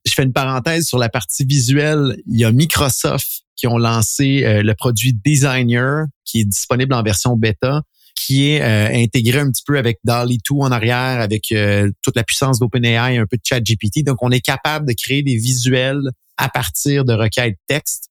Je 0.05 0.13
fais 0.13 0.23
une 0.23 0.33
parenthèse 0.33 0.87
sur 0.87 0.99
la 0.99 1.09
partie 1.09 1.45
visuelle. 1.45 2.17
Il 2.31 2.39
y 2.39 2.45
a 2.45 2.53
Microsoft 2.53 3.45
qui 3.57 3.67
ont 3.67 3.79
lancé 3.79 4.45
euh, 4.45 4.63
le 4.63 4.75
produit 4.75 5.13
Designer, 5.13 6.07
qui 6.25 6.41
est 6.41 6.45
disponible 6.45 6.95
en 6.95 7.03
version 7.03 7.37
bêta, 7.37 7.83
qui 8.15 8.49
est 8.49 8.63
euh, 8.63 8.89
intégré 8.95 9.41
un 9.41 9.51
petit 9.51 9.63
peu 9.67 9.79
avec 9.79 9.99
DALI 10.05 10.39
2 10.39 10.57
en 10.61 10.71
arrière, 10.71 11.21
avec 11.21 11.53
euh, 11.53 11.91
toute 12.03 12.17
la 12.17 12.25
puissance 12.25 12.59
d'OpenAI, 12.59 13.19
un 13.19 13.27
peu 13.27 13.37
de 13.37 13.43
ChatGPT. 13.45 14.05
Donc, 14.05 14.19
on 14.23 14.31
est 14.31 14.41
capable 14.41 14.89
de 14.89 14.95
créer 14.95 15.23
des 15.23 15.37
visuels 15.37 16.03
à 16.37 16.49
partir 16.49 17.05
de 17.05 17.13
requêtes 17.13 17.57
texte. 17.67 18.11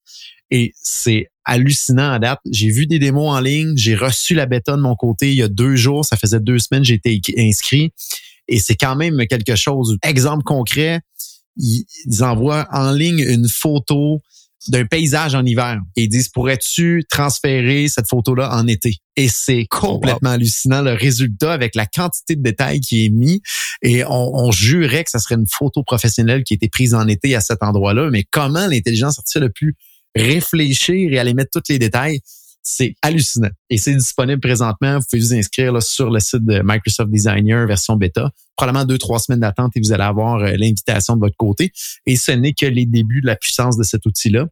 Et 0.51 0.73
c'est 0.81 1.29
hallucinant 1.45 2.11
à 2.11 2.19
date. 2.19 2.39
J'ai 2.51 2.69
vu 2.69 2.85
des 2.85 2.99
démos 2.99 3.29
en 3.29 3.39
ligne, 3.39 3.73
j'ai 3.75 3.95
reçu 3.95 4.33
la 4.33 4.45
bêta 4.45 4.75
de 4.75 4.81
mon 4.81 4.95
côté 4.95 5.31
il 5.31 5.37
y 5.37 5.41
a 5.41 5.47
deux 5.47 5.75
jours, 5.75 6.05
ça 6.05 6.15
faisait 6.15 6.39
deux 6.39 6.59
semaines 6.59 6.83
été 6.87 7.21
inscrit. 7.37 7.91
Et 8.47 8.59
c'est 8.59 8.75
quand 8.75 8.95
même 8.95 9.25
quelque 9.27 9.55
chose. 9.55 9.97
Exemple 10.03 10.43
concret, 10.43 11.01
ils 11.57 11.85
envoient 12.21 12.67
en 12.71 12.91
ligne 12.91 13.19
une 13.19 13.47
photo 13.47 14.21
d'un 14.67 14.85
paysage 14.85 15.35
en 15.35 15.45
hiver. 15.45 15.79
Et 15.95 16.03
ils 16.03 16.09
disent 16.09 16.29
pourrais-tu 16.29 17.03
transférer 17.09 17.87
cette 17.87 18.07
photo-là 18.07 18.55
en 18.55 18.67
été? 18.67 18.97
Et 19.15 19.27
c'est 19.27 19.67
oh, 19.71 19.79
complètement 19.79 20.31
hallucinant 20.31 20.81
le 20.81 20.93
résultat 20.93 21.53
avec 21.53 21.75
la 21.75 21.85
quantité 21.85 22.35
de 22.35 22.41
détails 22.41 22.79
qui 22.79 23.05
est 23.05 23.09
mis. 23.09 23.41
Et 23.81 24.03
on, 24.05 24.31
on 24.35 24.51
jurait 24.51 25.03
que 25.03 25.11
ça 25.11 25.19
serait 25.19 25.35
une 25.35 25.47
photo 25.47 25.83
professionnelle 25.83 26.43
qui 26.43 26.53
était 26.53 26.69
prise 26.69 26.93
en 26.93 27.07
été 27.07 27.35
à 27.35 27.41
cet 27.41 27.61
endroit-là. 27.61 28.09
Mais 28.11 28.23
comment 28.29 28.67
l'intelligence 28.67 29.19
artificielle 29.19 29.45
a 29.45 29.49
pu 29.49 29.75
réfléchir 30.15 31.13
et 31.13 31.19
aller 31.19 31.33
mettre 31.33 31.51
tous 31.53 31.71
les 31.71 31.79
détails? 31.79 32.21
C'est 32.63 32.95
hallucinant. 33.01 33.49
Et 33.69 33.77
c'est 33.77 33.93
disponible 33.93 34.39
présentement. 34.39 34.97
Vous 34.97 35.05
pouvez 35.09 35.21
vous 35.21 35.33
inscrire 35.33 35.73
là, 35.73 35.81
sur 35.81 36.09
le 36.09 36.19
site 36.19 36.45
de 36.45 36.61
Microsoft 36.63 37.11
Designer 37.11 37.67
version 37.67 37.95
bêta. 37.97 38.31
Probablement 38.55 38.85
deux, 38.85 38.97
trois 38.97 39.19
semaines 39.19 39.41
d'attente 39.41 39.73
et 39.75 39.81
vous 39.81 39.91
allez 39.91 40.03
avoir 40.03 40.37
euh, 40.37 40.53
l'invitation 40.57 41.15
de 41.15 41.19
votre 41.19 41.35
côté. 41.35 41.71
Et 42.05 42.15
ce 42.15 42.31
n'est 42.31 42.53
que 42.53 42.65
les 42.65 42.85
débuts 42.85 43.21
de 43.21 43.27
la 43.27 43.35
puissance 43.35 43.77
de 43.77 43.83
cet 43.83 44.05
outil-là. 44.05 44.47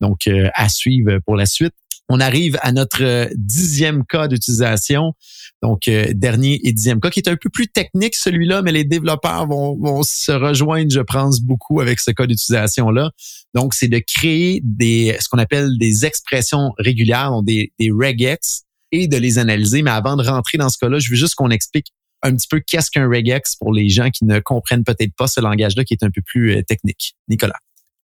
Donc, 0.00 0.28
euh, 0.28 0.48
à 0.54 0.68
suivre 0.68 1.18
pour 1.24 1.36
la 1.36 1.46
suite. 1.46 1.74
On 2.08 2.20
arrive 2.20 2.58
à 2.62 2.72
notre 2.72 3.28
dixième 3.34 4.04
cas 4.04 4.28
d'utilisation. 4.28 5.14
Donc, 5.62 5.90
dernier 6.14 6.60
et 6.62 6.72
dixième 6.72 7.00
cas 7.00 7.10
qui 7.10 7.20
est 7.20 7.28
un 7.28 7.36
peu 7.36 7.50
plus 7.50 7.68
technique 7.68 8.14
celui-là, 8.14 8.62
mais 8.62 8.72
les 8.72 8.84
développeurs 8.84 9.46
vont, 9.46 9.76
vont 9.76 10.02
se 10.02 10.30
rejoindre, 10.30 10.90
je 10.90 11.00
pense, 11.00 11.40
beaucoup 11.40 11.80
avec 11.80 11.98
ce 11.98 12.10
cas 12.12 12.26
d'utilisation-là. 12.26 13.10
Donc, 13.54 13.74
c'est 13.74 13.88
de 13.88 13.98
créer 13.98 14.60
des 14.62 15.16
ce 15.18 15.28
qu'on 15.28 15.38
appelle 15.38 15.78
des 15.78 16.04
expressions 16.04 16.72
régulières, 16.78 17.30
donc 17.30 17.46
des, 17.46 17.72
des 17.78 17.90
regex, 17.90 18.62
et 18.92 19.08
de 19.08 19.16
les 19.16 19.38
analyser. 19.38 19.82
Mais 19.82 19.90
avant 19.90 20.16
de 20.16 20.22
rentrer 20.22 20.58
dans 20.58 20.68
ce 20.68 20.78
cas-là, 20.78 20.98
je 20.98 21.10
veux 21.10 21.16
juste 21.16 21.34
qu'on 21.34 21.50
explique 21.50 21.92
un 22.22 22.34
petit 22.34 22.48
peu 22.48 22.60
qu'est-ce 22.60 22.90
qu'un 22.90 23.08
regex 23.08 23.56
pour 23.56 23.72
les 23.72 23.88
gens 23.88 24.10
qui 24.10 24.24
ne 24.24 24.38
comprennent 24.40 24.84
peut-être 24.84 25.14
pas 25.16 25.26
ce 25.26 25.40
langage-là 25.40 25.84
qui 25.84 25.94
est 25.94 26.04
un 26.04 26.10
peu 26.10 26.22
plus 26.24 26.62
technique. 26.64 27.16
Nicolas. 27.28 27.58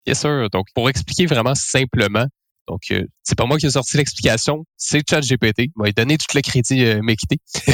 Bien 0.06 0.14
sûr. 0.14 0.48
Donc, 0.50 0.66
pour 0.74 0.88
expliquer 0.88 1.26
vraiment 1.26 1.54
simplement, 1.54 2.26
donc, 2.68 2.82
euh, 2.90 3.02
c'est 3.22 3.36
pas 3.36 3.46
moi 3.46 3.56
qui 3.56 3.66
ai 3.66 3.70
sorti 3.70 3.96
l'explication, 3.96 4.64
c'est 4.76 5.02
ChatGPT. 5.08 5.58
Il 5.58 5.72
m'a 5.76 5.90
donné 5.92 6.18
tout 6.18 6.26
le 6.34 6.42
crédit 6.42 6.84
euh, 6.84 7.00
m'équité. 7.02 7.38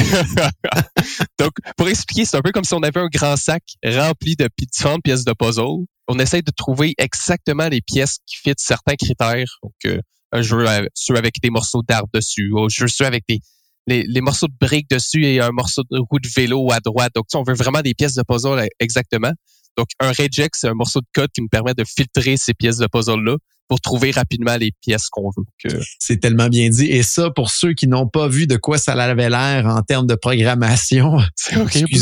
Donc, 1.39 1.51
pour 1.75 1.89
expliquer, 1.89 2.23
c'est 2.23 2.37
un 2.37 2.41
peu 2.41 2.51
comme 2.51 2.63
si 2.63 2.73
on 2.73 2.79
avait 2.79 3.01
un 3.01 3.09
grand 3.11 3.35
sac 3.35 3.63
rempli 3.85 4.35
de 4.35 4.47
différentes 4.57 5.03
pièces 5.03 5.25
de 5.25 5.33
puzzle. 5.33 5.85
On 6.07 6.17
essaie 6.19 6.41
de 6.41 6.51
trouver 6.55 6.93
exactement 6.97 7.67
les 7.67 7.81
pièces 7.81 8.19
qui 8.25 8.37
fit 8.37 8.53
certains 8.57 8.95
critères. 8.95 9.59
Donc, 9.61 9.73
euh, 9.85 9.99
un 10.31 10.41
jeu 10.41 10.65
ceux 10.93 11.15
avec 11.15 11.35
des 11.41 11.49
morceaux 11.49 11.81
d'arbre 11.87 12.09
dessus, 12.13 12.51
un 12.57 12.69
jeu 12.69 12.87
ceux 12.87 13.05
avec 13.05 13.23
des 13.27 13.39
les, 13.87 14.03
les, 14.07 14.21
morceaux 14.21 14.47
de 14.47 14.55
briques 14.59 14.89
dessus 14.89 15.25
et 15.25 15.39
un 15.41 15.51
morceau 15.51 15.83
de 15.91 15.99
roue 16.09 16.19
de 16.19 16.27
vélo 16.35 16.71
à 16.71 16.79
droite. 16.79 17.11
Donc, 17.13 17.25
on 17.35 17.43
veut 17.43 17.53
vraiment 17.53 17.81
des 17.81 17.93
pièces 17.93 18.15
de 18.15 18.23
puzzle 18.23 18.67
exactement. 18.79 19.31
Donc, 19.77 19.89
un 19.99 20.09
regex, 20.09 20.59
c'est 20.59 20.69
un 20.69 20.73
morceau 20.73 21.01
de 21.01 21.07
code 21.13 21.29
qui 21.31 21.41
nous 21.41 21.49
permet 21.49 21.75
de 21.75 21.83
filtrer 21.83 22.35
ces 22.37 22.55
pièces 22.55 22.77
de 22.77 22.87
puzzle-là 22.87 23.35
pour 23.67 23.81
trouver 23.81 24.11
rapidement 24.11 24.57
les 24.57 24.71
pièces 24.81 25.09
qu'on 25.09 25.29
veut. 25.35 25.79
C'est 25.99 26.17
tellement 26.17 26.49
bien 26.49 26.69
dit. 26.69 26.85
Et 26.85 27.03
ça, 27.03 27.31
pour 27.31 27.49
ceux 27.49 27.73
qui 27.73 27.87
n'ont 27.87 28.07
pas 28.07 28.27
vu 28.27 28.47
de 28.47 28.57
quoi 28.57 28.77
ça 28.77 28.93
avait 28.93 29.29
l'air 29.29 29.65
en 29.65 29.81
termes 29.81 30.07
de 30.07 30.15
programmation, 30.15 31.17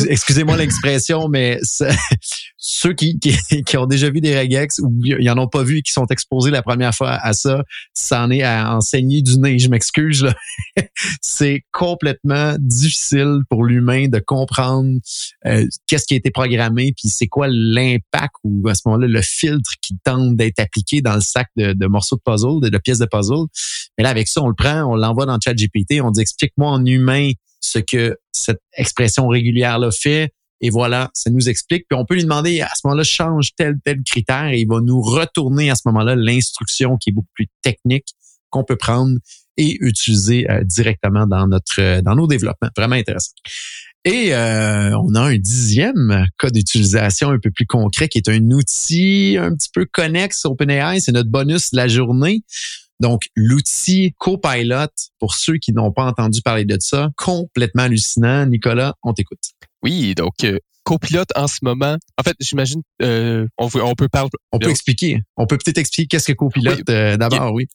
excusez-moi 0.09 0.57
l'expression, 0.57 1.29
mais 1.29 1.59
ceux 2.57 2.93
qui, 2.93 3.19
qui, 3.19 3.77
ont 3.77 3.85
déjà 3.85 4.09
vu 4.09 4.21
des 4.21 4.37
regex 4.37 4.79
ou 4.79 4.93
ils 5.03 5.29
en 5.29 5.37
ont 5.37 5.47
pas 5.47 5.63
vu 5.63 5.77
et 5.77 5.81
qui 5.81 5.91
sont 5.91 6.05
exposés 6.07 6.51
la 6.51 6.61
première 6.61 6.93
fois 6.93 7.11
à 7.11 7.33
ça, 7.33 7.63
ça 7.93 8.23
en 8.23 8.31
est 8.31 8.43
à 8.43 8.75
enseigner 8.75 9.21
du 9.21 9.37
nez. 9.37 9.59
Je 9.59 9.69
m'excuse. 9.69 10.27
C'est 11.21 11.63
complètement 11.71 12.55
difficile 12.59 13.39
pour 13.49 13.63
l'humain 13.63 14.07
de 14.07 14.19
comprendre 14.19 14.99
euh, 15.45 15.65
qu'est-ce 15.87 16.05
qui 16.05 16.13
a 16.13 16.17
été 16.17 16.31
programmé, 16.31 16.93
puis 16.97 17.09
c'est 17.09 17.27
quoi 17.27 17.47
l'impact 17.49 18.35
ou 18.43 18.67
à 18.67 18.75
ce 18.75 18.81
moment-là 18.85 19.07
le 19.07 19.21
filtre 19.21 19.71
qui 19.81 19.95
tente 20.03 20.35
d'être 20.35 20.59
appliqué 20.59 21.01
dans 21.01 21.15
le 21.15 21.21
sac 21.21 21.47
de, 21.55 21.87
morceaux 21.87 22.15
de 22.15 22.21
puzzle, 22.21 22.61
de, 22.61 22.77
pièces 22.77 22.99
de 22.99 23.05
puzzle. 23.05 23.45
Mais 23.97 24.03
là, 24.03 24.09
avec 24.09 24.27
ça, 24.27 24.41
on 24.41 24.47
le 24.47 24.55
prend, 24.55 24.83
on 24.83 24.95
l'envoie 24.95 25.25
dans 25.25 25.39
ChatGPT, 25.39 26.01
on 26.01 26.11
dit 26.11 26.21
explique-moi 26.21 26.69
en 26.69 26.85
humain 26.85 27.31
ce 27.59 27.79
que 27.79 28.17
cette 28.31 28.61
expression 28.77 29.27
régulière-là 29.27 29.89
fait. 29.91 30.33
Et 30.61 30.69
voilà, 30.69 31.09
ça 31.13 31.29
nous 31.29 31.49
explique. 31.49 31.85
Puis 31.89 31.99
on 31.99 32.05
peut 32.05 32.15
lui 32.15 32.23
demander 32.23 32.61
à 32.61 32.69
ce 32.69 32.81
moment-là, 32.85 33.03
change 33.03 33.49
tel, 33.55 33.75
tel 33.83 34.01
critère 34.03 34.47
et 34.47 34.61
il 34.61 34.67
va 34.67 34.79
nous 34.79 35.01
retourner 35.01 35.69
à 35.69 35.75
ce 35.75 35.81
moment-là 35.87 36.15
l'instruction 36.15 36.97
qui 36.97 37.09
est 37.09 37.13
beaucoup 37.13 37.31
plus 37.33 37.47
technique 37.61 38.13
qu'on 38.49 38.63
peut 38.63 38.77
prendre 38.77 39.17
et 39.57 39.77
utiliser 39.81 40.49
euh, 40.49 40.63
directement 40.63 41.27
dans 41.27 41.47
notre 41.47 41.79
euh, 41.79 42.01
dans 42.01 42.15
nos 42.15 42.27
développements. 42.27 42.69
Vraiment 42.77 42.95
intéressant. 42.95 43.33
Et 44.05 44.33
euh, 44.33 44.97
on 44.97 45.15
a 45.15 45.21
un 45.21 45.37
dixième 45.37 46.27
cas 46.37 46.49
d'utilisation 46.49 47.29
un 47.29 47.39
peu 47.39 47.51
plus 47.51 47.65
concret 47.65 48.09
qui 48.09 48.17
est 48.17 48.27
un 48.27 48.51
outil 48.51 49.37
un 49.39 49.55
petit 49.55 49.69
peu 49.73 49.85
connexe 49.85 50.43
OpenAI. 50.45 50.99
C'est 50.99 51.13
notre 51.13 51.29
bonus 51.29 51.71
de 51.71 51.77
la 51.77 51.87
journée. 51.87 52.43
Donc, 52.99 53.23
l'outil 53.35 54.13
Copilot, 54.19 54.87
pour 55.19 55.35
ceux 55.35 55.57
qui 55.57 55.73
n'ont 55.73 55.91
pas 55.91 56.05
entendu 56.05 56.41
parler 56.41 56.65
de 56.65 56.77
ça, 56.79 57.09
complètement 57.17 57.83
hallucinant. 57.83 58.45
Nicolas, 58.45 58.93
on 59.03 59.13
t'écoute. 59.13 59.39
Oui, 59.81 60.15
donc 60.15 60.43
euh, 60.43 60.59
Copilot 60.83 61.23
en 61.35 61.47
ce 61.47 61.59
moment. 61.61 61.97
En 62.17 62.23
fait, 62.23 62.35
j'imagine 62.41 62.81
euh, 63.01 63.47
on, 63.57 63.69
on, 63.73 63.95
peut 63.95 64.09
parler. 64.09 64.29
On 64.51 64.59
peut 64.59 64.69
expliquer. 64.69 65.21
On 65.37 65.47
peut 65.47 65.57
peut-être 65.57 65.77
expliquer 65.77 66.07
qu'est-ce 66.07 66.27
que 66.27 66.33
Copilot 66.33 66.83
d'abord, 67.17 67.53
oui. 67.53 67.67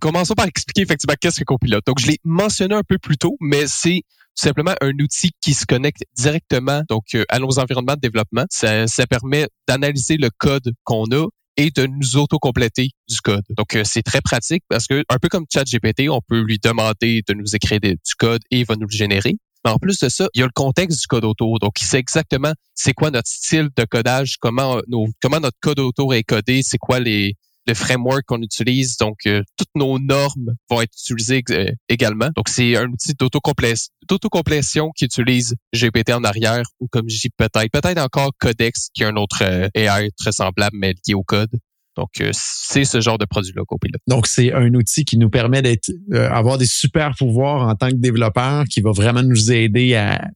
Commençons 0.00 0.34
par 0.34 0.46
expliquer 0.46 0.82
effectivement 0.82 1.16
qu'est-ce 1.20 1.40
que 1.40 1.44
Copilot. 1.44 1.80
Donc, 1.86 2.00
je 2.00 2.06
l'ai 2.06 2.18
mentionné 2.24 2.74
un 2.74 2.82
peu 2.82 2.96
plus 2.96 3.18
tôt, 3.18 3.36
mais 3.40 3.64
c'est 3.66 4.02
simplement 4.36 4.74
un 4.80 4.92
outil 5.00 5.30
qui 5.40 5.54
se 5.54 5.66
connecte 5.66 6.02
directement 6.16 6.82
donc 6.88 7.04
euh, 7.14 7.24
à 7.28 7.38
nos 7.38 7.58
environnements 7.58 7.94
de 7.94 8.00
développement. 8.00 8.44
Ça, 8.50 8.86
ça 8.86 9.06
permet 9.06 9.48
d'analyser 9.66 10.16
le 10.16 10.30
code 10.38 10.72
qu'on 10.84 11.04
a 11.12 11.26
et 11.56 11.70
de 11.70 11.86
nous 11.86 12.16
auto-compléter 12.16 12.90
du 13.08 13.20
code. 13.22 13.44
Donc, 13.56 13.74
euh, 13.74 13.82
c'est 13.84 14.02
très 14.02 14.20
pratique 14.20 14.62
parce 14.68 14.86
que, 14.86 15.02
un 15.08 15.18
peu 15.18 15.28
comme 15.28 15.46
ChatGPT, 15.50 16.08
on 16.10 16.20
peut 16.20 16.40
lui 16.40 16.58
demander 16.62 17.22
de 17.26 17.34
nous 17.34 17.56
écrire 17.56 17.80
du 17.80 17.96
code 18.18 18.42
et 18.50 18.60
il 18.60 18.66
va 18.66 18.76
nous 18.76 18.86
le 18.86 18.96
générer. 18.96 19.36
Mais 19.64 19.70
en 19.70 19.78
plus 19.78 19.98
de 19.98 20.08
ça, 20.08 20.28
il 20.34 20.40
y 20.40 20.42
a 20.42 20.46
le 20.46 20.52
contexte 20.54 21.00
du 21.00 21.06
code 21.06 21.24
autour. 21.24 21.58
Donc, 21.58 21.80
il 21.80 21.86
sait 21.86 21.98
exactement 21.98 22.52
c'est 22.74 22.92
quoi 22.92 23.10
notre 23.10 23.28
style 23.28 23.70
de 23.74 23.84
codage, 23.84 24.36
comment, 24.38 24.80
nos, 24.86 25.06
comment 25.22 25.40
notre 25.40 25.56
code 25.60 25.80
autour 25.80 26.14
est 26.14 26.22
codé, 26.22 26.60
c'est 26.62 26.78
quoi 26.78 27.00
les, 27.00 27.34
le 27.66 27.74
framework 27.74 28.22
qu'on 28.26 28.42
utilise. 28.42 28.96
Donc, 28.96 29.18
euh, 29.26 29.42
toutes 29.56 29.74
nos 29.74 29.98
normes 29.98 30.54
vont 30.70 30.80
être 30.80 30.92
utilisées 30.92 31.42
euh, 31.50 31.70
également. 31.88 32.30
Donc, 32.36 32.48
c'est 32.48 32.76
un 32.76 32.88
outil 32.88 33.14
d'autocomplétion 33.14 34.90
qui 34.96 35.04
utilise 35.04 35.54
GPT 35.74 36.10
en 36.10 36.24
arrière 36.24 36.64
ou 36.80 36.88
comme 36.88 37.08
je 37.08 37.28
peut-être, 37.36 37.70
peut-être 37.72 37.98
encore 37.98 38.30
Codex 38.38 38.88
qui 38.94 39.02
est 39.02 39.06
un 39.06 39.16
autre 39.16 39.42
euh, 39.42 39.68
AI 39.74 40.10
très 40.16 40.32
semblable 40.32 40.76
mais 40.78 40.94
lié 41.06 41.14
au 41.14 41.22
code. 41.22 41.50
Donc, 41.96 42.10
euh, 42.20 42.30
c'est 42.32 42.84
ce 42.84 43.00
genre 43.00 43.16
de 43.16 43.24
produit-là, 43.24 43.62
Copilot. 43.66 43.98
Donc, 44.06 44.26
c'est 44.26 44.52
un 44.52 44.72
outil 44.74 45.04
qui 45.04 45.16
nous 45.16 45.30
permet 45.30 45.62
d'être, 45.62 45.90
euh, 46.12 46.28
avoir 46.30 46.58
des 46.58 46.66
super 46.66 47.14
pouvoirs 47.16 47.66
en 47.66 47.74
tant 47.74 47.88
que 47.88 47.94
développeur, 47.94 48.64
qui 48.64 48.82
va 48.82 48.92
vraiment 48.92 49.22
nous 49.22 49.50
aider 49.50 49.94
à, 49.94 50.28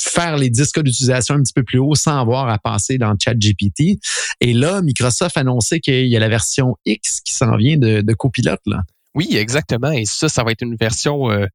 faire 0.00 0.36
les 0.36 0.50
disques 0.50 0.82
d'utilisation 0.82 1.36
un 1.36 1.42
petit 1.42 1.54
peu 1.54 1.62
plus 1.62 1.78
haut 1.78 1.94
sans 1.94 2.20
avoir 2.20 2.48
à 2.48 2.58
passer 2.58 2.98
dans 2.98 3.14
ChatGPT. 3.18 3.98
Et 4.40 4.52
là, 4.52 4.82
Microsoft 4.82 5.36
a 5.36 5.40
annoncé 5.40 5.80
qu'il 5.80 6.06
y 6.06 6.16
a 6.16 6.20
la 6.20 6.28
version 6.28 6.76
X 6.84 7.20
qui 7.24 7.32
s'en 7.32 7.56
vient 7.56 7.78
de, 7.78 8.02
de 8.02 8.12
Copilot. 8.12 8.56
Là. 8.66 8.82
Oui, 9.14 9.36
exactement. 9.36 9.90
Et 9.90 10.04
ça, 10.04 10.28
ça 10.28 10.44
va 10.44 10.52
être 10.52 10.62
une 10.62 10.76
version 10.76 11.30
euh, 11.30 11.46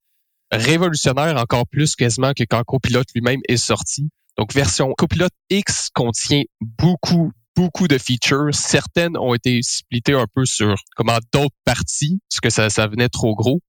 révolutionnaire 0.51 1.38
encore 1.38 1.67
plus 1.67 1.95
quasiment 1.95 2.34
que 2.34 2.43
quand 2.43 2.63
Copilot 2.63 3.03
lui-même 3.13 3.41
est 3.47 3.58
sorti. 3.58 4.10
Donc, 4.38 4.53
version 4.53 4.93
Copilot 4.97 5.29
X 5.49 5.89
contient 5.93 6.43
beaucoup, 6.60 7.32
beaucoup 7.56 7.88
de 7.88 7.98
features. 7.98 8.54
Certaines 8.54 9.18
ont 9.18 9.34
été 9.34 9.62
splittées 9.62 10.13
un 10.13 10.28
peu 10.34 10.46
sur 10.46 10.76
comment 10.96 11.18
d'autres 11.34 11.56
parties, 11.66 12.20
parce 12.30 12.39
que 12.39 12.50
ça, 12.50 12.70
ça 12.70 12.88
venait 12.88 13.10
trop 13.10 13.36
gros. 13.36 13.62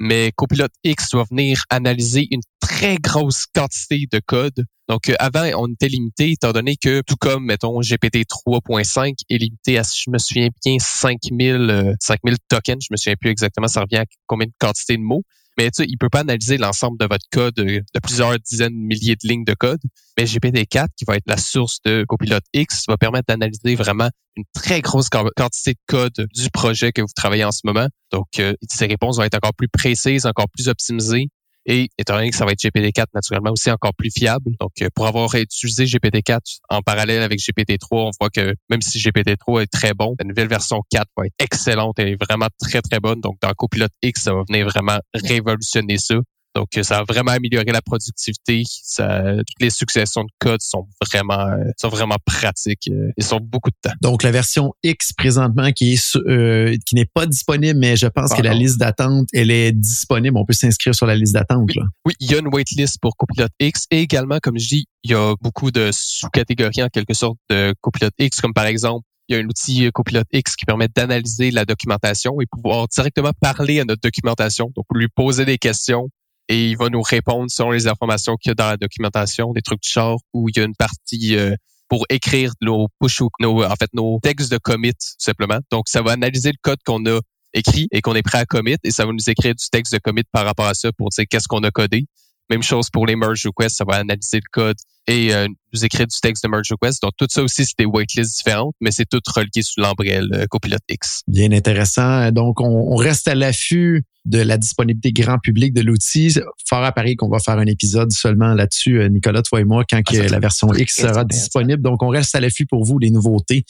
Mais 0.00 0.30
Copilot 0.36 0.68
X 0.84 1.10
doit 1.10 1.24
venir 1.28 1.64
analyser 1.70 2.28
une 2.30 2.42
très 2.60 2.96
grosse 2.96 3.46
quantité 3.46 4.06
de 4.10 4.20
code. 4.24 4.64
Donc, 4.88 5.08
euh, 5.08 5.14
avant, 5.18 5.50
on 5.56 5.66
était 5.72 5.88
limité, 5.88 6.30
étant 6.30 6.52
donné 6.52 6.76
que, 6.76 7.02
tout 7.02 7.16
comme, 7.16 7.44
mettons, 7.44 7.80
GPT 7.80 8.24
3.5 8.24 9.14
est 9.28 9.38
limité 9.38 9.76
à, 9.76 9.82
je 9.82 10.08
me 10.10 10.18
souviens 10.18 10.48
bien, 10.64 10.76
5000, 10.78 11.96
5000 12.00 12.32
euh, 12.32 12.36
tokens. 12.48 12.84
Je 12.84 12.92
me 12.92 12.96
souviens 12.96 13.16
plus 13.20 13.30
exactement, 13.30 13.66
ça 13.66 13.80
revient 13.80 13.98
à 13.98 14.04
combien 14.26 14.46
de 14.46 14.52
quantité 14.60 14.96
de 14.96 15.02
mots 15.02 15.24
mais 15.58 15.70
tu 15.70 15.82
sais, 15.82 15.86
il 15.88 15.98
peut 15.98 16.08
pas 16.08 16.20
analyser 16.20 16.56
l'ensemble 16.56 16.96
de 16.98 17.06
votre 17.06 17.24
code 17.32 17.58
euh, 17.58 17.80
de 17.94 18.00
plusieurs 18.00 18.38
dizaines 18.38 18.72
de 18.72 18.86
milliers 18.86 19.16
de 19.16 19.28
lignes 19.28 19.44
de 19.44 19.54
code. 19.54 19.80
Mais 20.16 20.24
GPT-4, 20.24 20.86
qui 20.96 21.04
va 21.04 21.16
être 21.16 21.26
la 21.26 21.36
source 21.36 21.80
de 21.84 22.04
Copilot 22.08 22.38
X, 22.54 22.84
va 22.88 22.96
permettre 22.96 23.26
d'analyser 23.28 23.74
vraiment 23.74 24.08
une 24.36 24.44
très 24.54 24.80
grosse 24.80 25.08
quantité 25.08 25.72
de 25.72 25.78
code 25.88 26.28
du 26.32 26.48
projet 26.50 26.92
que 26.92 27.02
vous 27.02 27.08
travaillez 27.14 27.44
en 27.44 27.50
ce 27.50 27.62
moment. 27.64 27.88
Donc, 28.12 28.38
euh, 28.38 28.54
ces 28.68 28.86
réponses 28.86 29.16
vont 29.16 29.24
être 29.24 29.34
encore 29.34 29.54
plus 29.54 29.68
précises, 29.68 30.26
encore 30.26 30.48
plus 30.48 30.68
optimisées 30.68 31.28
et 31.68 31.90
étant 31.98 32.14
donné 32.14 32.30
que 32.30 32.36
ça 32.36 32.46
va 32.46 32.52
être 32.52 32.60
GPT-4 32.60 33.06
naturellement 33.14 33.52
aussi 33.52 33.70
encore 33.70 33.94
plus 33.94 34.10
fiable. 34.10 34.50
Donc, 34.58 34.72
euh, 34.80 34.88
pour 34.94 35.06
avoir 35.06 35.32
utilisé 35.34 35.84
GPT-4 35.84 36.40
en 36.70 36.80
parallèle 36.80 37.22
avec 37.22 37.38
GPT-3, 37.38 37.78
on 37.90 38.10
voit 38.18 38.30
que 38.30 38.54
même 38.70 38.80
si 38.80 38.98
GPT-3 38.98 39.62
est 39.62 39.66
très 39.66 39.92
bon, 39.92 40.16
la 40.18 40.26
nouvelle 40.26 40.48
version 40.48 40.80
4 40.90 41.06
va 41.16 41.26
être 41.26 41.34
excellente. 41.38 41.98
Elle 41.98 42.08
est 42.08 42.24
vraiment 42.24 42.48
très, 42.58 42.80
très 42.80 43.00
bonne. 43.00 43.20
Donc, 43.20 43.36
dans 43.42 43.52
Copilot 43.52 43.88
X, 44.02 44.22
ça 44.22 44.34
va 44.34 44.42
venir 44.48 44.66
vraiment 44.66 44.98
révolutionner 45.14 45.98
ça. 45.98 46.16
Donc, 46.58 46.70
ça 46.82 46.98
a 46.98 47.04
vraiment 47.04 47.30
amélioré 47.30 47.66
la 47.66 47.80
productivité. 47.80 48.64
Ça, 48.66 49.22
toutes 49.36 49.60
les 49.60 49.70
successions 49.70 50.24
de 50.24 50.30
code 50.40 50.60
sont 50.60 50.88
vraiment, 51.08 51.38
euh, 51.38 51.70
sont 51.80 51.88
vraiment 51.88 52.16
pratiques 52.26 52.88
euh, 52.90 53.12
et 53.16 53.22
sont 53.22 53.38
beaucoup 53.40 53.70
de 53.70 53.76
temps. 53.80 53.94
Donc, 54.00 54.24
la 54.24 54.32
version 54.32 54.72
X 54.82 55.12
présentement 55.12 55.70
qui 55.70 55.92
est 55.92 56.16
euh, 56.16 56.74
qui 56.84 56.96
n'est 56.96 57.06
pas 57.06 57.26
disponible, 57.26 57.78
mais 57.78 57.96
je 57.96 58.08
pense 58.08 58.34
que 58.34 58.42
la 58.42 58.54
liste 58.54 58.78
d'attente, 58.78 59.28
elle 59.32 59.52
est 59.52 59.70
disponible. 59.70 60.36
On 60.36 60.44
peut 60.44 60.52
s'inscrire 60.52 60.96
sur 60.96 61.06
la 61.06 61.14
liste 61.14 61.34
d'attente. 61.34 61.62
Oui, 61.68 61.80
oui, 62.06 62.14
il 62.18 62.32
y 62.32 62.34
a 62.34 62.38
une 62.38 62.48
waitlist 62.48 62.98
pour 63.00 63.16
Copilot 63.16 63.46
X 63.60 63.84
et 63.92 64.00
également, 64.00 64.38
comme 64.42 64.58
je 64.58 64.66
dis, 64.66 64.86
il 65.04 65.12
y 65.12 65.14
a 65.14 65.34
beaucoup 65.40 65.70
de 65.70 65.90
sous-catégories 65.92 66.82
en 66.82 66.88
quelque 66.88 67.14
sorte 67.14 67.36
de 67.50 67.72
Copilot 67.80 68.10
X, 68.18 68.40
comme 68.40 68.52
par 68.52 68.66
exemple 68.66 69.04
il 69.28 69.36
y 69.36 69.38
a 69.38 69.42
un 69.42 69.46
outil 69.46 69.90
Copilot 69.92 70.22
X 70.32 70.56
qui 70.56 70.64
permet 70.64 70.88
d'analyser 70.88 71.50
la 71.50 71.64
documentation 71.64 72.40
et 72.40 72.46
pouvoir 72.46 72.88
directement 72.88 73.32
parler 73.38 73.78
à 73.78 73.84
notre 73.84 74.00
documentation. 74.00 74.72
Donc, 74.74 74.86
lui 74.94 75.08
poser 75.08 75.44
des 75.44 75.58
questions 75.58 76.08
et 76.48 76.70
il 76.70 76.76
va 76.76 76.88
nous 76.88 77.02
répondre 77.02 77.50
selon 77.50 77.70
les 77.70 77.86
informations 77.86 78.36
qu'il 78.36 78.50
y 78.50 78.52
a 78.52 78.54
dans 78.54 78.68
la 78.68 78.76
documentation, 78.76 79.52
des 79.52 79.62
trucs 79.62 79.82
du 79.82 79.90
genre 79.90 80.20
où 80.32 80.48
il 80.48 80.56
y 80.56 80.60
a 80.60 80.64
une 80.64 80.74
partie 80.74 81.36
euh, 81.36 81.54
pour 81.88 82.06
écrire 82.08 82.52
nos 82.60 82.88
push 83.00 83.20
ou 83.20 83.28
nos, 83.40 83.64
en 83.64 83.76
fait, 83.76 83.90
nos 83.92 84.18
textes 84.22 84.50
de 84.50 84.58
commit, 84.58 84.92
simplement. 85.18 85.60
Donc, 85.70 85.88
ça 85.88 86.02
va 86.02 86.12
analyser 86.12 86.50
le 86.50 86.58
code 86.62 86.78
qu'on 86.84 87.04
a 87.06 87.20
écrit 87.54 87.88
et 87.92 88.00
qu'on 88.00 88.14
est 88.14 88.22
prêt 88.22 88.38
à 88.38 88.46
commit 88.46 88.76
et 88.84 88.90
ça 88.90 89.06
va 89.06 89.12
nous 89.12 89.30
écrire 89.30 89.54
du 89.54 89.64
texte 89.70 89.92
de 89.92 89.98
commit 89.98 90.22
par 90.32 90.44
rapport 90.44 90.66
à 90.66 90.74
ça 90.74 90.92
pour 90.92 91.08
dire 91.08 91.24
qu'est-ce 91.28 91.48
qu'on 91.48 91.62
a 91.64 91.70
codé. 91.70 92.06
Même 92.50 92.62
chose 92.62 92.88
pour 92.90 93.06
les 93.06 93.16
merge 93.16 93.46
requests, 93.46 93.76
ça 93.76 93.84
va 93.86 93.96
analyser 93.96 94.38
le 94.38 94.48
code 94.50 94.76
et 95.08 95.34
euh, 95.34 95.48
nous 95.72 95.84
écrire 95.84 96.06
du 96.06 96.20
texte 96.20 96.44
de 96.44 96.48
merge 96.48 96.68
request. 96.70 97.02
Donc 97.02 97.12
tout 97.16 97.26
ça 97.28 97.42
aussi, 97.42 97.64
c'est 97.64 97.78
des 97.78 97.86
whitelists 97.86 98.36
différentes, 98.36 98.74
mais 98.80 98.90
c'est 98.90 99.06
tout 99.06 99.20
relié 99.34 99.62
sous 99.62 99.80
l'embrelle 99.80 100.28
euh, 100.34 100.46
Copilot 100.48 100.76
X. 100.88 101.22
Bien 101.26 101.50
intéressant. 101.50 102.30
Donc 102.30 102.60
on, 102.60 102.92
on 102.92 102.96
reste 102.96 103.26
à 103.26 103.34
l'affût 103.34 104.04
de 104.28 104.38
la 104.38 104.58
disponibilité 104.58 105.12
grand 105.12 105.38
public 105.38 105.72
de 105.72 105.80
l'outil. 105.80 106.34
Fort 106.68 106.84
à 106.84 106.92
Paris 106.92 107.16
qu'on 107.16 107.28
va 107.28 107.38
faire 107.38 107.58
un 107.58 107.66
épisode 107.66 108.12
seulement 108.12 108.52
là-dessus, 108.52 109.00
euh, 109.00 109.08
Nicolas, 109.08 109.42
toi 109.42 109.60
et 109.60 109.64
moi, 109.64 109.84
quand 109.88 109.98
ah, 109.98 110.02
que 110.02 110.16
la 110.16 110.38
version 110.38 110.72
X 110.72 111.00
sera 111.00 111.24
disponible. 111.24 111.82
Donc, 111.82 112.02
on 112.02 112.08
reste 112.08 112.34
à 112.34 112.40
l'affût 112.40 112.66
pour 112.66 112.84
vous, 112.84 112.98
les 112.98 113.10
nouveautés, 113.10 113.64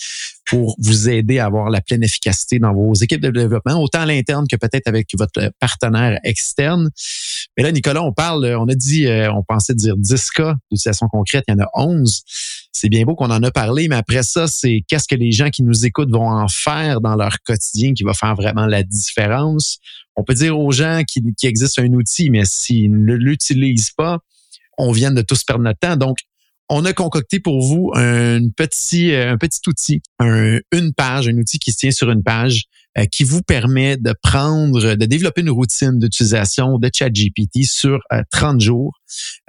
pour 0.47 0.77
vous 0.81 1.09
aider 1.09 1.39
à 1.39 1.47
avoir 1.47 1.71
la 1.71 1.81
pleine 1.81 2.03
efficacité 2.03 2.59
dans 2.59 2.75
vos 2.75 2.95
équipes 2.95 3.21
de 3.21 3.31
développement, 3.31 3.81
autant 3.81 4.01
à 4.01 4.07
l'interne 4.07 4.47
que 4.49 4.57
peut-être 4.57 4.89
avec 4.89 5.09
votre 5.17 5.53
partenaire 5.61 6.19
externe. 6.25 6.91
Mais 7.57 7.63
là, 7.63 7.71
Nicolas, 7.71 8.03
on 8.03 8.13
parle, 8.13 8.45
on 8.59 8.67
a 8.67 8.75
dit, 8.75 9.07
euh, 9.07 9.33
on 9.33 9.45
pensait 9.45 9.75
dire 9.75 9.97
10 9.97 10.31
cas 10.31 10.55
d'utilisation 10.71 11.07
concrète, 11.09 11.28
il 11.35 11.43
y 11.49 11.55
en 11.55 11.61
a 11.61 11.69
11 11.75 12.23
c'est 12.79 12.89
bien 12.89 13.05
beau 13.05 13.15
qu'on 13.15 13.31
en 13.31 13.43
a 13.43 13.51
parlé, 13.51 13.89
mais 13.89 13.97
après 13.97 14.23
ça, 14.23 14.47
c'est 14.47 14.83
qu'est-ce 14.87 15.09
que 15.09 15.17
les 15.17 15.33
gens 15.33 15.51
qui 15.51 15.63
nous 15.63 15.85
écoutent 15.85 16.11
vont 16.11 16.31
en 16.31 16.47
faire 16.49 17.01
dans 17.01 17.17
leur 17.17 17.41
quotidien 17.43 17.93
qui 17.93 18.05
va 18.05 18.15
faire 18.15 18.35
vraiment 18.37 18.67
la 18.67 18.83
différence. 18.83 19.79
On 20.17 20.23
peut 20.23 20.35
dire 20.35 20.59
aux 20.59 20.71
gens 20.71 21.03
qu'il 21.07 21.25
existe 21.43 21.79
un 21.79 21.93
outil, 21.93 22.31
mais 22.31 22.45
s'ils 22.45 23.05
ne 23.05 23.15
l'utilisent 23.15 23.91
pas, 23.91 24.19
on 24.77 24.93
vient 24.93 25.11
de 25.11 25.23
tous 25.23 25.43
perdre 25.43 25.65
notre 25.65 25.81
temps. 25.81 25.97
Donc, 25.97 26.19
on 26.69 26.85
a 26.85 26.93
concocté 26.93 27.41
pour 27.41 27.61
vous 27.67 27.91
un 27.95 28.49
petit, 28.51 29.13
un 29.15 29.39
petit 29.39 29.61
outil, 29.67 30.01
une 30.21 30.93
page, 30.97 31.29
un 31.29 31.37
outil 31.37 31.59
qui 31.59 31.73
se 31.73 31.79
tient 31.79 31.91
sur 31.91 32.11
une 32.11 32.23
page 32.23 32.65
euh, 32.99 33.05
qui 33.05 33.25
vous 33.25 33.43
permet 33.43 33.97
de 33.97 34.15
prendre, 34.23 34.95
de 34.95 35.07
développer 35.07 35.41
une 35.43 35.51
routine 35.51 35.99
d'utilisation 35.99 36.79
de 36.79 36.89
ChatGPT 36.93 37.65
sur 37.65 38.01
30 38.33 38.57
euh, 38.57 38.59
jours. 38.59 38.99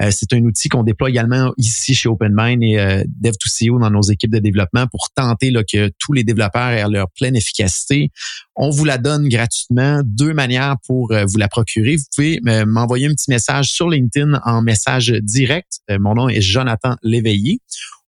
Euh, 0.02 0.10
c'est 0.12 0.34
un 0.34 0.44
outil 0.44 0.68
qu'on 0.70 0.84
déploie 0.84 1.10
également 1.10 1.52
ici 1.58 1.96
chez 1.96 2.10
OpenMind 2.10 2.62
et 2.64 3.04
Dev2CO 3.22 3.80
dans 3.80 3.90
nos 3.90 4.02
équipes 4.02 4.32
de 4.32 4.40
développement 4.40 4.86
pour 4.88 5.10
tenter 5.16 5.52
là, 5.52 5.64
que 5.64 5.90
tous 6.00 6.12
les 6.14 6.24
développeurs 6.24 6.70
aient 6.70 6.90
leur 6.90 7.10
pleine 7.12 7.36
efficacité. 7.36 8.12
On 8.56 8.70
vous 8.70 8.86
la 8.86 8.98
donne 8.98 9.28
gratuitement. 9.30 10.02
Deux 10.06 10.34
manières 10.34 10.76
pour 10.86 11.12
vous 11.12 11.38
la 11.38 11.48
procurer. 11.48 11.96
Vous 11.96 12.06
pouvez 12.16 12.40
m'envoyer 12.66 13.08
un 13.08 13.14
petit 13.14 13.32
message 13.32 13.72
sur 13.72 13.90
LinkedIn 13.90 14.40
en 14.44 14.62
message 14.62 15.14
direct. 15.22 15.80
mon 15.90 16.14
nom 16.16 16.28
est 16.30 16.42
Jonathan 16.42 16.96
Léveillé. 17.04 17.60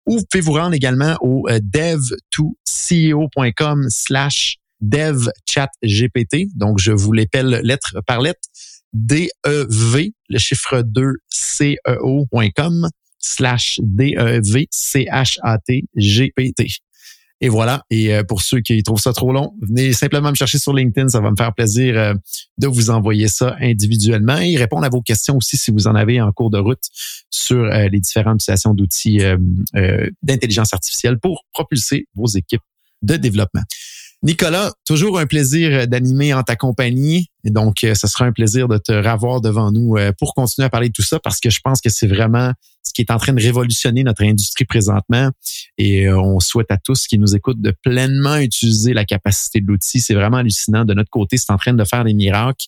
Ou 0.05 0.17
vous 0.17 0.25
pouvez 0.29 0.41
vous 0.41 0.53
rendre 0.53 0.73
également 0.73 1.15
au 1.21 1.47
dev2ceo.com 1.49 3.87
slash 3.89 4.59
dev 4.81 5.29
chat 5.45 5.69
GPT. 5.83 6.47
Donc, 6.55 6.79
je 6.79 6.91
vous 6.91 7.13
l'épelle 7.13 7.61
lettre 7.63 8.01
par 8.05 8.21
lettre. 8.21 8.41
D-E-V, 8.93 10.13
le 10.29 10.39
chiffre 10.39 10.81
2, 10.81 11.13
C-E-O.com 11.29 12.87
slash 13.19 13.79
D-E-V-C-H-A-T-G-P-T. 13.83 16.67
Et 17.39 17.49
voilà. 17.49 17.83
Et 17.91 18.15
euh, 18.15 18.23
pour 18.23 18.41
ceux 18.41 18.61
qui 18.61 18.81
trouvent 18.81 18.99
ça 18.99 19.13
trop 19.13 19.31
long, 19.31 19.53
venez 19.61 19.93
simplement 19.93 20.31
me 20.31 20.35
chercher 20.35 20.57
sur 20.57 20.73
LinkedIn. 20.73 21.09
Ça 21.09 21.21
va 21.21 21.29
me 21.29 21.35
faire 21.35 21.53
plaisir 21.53 21.97
euh, 21.97 22.13
de 22.57 22.67
vous 22.67 22.89
envoyer 22.89 23.27
ça 23.27 23.55
individuellement 23.61 24.37
et 24.37 24.57
répondre 24.57 24.85
à 24.85 24.89
vos 24.89 25.01
questions 25.01 25.37
aussi 25.37 25.57
si 25.57 25.71
vous 25.71 25.87
en 25.87 25.93
avez 25.93 26.19
en 26.19 26.31
cours 26.31 26.49
de 26.49 26.57
route 26.57 26.83
sur 27.29 27.63
euh, 27.63 27.89
les 27.89 27.99
différentes 27.99 28.41
utilisations 28.41 28.73
d'outils 28.73 29.19
d'intelligence 30.23 30.73
artificielle 30.73 31.19
pour 31.19 31.45
propulser 31.53 32.07
vos 32.15 32.27
équipes 32.27 32.63
de 33.03 33.17
développement. 33.17 33.61
Nicolas, 34.23 34.73
toujours 34.85 35.19
un 35.19 35.27
plaisir 35.27 35.87
d'animer 35.87 36.33
en 36.33 36.41
ta 36.41 36.55
compagnie. 36.55 37.27
Donc, 37.43 37.83
euh, 37.83 37.93
ce 37.93 38.07
sera 38.07 38.25
un 38.25 38.31
plaisir 38.31 38.67
de 38.67 38.77
te 38.77 38.91
revoir 38.91 39.41
devant 39.41 39.71
nous 39.71 39.95
euh, 39.95 40.11
pour 40.17 40.33
continuer 40.33 40.65
à 40.65 40.69
parler 40.69 40.89
de 40.89 40.93
tout 40.93 41.03
ça 41.03 41.19
parce 41.19 41.39
que 41.39 41.51
je 41.51 41.59
pense 41.63 41.81
que 41.81 41.89
c'est 41.89 42.07
vraiment 42.07 42.51
ce 42.83 42.93
qui 42.93 43.01
est 43.01 43.11
en 43.11 43.17
train 43.17 43.33
de 43.33 43.41
révolutionner 43.41 44.03
notre 44.03 44.23
industrie 44.23 44.65
présentement. 44.65 45.29
Et 45.77 46.07
euh, 46.07 46.19
on 46.19 46.39
souhaite 46.39 46.71
à 46.71 46.77
tous 46.77 47.05
qui 47.05 47.19
nous 47.19 47.35
écoutent 47.35 47.61
de 47.61 47.71
pleinement 47.83 48.37
utiliser 48.37 48.93
la 48.93 49.05
capacité 49.05 49.61
de 49.61 49.67
l'outil. 49.67 49.99
C'est 49.99 50.15
vraiment 50.15 50.37
hallucinant. 50.37 50.83
De 50.83 50.95
notre 50.95 51.11
côté, 51.11 51.37
c'est 51.37 51.51
en 51.51 51.57
train 51.57 51.73
de 51.73 51.83
faire 51.83 52.03
des 52.03 52.15
miracles. 52.15 52.65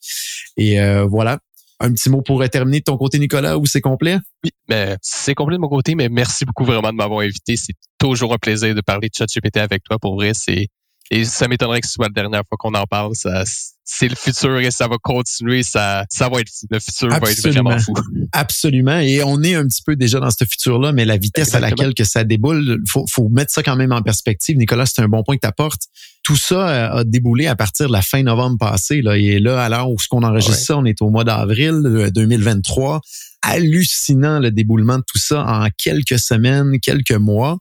Et 0.56 0.78
voilà, 1.08 1.40
un 1.80 1.92
petit 1.92 2.10
mot 2.10 2.22
pour 2.22 2.48
terminer 2.50 2.80
de 2.80 2.84
ton 2.84 2.98
côté, 2.98 3.18
Nicolas, 3.18 3.58
ou 3.58 3.66
c'est 3.66 3.82
complet? 3.82 4.18
Oui, 4.44 4.52
mais 4.68 4.98
c'est 5.02 5.34
complet 5.34 5.56
de 5.56 5.62
mon 5.62 5.70
côté, 5.70 5.96
mais 5.96 6.10
merci 6.10 6.46
beaucoup 6.46 6.66
vraiment 6.66 6.92
de 6.92 6.98
m'avoir 6.98 7.22
invité. 7.22 7.56
C'est 7.56 7.74
toujours 7.98 8.34
un 8.34 8.38
plaisir 8.38 8.76
de 8.76 8.82
parler 8.82 9.08
de 9.08 9.14
ChatGPT 9.16 9.58
avec 9.58 9.84
toi. 9.84 9.98
Pour 9.98 10.16
vrai, 10.16 10.32
c'est 10.34 10.68
et 11.12 11.26
ça 11.26 11.48
m'étonnerait 11.48 11.82
que 11.82 11.88
ce 11.88 11.94
soit 11.94 12.08
la 12.08 12.22
dernière 12.22 12.44
fois 12.48 12.58
qu'on 12.58 12.74
en 12.74 12.86
parle. 12.86 13.16
Ça, 13.16 13.44
c'est 13.84 14.08
le 14.08 14.16
futur 14.16 14.60
et 14.60 14.70
ça 14.70 14.88
va 14.88 14.98
continuer. 15.02 15.64
Ça, 15.64 16.06
ça 16.10 16.30
va 16.30 16.42
être 16.42 16.52
Le 16.70 16.80
futur 16.80 17.10
va 17.10 17.18
être 17.18 17.48
vraiment 17.48 17.80
fou. 17.80 17.94
Absolument. 18.32 19.00
Et 19.00 19.24
on 19.24 19.42
est 19.42 19.56
un 19.56 19.66
petit 19.66 19.82
peu 19.82 19.96
déjà 19.96 20.20
dans 20.20 20.30
ce 20.30 20.46
futur-là, 20.46 20.92
mais 20.92 21.06
la 21.06 21.18
vitesse 21.18 21.56
à 21.56 21.60
laquelle 21.60 21.96
que 21.96 22.04
ça 22.04 22.24
déboule, 22.24 22.80
faut, 22.88 23.06
faut 23.10 23.28
mettre 23.30 23.52
ça 23.52 23.64
quand 23.64 23.76
même 23.76 23.92
en 23.92 24.04
perspective. 24.04 24.56
Nicolas, 24.58 24.86
c'est 24.86 25.02
un 25.02 25.08
bon 25.08 25.24
point 25.24 25.36
que 25.36 25.42
tu 25.42 25.48
apportes. 25.48 25.84
Tout 26.22 26.36
ça 26.36 26.70
euh, 26.70 27.00
a 27.00 27.04
déboulé 27.04 27.48
à 27.48 27.56
partir 27.56 27.88
de 27.88 27.94
la 27.94 28.04
fin 28.04 28.22
novembre 28.22 28.60
passé. 28.60 29.02
Là. 29.02 29.18
Et 29.18 29.40
là, 29.40 29.64
à 29.64 29.70
l'heure 29.70 29.90
où 29.90 29.98
ce 29.98 30.08
qu'on 30.08 30.22
enregistre 30.22 30.62
ça, 30.62 30.78
on 30.78 30.86
est 30.86 31.02
au 31.02 31.10
mois 31.10 31.24
d'avril 31.24 31.82
2023. 32.14 32.96
Euh, 32.96 33.00
Hallucinant 33.42 34.40
le 34.40 34.52
déboulement 34.52 34.98
de 34.98 35.04
tout 35.08 35.18
ça 35.18 35.46
en 35.46 35.70
quelques 35.78 36.20
semaines, 36.20 36.78
quelques 36.82 37.14
mois. 37.14 37.58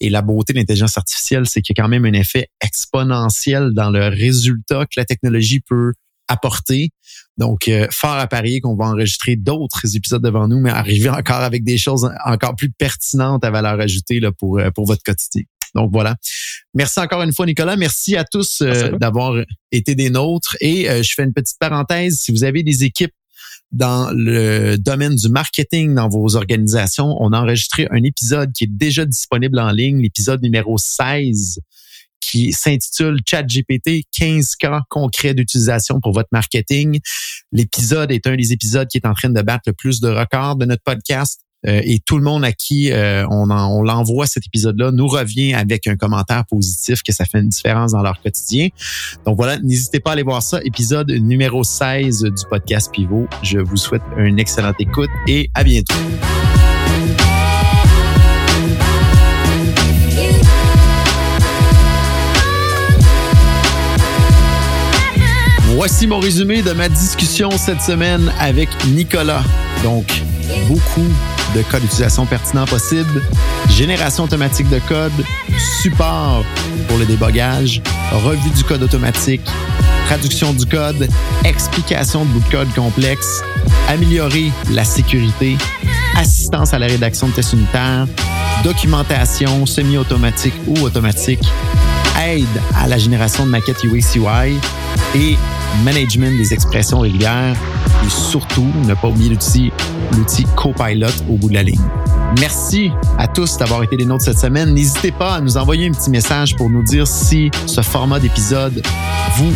Et 0.00 0.10
la 0.10 0.22
beauté 0.22 0.52
de 0.52 0.58
l'intelligence 0.58 0.96
artificielle, 0.96 1.46
c'est 1.46 1.60
qu'il 1.60 1.76
y 1.76 1.80
a 1.80 1.82
quand 1.82 1.88
même 1.88 2.06
un 2.06 2.12
effet 2.14 2.48
exponentiel 2.62 3.72
dans 3.74 3.90
le 3.90 4.08
résultat 4.08 4.86
que 4.86 4.98
la 4.98 5.04
technologie 5.04 5.60
peut 5.60 5.92
apporter. 6.30 6.90
Donc, 7.36 7.68
euh, 7.68 7.86
fort 7.90 8.16
à 8.16 8.26
parier 8.26 8.60
qu'on 8.60 8.76
va 8.76 8.86
enregistrer 8.86 9.36
d'autres 9.36 9.96
épisodes 9.96 10.22
devant 10.22 10.48
nous, 10.48 10.60
mais 10.60 10.70
arriver 10.70 11.10
encore 11.10 11.40
avec 11.40 11.64
des 11.64 11.76
choses 11.76 12.10
encore 12.24 12.54
plus 12.54 12.70
pertinentes 12.70 13.44
à 13.44 13.50
valeur 13.50 13.78
ajoutée 13.80 14.20
là, 14.20 14.30
pour, 14.32 14.58
euh, 14.58 14.70
pour 14.70 14.86
votre 14.86 15.02
quotidien. 15.02 15.42
Donc 15.74 15.90
voilà. 15.92 16.16
Merci 16.74 16.98
encore 16.98 17.22
une 17.22 17.32
fois, 17.32 17.46
Nicolas. 17.46 17.76
Merci 17.76 18.16
à 18.16 18.24
tous 18.24 18.60
euh, 18.60 18.90
d'avoir 18.98 19.34
été 19.70 19.94
des 19.94 20.10
nôtres. 20.10 20.56
Et 20.60 20.86
je 21.02 21.12
fais 21.14 21.22
une 21.22 21.32
petite 21.32 21.58
parenthèse. 21.60 22.18
Si 22.18 22.32
vous 22.32 22.42
avez 22.42 22.64
des 22.64 22.82
équipes 22.82 23.12
dans 23.72 24.10
le 24.12 24.76
domaine 24.76 25.14
du 25.14 25.28
marketing 25.28 25.94
dans 25.94 26.08
vos 26.08 26.36
organisations. 26.36 27.16
On 27.20 27.32
a 27.32 27.40
enregistré 27.40 27.86
un 27.90 28.02
épisode 28.02 28.52
qui 28.52 28.64
est 28.64 28.70
déjà 28.70 29.04
disponible 29.04 29.58
en 29.58 29.70
ligne, 29.70 30.00
l'épisode 30.00 30.42
numéro 30.42 30.76
16 30.76 31.60
qui 32.20 32.52
s'intitule 32.52 33.18
ChatGPT 33.26 34.04
15 34.12 34.56
cas 34.56 34.82
concrets 34.88 35.34
d'utilisation 35.34 36.00
pour 36.00 36.12
votre 36.12 36.28
marketing. 36.32 37.00
L'épisode 37.50 38.12
est 38.12 38.26
un 38.26 38.36
des 38.36 38.52
épisodes 38.52 38.86
qui 38.88 38.98
est 38.98 39.06
en 39.06 39.14
train 39.14 39.30
de 39.30 39.42
battre 39.42 39.64
le 39.66 39.72
plus 39.72 40.00
de 40.00 40.08
records 40.08 40.56
de 40.56 40.66
notre 40.66 40.82
podcast. 40.82 41.40
Euh, 41.66 41.80
et 41.84 41.98
tout 42.00 42.16
le 42.16 42.24
monde 42.24 42.44
à 42.44 42.52
qui 42.52 42.90
euh, 42.90 43.26
on, 43.28 43.50
on 43.50 43.82
l'envoie 43.82 44.26
cet 44.26 44.46
épisode-là 44.46 44.92
nous 44.92 45.06
revient 45.06 45.54
avec 45.54 45.86
un 45.86 45.96
commentaire 45.96 46.46
positif 46.46 47.02
que 47.02 47.12
ça 47.12 47.24
fait 47.24 47.40
une 47.40 47.48
différence 47.48 47.92
dans 47.92 48.02
leur 48.02 48.20
quotidien. 48.20 48.68
Donc 49.26 49.36
voilà, 49.36 49.58
n'hésitez 49.58 50.00
pas 50.00 50.10
à 50.10 50.12
aller 50.14 50.22
voir 50.22 50.42
ça. 50.42 50.60
Épisode 50.64 51.10
numéro 51.10 51.62
16 51.62 52.22
du 52.22 52.46
podcast 52.48 52.90
Pivot. 52.92 53.26
Je 53.42 53.58
vous 53.58 53.76
souhaite 53.76 54.02
une 54.16 54.38
excellente 54.38 54.76
écoute 54.78 55.10
et 55.28 55.50
à 55.54 55.64
bientôt. 55.64 55.94
Voici 65.74 66.06
mon 66.08 66.18
résumé 66.18 66.62
de 66.62 66.72
ma 66.72 66.88
discussion 66.88 67.48
cette 67.52 67.80
semaine 67.80 68.32
avec 68.40 68.68
Nicolas. 68.88 69.42
Donc, 69.84 70.22
beaucoup 70.66 71.06
de 71.54 71.62
code 71.62 71.82
d'utilisation 71.82 72.26
pertinent 72.26 72.64
possible, 72.64 73.22
génération 73.68 74.24
automatique 74.24 74.68
de 74.68 74.80
code, 74.80 75.12
support 75.80 76.44
pour 76.88 76.98
le 76.98 77.06
débogage, 77.06 77.82
revue 78.24 78.50
du 78.50 78.64
code 78.64 78.82
automatique, 78.82 79.42
traduction 80.06 80.52
du 80.52 80.66
code, 80.66 81.08
explication 81.44 82.24
de 82.24 82.30
bout 82.30 82.40
de 82.40 82.50
code 82.50 82.74
complexe, 82.74 83.42
améliorer 83.88 84.50
la 84.72 84.84
sécurité, 84.84 85.56
assistance 86.16 86.74
à 86.74 86.80
la 86.80 86.86
rédaction 86.86 87.28
de 87.28 87.32
tests 87.32 87.52
unitaires, 87.52 88.06
documentation 88.64 89.64
semi-automatique 89.66 90.54
ou 90.66 90.80
automatique, 90.80 91.44
aide 92.26 92.46
à 92.76 92.86
la 92.86 92.98
génération 92.98 93.44
de 93.46 93.50
maquettes 93.50 93.84
UX-UI 93.84 94.58
et 95.14 95.36
management 95.84 96.36
des 96.36 96.52
expressions 96.52 97.00
régulières 97.00 97.56
et 98.04 98.10
surtout 98.10 98.66
ne 98.86 98.94
pas 98.94 99.08
oublier 99.08 99.30
l'outil, 99.30 99.72
l'outil 100.16 100.46
Copilot 100.56 101.08
au 101.28 101.36
bout 101.36 101.48
de 101.48 101.54
la 101.54 101.62
ligne. 101.62 101.80
Merci 102.38 102.90
à 103.18 103.26
tous 103.26 103.56
d'avoir 103.58 103.82
été 103.82 103.96
des 103.96 104.04
nôtres 104.04 104.24
cette 104.24 104.38
semaine. 104.38 104.72
N'hésitez 104.72 105.10
pas 105.10 105.34
à 105.34 105.40
nous 105.40 105.56
envoyer 105.56 105.88
un 105.88 105.92
petit 105.92 106.10
message 106.10 106.56
pour 106.56 106.70
nous 106.70 106.82
dire 106.84 107.06
si 107.06 107.50
ce 107.66 107.80
format 107.80 108.20
d'épisode 108.20 108.82
vous 109.36 109.52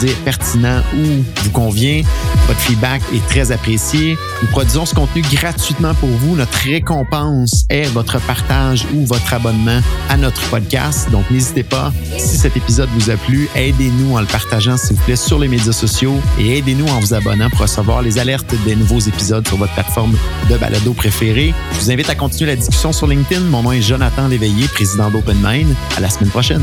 dire 0.00 0.16
pertinent 0.24 0.80
ou 0.96 1.24
vous 1.42 1.50
convient. 1.50 2.02
Votre 2.46 2.60
feedback 2.60 3.02
est 3.14 3.26
très 3.28 3.52
apprécié. 3.52 4.16
Nous 4.42 4.48
produisons 4.48 4.84
ce 4.84 4.94
contenu 4.94 5.22
gratuitement 5.22 5.94
pour 5.94 6.08
vous. 6.08 6.36
Notre 6.36 6.58
récompense 6.58 7.64
est 7.70 7.84
votre 7.84 8.20
partage 8.20 8.86
ou 8.94 9.06
votre 9.06 9.32
abonnement 9.32 9.80
à 10.08 10.16
notre 10.16 10.42
podcast. 10.50 11.10
Donc, 11.10 11.30
n'hésitez 11.30 11.62
pas, 11.62 11.92
si 12.18 12.36
cet 12.36 12.56
épisode 12.56 12.88
vous 12.94 13.10
a 13.10 13.16
plu, 13.16 13.48
aidez-nous 13.54 14.16
en 14.16 14.20
le 14.20 14.26
partageant, 14.26 14.76
s'il 14.76 14.96
vous 14.96 15.02
plaît, 15.04 15.16
sur 15.16 15.38
les 15.38 15.48
médias 15.48 15.72
sociaux 15.72 16.16
et 16.38 16.58
aidez-nous 16.58 16.88
en 16.88 17.00
vous 17.00 17.14
abonnant 17.14 17.50
pour 17.50 17.60
recevoir 17.60 18.02
les 18.02 18.18
alertes 18.18 18.54
des 18.64 18.76
nouveaux 18.76 19.00
épisodes 19.00 19.46
sur 19.46 19.56
votre 19.56 19.72
plateforme 19.74 20.16
de 20.50 20.56
balado 20.56 20.92
préférée. 20.92 21.54
Je 21.72 21.80
vous 21.80 21.90
invite 21.90 22.10
à 22.10 22.14
continuer 22.14 22.50
la 22.50 22.56
discussion 22.56 22.92
sur 22.92 23.06
LinkedIn. 23.06 23.42
Mon 23.42 23.62
nom 23.62 23.72
est 23.72 23.82
Jonathan 23.82 24.28
Léveillé, 24.28 24.66
président 24.68 25.10
d'OpenMind. 25.10 25.74
À 25.96 26.00
la 26.00 26.10
semaine 26.10 26.30
prochaine. 26.30 26.62